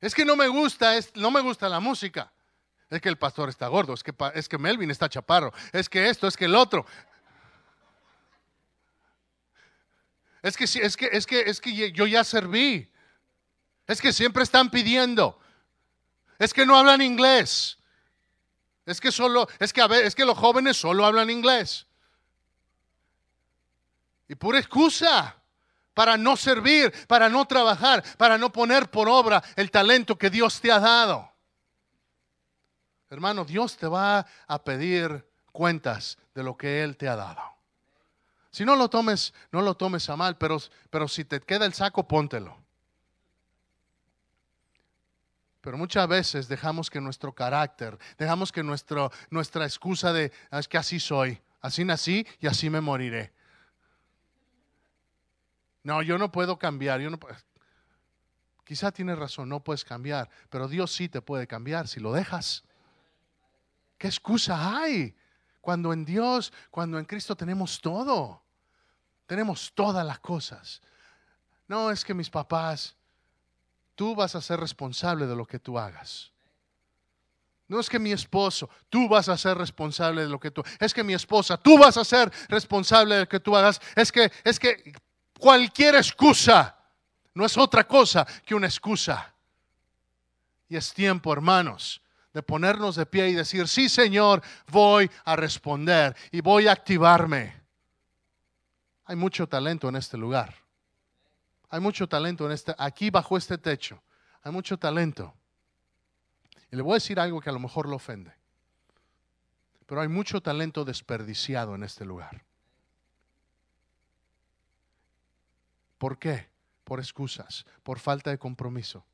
Es 0.00 0.16
que 0.16 0.24
no 0.24 0.34
me 0.34 0.48
gusta, 0.48 0.94
no 1.14 1.30
me 1.30 1.42
gusta 1.42 1.68
la 1.68 1.78
música. 1.78 2.32
Es 2.90 3.00
que 3.00 3.08
el 3.08 3.18
pastor 3.18 3.48
está 3.48 3.68
gordo, 3.68 3.94
es 3.94 4.02
que, 4.02 4.12
es 4.34 4.48
que 4.48 4.58
Melvin 4.58 4.90
está 4.90 5.08
chaparro, 5.08 5.52
es 5.72 5.88
que 5.88 6.08
esto, 6.08 6.26
es 6.26 6.36
que 6.36 6.44
el 6.44 6.56
otro. 6.56 6.86
Es 10.42 10.56
que, 10.56 10.64
es 10.64 10.96
que, 10.96 11.08
es 11.12 11.26
que, 11.26 11.40
es 11.40 11.60
que 11.60 11.92
yo 11.92 12.06
ya 12.06 12.24
serví. 12.24 12.90
Es 13.86 14.00
que 14.00 14.12
siempre 14.12 14.42
están 14.42 14.70
pidiendo. 14.70 15.38
Es 16.38 16.52
que 16.52 16.66
no 16.66 16.76
hablan 16.76 17.00
inglés. 17.00 17.78
Es 18.84 19.00
que 19.00 19.10
solo, 19.10 19.48
es 19.58 19.72
que 19.72 19.82
es 20.04 20.14
que 20.14 20.24
los 20.24 20.38
jóvenes 20.38 20.76
solo 20.76 21.04
hablan 21.04 21.30
inglés. 21.30 21.86
Y 24.28 24.34
pura 24.34 24.58
excusa, 24.58 25.36
para 25.94 26.16
no 26.16 26.36
servir, 26.36 26.92
para 27.06 27.28
no 27.28 27.46
trabajar, 27.46 28.04
para 28.18 28.36
no 28.36 28.52
poner 28.52 28.90
por 28.90 29.08
obra 29.08 29.42
el 29.56 29.70
talento 29.70 30.18
que 30.18 30.30
Dios 30.30 30.60
te 30.60 30.70
ha 30.70 30.78
dado. 30.78 31.32
Hermano, 33.08 33.44
Dios 33.44 33.76
te 33.76 33.86
va 33.86 34.26
a 34.46 34.62
pedir 34.62 35.26
cuentas 35.52 36.18
de 36.34 36.42
lo 36.42 36.56
que 36.56 36.82
Él 36.82 36.96
te 36.96 37.08
ha 37.08 37.16
dado. 37.16 37.55
Si 38.56 38.64
no 38.64 38.74
lo 38.74 38.88
tomes, 38.88 39.34
no 39.52 39.60
lo 39.60 39.76
tomes 39.76 40.08
a 40.08 40.16
mal, 40.16 40.38
pero, 40.38 40.56
pero 40.88 41.08
si 41.08 41.26
te 41.26 41.42
queda 41.42 41.66
el 41.66 41.74
saco, 41.74 42.08
póntelo. 42.08 42.56
Pero 45.60 45.76
muchas 45.76 46.08
veces 46.08 46.48
dejamos 46.48 46.88
que 46.88 46.98
nuestro 46.98 47.34
carácter, 47.34 47.98
dejamos 48.16 48.52
que 48.52 48.62
nuestro, 48.62 49.12
nuestra 49.28 49.66
excusa 49.66 50.10
de 50.14 50.32
ah, 50.50 50.58
es 50.58 50.68
que 50.68 50.78
así 50.78 50.98
soy, 50.98 51.38
así 51.60 51.84
nací 51.84 52.26
y 52.40 52.46
así 52.46 52.70
me 52.70 52.80
moriré. 52.80 53.30
No, 55.82 56.00
yo 56.00 56.16
no 56.16 56.32
puedo 56.32 56.58
cambiar, 56.58 57.02
yo 57.02 57.10
no 57.10 57.18
Quizá 58.64 58.90
tienes 58.90 59.18
razón, 59.18 59.50
no 59.50 59.62
puedes 59.62 59.84
cambiar, 59.84 60.30
pero 60.48 60.66
Dios 60.66 60.94
sí 60.94 61.10
te 61.10 61.20
puede 61.20 61.46
cambiar 61.46 61.88
si 61.88 62.00
lo 62.00 62.10
dejas. 62.10 62.64
¿Qué 63.98 64.06
excusa 64.06 64.78
hay? 64.78 65.14
Cuando 65.60 65.92
en 65.92 66.06
Dios, 66.06 66.54
cuando 66.70 66.98
en 66.98 67.04
Cristo 67.04 67.36
tenemos 67.36 67.82
todo. 67.82 68.45
Tenemos 69.26 69.72
todas 69.74 70.06
las 70.06 70.20
cosas. 70.20 70.80
No 71.68 71.90
es 71.90 72.04
que 72.04 72.14
mis 72.14 72.30
papás, 72.30 72.94
tú 73.94 74.14
vas 74.14 74.34
a 74.34 74.40
ser 74.40 74.60
responsable 74.60 75.26
de 75.26 75.34
lo 75.34 75.44
que 75.44 75.58
tú 75.58 75.78
hagas. 75.78 76.30
No 77.68 77.80
es 77.80 77.90
que 77.90 77.98
mi 77.98 78.12
esposo, 78.12 78.70
tú 78.88 79.08
vas 79.08 79.28
a 79.28 79.36
ser 79.36 79.58
responsable 79.58 80.22
de 80.22 80.28
lo 80.28 80.38
que 80.38 80.52
tú. 80.52 80.62
Es 80.78 80.94
que 80.94 81.02
mi 81.02 81.14
esposa, 81.14 81.56
tú 81.56 81.76
vas 81.76 81.96
a 81.96 82.04
ser 82.04 82.32
responsable 82.48 83.16
de 83.16 83.20
lo 83.22 83.28
que 83.28 83.40
tú 83.40 83.56
hagas. 83.56 83.80
Es 83.96 84.12
que 84.12 84.30
es 84.44 84.60
que 84.60 84.92
cualquier 85.38 85.96
excusa 85.96 86.76
no 87.34 87.44
es 87.44 87.56
otra 87.56 87.84
cosa 87.84 88.24
que 88.44 88.54
una 88.54 88.68
excusa. 88.68 89.34
Y 90.68 90.76
es 90.76 90.94
tiempo, 90.94 91.32
hermanos, 91.32 92.00
de 92.32 92.42
ponernos 92.42 92.94
de 92.94 93.06
pie 93.06 93.30
y 93.30 93.34
decir, 93.34 93.66
"Sí, 93.66 93.88
Señor, 93.88 94.42
voy 94.68 95.10
a 95.24 95.34
responder 95.34 96.16
y 96.30 96.40
voy 96.40 96.68
a 96.68 96.72
activarme." 96.72 97.55
Hay 99.06 99.16
mucho 99.16 99.48
talento 99.48 99.88
en 99.88 99.96
este 99.96 100.16
lugar. 100.16 100.54
Hay 101.68 101.80
mucho 101.80 102.08
talento 102.08 102.46
en 102.46 102.52
este, 102.52 102.74
aquí 102.76 103.10
bajo 103.10 103.36
este 103.36 103.56
techo. 103.56 104.02
Hay 104.42 104.52
mucho 104.52 104.78
talento. 104.78 105.32
Y 106.70 106.76
le 106.76 106.82
voy 106.82 106.92
a 106.92 106.94
decir 106.94 107.18
algo 107.18 107.40
que 107.40 107.50
a 107.50 107.52
lo 107.52 107.60
mejor 107.60 107.88
lo 107.88 107.96
ofende. 107.96 108.32
Pero 109.86 110.00
hay 110.00 110.08
mucho 110.08 110.40
talento 110.40 110.84
desperdiciado 110.84 111.76
en 111.76 111.84
este 111.84 112.04
lugar. 112.04 112.44
¿Por 115.98 116.18
qué? 116.18 116.48
Por 116.84 116.98
excusas, 116.98 117.64
por 117.82 118.00
falta 118.00 118.30
de 118.30 118.38
compromiso. 118.38 119.04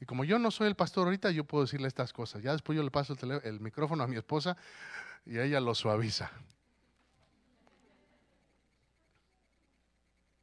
Y 0.00 0.04
como 0.04 0.24
yo 0.24 0.40
no 0.40 0.50
soy 0.50 0.66
el 0.66 0.74
pastor 0.74 1.06
ahorita, 1.06 1.30
yo 1.30 1.44
puedo 1.44 1.64
decirle 1.64 1.86
estas 1.86 2.12
cosas. 2.12 2.42
Ya 2.42 2.52
después 2.52 2.76
yo 2.76 2.82
le 2.82 2.90
paso 2.90 3.16
el, 3.22 3.40
el 3.44 3.60
micrófono 3.60 4.02
a 4.02 4.08
mi 4.08 4.16
esposa 4.16 4.56
y 5.24 5.38
ella 5.38 5.60
lo 5.60 5.74
suaviza. 5.76 6.32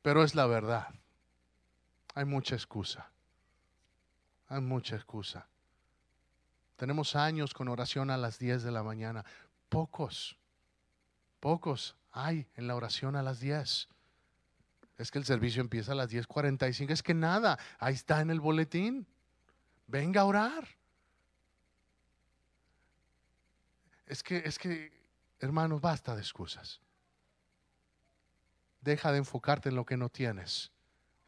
Pero 0.01 0.23
es 0.23 0.35
la 0.35 0.45
verdad. 0.45 0.87
Hay 2.15 2.25
mucha 2.25 2.55
excusa. 2.55 3.11
Hay 4.47 4.61
mucha 4.61 4.95
excusa. 4.95 5.47
Tenemos 6.75 7.15
años 7.15 7.53
con 7.53 7.67
oración 7.67 8.09
a 8.09 8.17
las 8.17 8.39
10 8.39 8.63
de 8.63 8.71
la 8.71 8.83
mañana. 8.83 9.25
Pocos, 9.67 10.37
pocos 11.39 11.95
hay 12.11 12.47
en 12.55 12.67
la 12.67 12.75
oración 12.75 13.15
a 13.15 13.21
las 13.21 13.39
10. 13.39 13.87
Es 14.97 15.11
que 15.11 15.19
el 15.19 15.25
servicio 15.25 15.61
empieza 15.61 15.91
a 15.91 15.95
las 15.95 16.09
10.45. 16.11 16.91
Es 16.91 17.03
que 17.03 17.13
nada, 17.13 17.59
ahí 17.79 17.93
está 17.93 18.21
en 18.21 18.29
el 18.29 18.39
boletín. 18.39 19.07
Venga 19.87 20.21
a 20.21 20.25
orar. 20.25 20.67
Es 24.05 24.23
que, 24.23 24.37
es 24.37 24.57
que, 24.57 24.91
hermanos, 25.39 25.81
basta 25.81 26.15
de 26.15 26.21
excusas. 26.21 26.81
Deja 28.81 29.11
de 29.11 29.17
enfocarte 29.17 29.69
en 29.69 29.75
lo 29.75 29.85
que 29.85 29.97
no 29.97 30.09
tienes. 30.09 30.71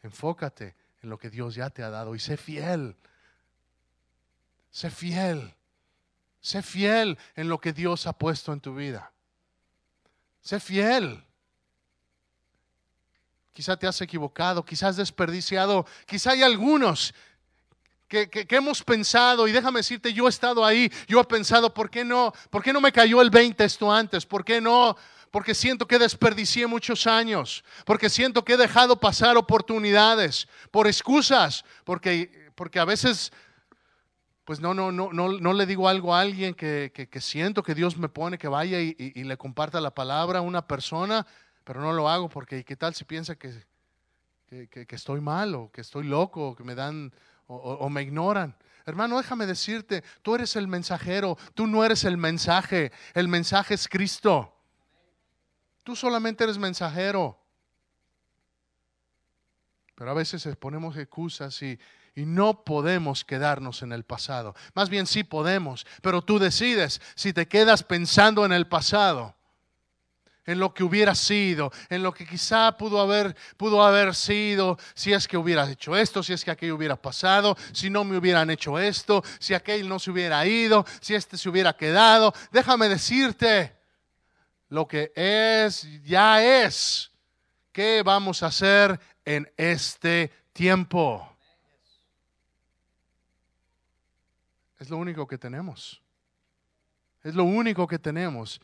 Enfócate 0.02 0.76
en 1.02 1.10
lo 1.10 1.18
que 1.18 1.30
Dios 1.30 1.56
ya 1.56 1.70
te 1.70 1.84
ha 1.84 1.90
dado 1.90 2.16
y 2.16 2.20
sé 2.20 2.38
fiel. 2.38 2.96
Sé 4.72 4.90
fiel. 4.90 5.54
Sé 6.40 6.62
fiel 6.64 7.18
en 7.36 7.50
lo 7.50 7.60
que 7.60 7.74
Dios 7.74 8.08
ha 8.08 8.14
puesto 8.14 8.54
en 8.54 8.62
tu 8.62 8.76
vida. 8.76 9.12
Sé 10.42 10.60
fiel. 10.60 11.24
Quizá 13.54 13.78
te 13.78 13.86
has 13.86 14.02
equivocado, 14.02 14.66
quizás 14.66 14.92
has 14.92 14.98
desperdiciado, 14.98 15.86
quizá 16.08 16.32
hay 16.32 16.42
algunos 16.42 17.14
que, 18.08 18.30
que, 18.30 18.56
hemos 18.56 18.84
pensado, 18.84 19.48
y 19.48 19.52
déjame 19.52 19.80
decirte, 19.80 20.14
yo 20.14 20.26
he 20.26 20.30
estado 20.30 20.66
ahí, 20.66 20.92
yo 21.08 21.20
he 21.20 21.24
pensado, 21.26 21.74
¿por 21.74 21.90
qué 21.90 22.04
no? 22.04 22.34
¿Por 22.50 22.64
qué 22.64 22.74
no 22.74 22.82
me 22.82 22.92
cayó 22.92 23.22
el 23.22 23.30
20 23.30 23.64
esto 23.64 23.92
antes? 23.92 24.26
¿Por 24.26 24.44
qué 24.44 24.60
no? 24.60 24.98
Porque 25.32 25.56
siento 25.56 25.88
que 25.88 25.98
desperdicié 25.98 26.68
muchos 26.68 27.08
años, 27.08 27.64
porque 27.86 28.10
siento 28.10 28.44
que 28.44 28.54
he 28.54 28.58
dejado 28.58 29.00
pasar 29.00 29.38
oportunidades, 29.38 30.48
por 30.70 30.88
excusas, 30.88 31.64
porque, 31.86 32.52
porque 32.56 32.80
a 32.80 32.86
veces 32.86 33.32
pues 34.44 34.60
no, 34.60 34.74
no, 34.74 34.92
no, 34.92 35.14
no, 35.14 35.30
no 35.30 35.54
le 35.54 35.66
digo 35.66 35.88
algo 35.88 36.14
a 36.14 36.20
alguien 36.20 36.54
que, 36.54 36.92
que, 36.94 37.22
siento 37.22 37.64
que 37.64 37.74
Dios 37.74 37.98
me 37.98 38.10
pone 38.10 38.38
que 38.38 38.50
vaya 38.50 38.82
y, 38.82 39.24
le 39.24 39.38
comparta 39.38 39.80
la 39.80 39.92
palabra 39.92 40.40
a 40.40 40.42
una 40.42 40.68
persona, 40.68 41.26
pero 41.64 41.80
no 41.80 41.94
lo 41.94 42.10
hago 42.10 42.28
porque 42.28 42.66
¿qué 42.66 42.76
tal 42.76 42.94
si 42.94 43.06
piensa 43.06 43.36
que, 43.36 43.54
que, 44.50 44.86
estoy 44.90 45.22
mal 45.22 45.56
o 45.56 45.72
que 45.72 45.80
estoy 45.80 46.04
loco 46.04 46.50
o 46.50 46.56
que 46.56 46.66
me 46.66 46.76
dan 46.76 47.14
o 47.48 47.90
me 47.90 48.02
ignoran? 48.02 48.54
Hermano, 48.86 49.18
déjame 49.18 49.46
decirte, 49.46 50.04
tú 50.22 50.36
eres 50.36 50.56
el 50.56 50.68
mensajero, 50.68 51.38
tú 51.54 51.68
no 51.68 51.86
eres 51.86 52.04
el 52.04 52.18
mensaje, 52.18 52.92
el 53.14 53.28
mensaje 53.28 53.76
es 53.76 53.88
Cristo. 53.88 54.61
Tú 55.84 55.96
solamente 55.96 56.44
eres 56.44 56.58
mensajero. 56.58 57.38
Pero 59.96 60.12
a 60.12 60.16
veces 60.16 60.48
ponemos 60.58 60.98
excusas 60.98 61.62
y, 61.62 61.80
y 62.16 62.26
no 62.26 62.64
podemos 62.64 63.24
quedarnos 63.24 63.82
en 63.84 63.92
el 63.92 64.04
pasado. 64.04 64.56
Más 64.74 64.90
bien 64.90 65.08
sí 65.08 65.24
podemos, 65.24 65.86
pero 66.02 66.22
tú 66.22 66.40
decides 66.40 67.02
si 67.16 67.34
te 67.34 67.48
quedas 67.48 67.84
pensando 67.84 68.46
en 68.46 68.52
el 68.52 68.68
pasado, 68.68 69.36
en 70.46 70.60
lo 70.60 70.74
que 70.74 70.84
hubiera 70.84 71.16
sido, 71.16 71.72
en 71.90 72.04
lo 72.04 72.14
que 72.14 72.26
quizá 72.26 72.78
pudo 72.78 73.00
haber, 73.00 73.36
pudo 73.58 73.84
haber 73.84 74.16
sido, 74.16 74.78
si 74.96 75.14
es 75.14 75.28
que 75.28 75.38
hubieras 75.38 75.70
hecho 75.70 75.96
esto, 75.96 76.24
si 76.24 76.34
es 76.34 76.44
que 76.44 76.52
aquello 76.52 76.76
hubiera 76.76 77.00
pasado, 77.00 77.56
si 77.74 77.90
no 77.90 78.04
me 78.04 78.18
hubieran 78.18 78.50
hecho 78.50 78.80
esto, 78.80 79.24
si 79.40 79.54
aquel 79.54 79.88
no 79.88 80.00
se 80.00 80.12
hubiera 80.12 80.46
ido, 80.46 80.86
si 81.00 81.16
este 81.16 81.38
se 81.38 81.48
hubiera 81.48 81.74
quedado. 81.74 82.34
Déjame 82.52 82.90
decirte, 82.90 83.81
lo 84.72 84.88
que 84.88 85.12
es, 85.16 85.86
ya 86.02 86.42
es. 86.42 87.12
¿Qué 87.74 88.04
vamos 88.04 88.42
a 88.42 88.48
hacer 88.48 88.98
en 89.26 89.52
este 89.58 90.32
tiempo? 90.54 91.30
Es 94.80 94.90
lo 94.90 94.96
único 94.96 95.28
que 95.28 95.38
tenemos. 95.38 96.02
Es 97.22 97.36
lo 97.36 97.44
único 97.44 97.86
que 97.86 98.00
tenemos. 98.00 98.62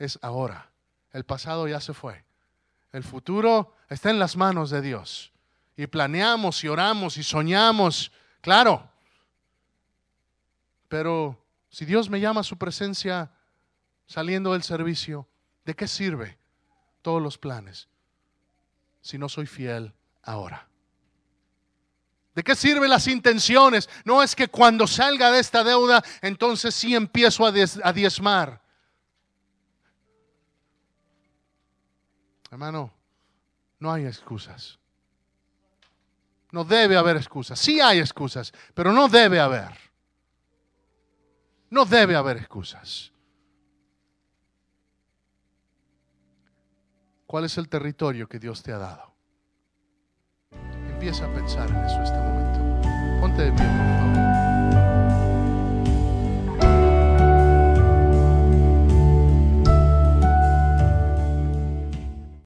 Es 0.00 0.18
ahora. 0.20 0.68
El 1.12 1.22
pasado 1.22 1.68
ya 1.68 1.80
se 1.80 1.94
fue. 1.94 2.24
El 2.90 3.04
futuro 3.04 3.72
está 3.88 4.10
en 4.10 4.18
las 4.18 4.36
manos 4.36 4.70
de 4.70 4.82
Dios. 4.82 5.32
Y 5.76 5.86
planeamos 5.86 6.64
y 6.64 6.68
oramos 6.68 7.16
y 7.18 7.22
soñamos. 7.22 8.10
Claro. 8.40 8.90
Pero 10.88 11.40
si 11.68 11.84
Dios 11.84 12.10
me 12.10 12.18
llama 12.18 12.40
a 12.40 12.44
su 12.44 12.58
presencia 12.58 13.30
saliendo 14.06 14.52
del 14.52 14.64
servicio, 14.64 15.28
¿De 15.66 15.74
qué 15.74 15.88
sirve 15.88 16.38
todos 17.02 17.20
los 17.20 17.36
planes 17.36 17.88
si 19.00 19.18
no 19.18 19.28
soy 19.28 19.46
fiel 19.46 19.92
ahora? 20.22 20.68
¿De 22.36 22.44
qué 22.44 22.54
sirven 22.54 22.88
las 22.88 23.08
intenciones? 23.08 23.88
No 24.04 24.22
es 24.22 24.36
que 24.36 24.46
cuando 24.46 24.86
salga 24.86 25.32
de 25.32 25.40
esta 25.40 25.64
deuda, 25.64 26.04
entonces 26.22 26.72
sí 26.72 26.94
empiezo 26.94 27.44
a, 27.44 27.92
diezmar. 27.92 28.62
Hermano, 32.48 32.92
no 33.80 33.92
hay 33.92 34.06
excusas. 34.06 34.78
No 36.52 36.62
debe 36.62 36.96
haber 36.96 37.16
excusas. 37.16 37.58
Sí 37.58 37.80
hay 37.80 37.98
excusas, 37.98 38.52
pero 38.72 38.92
no 38.92 39.08
debe 39.08 39.40
haber. 39.40 39.76
No 41.70 41.84
debe 41.84 42.14
haber 42.14 42.36
excusas. 42.36 43.10
¿Cuál 47.26 47.44
es 47.44 47.58
el 47.58 47.68
territorio 47.68 48.28
que 48.28 48.38
Dios 48.38 48.62
te 48.62 48.72
ha 48.72 48.78
dado? 48.78 49.14
Empieza 50.88 51.26
a 51.26 51.34
pensar 51.34 51.68
en 51.68 51.76
eso 51.84 52.00
este 52.02 52.18
momento. 52.18 53.20
Ponte 53.20 53.42
de 53.42 53.52
pie. 53.52 54.25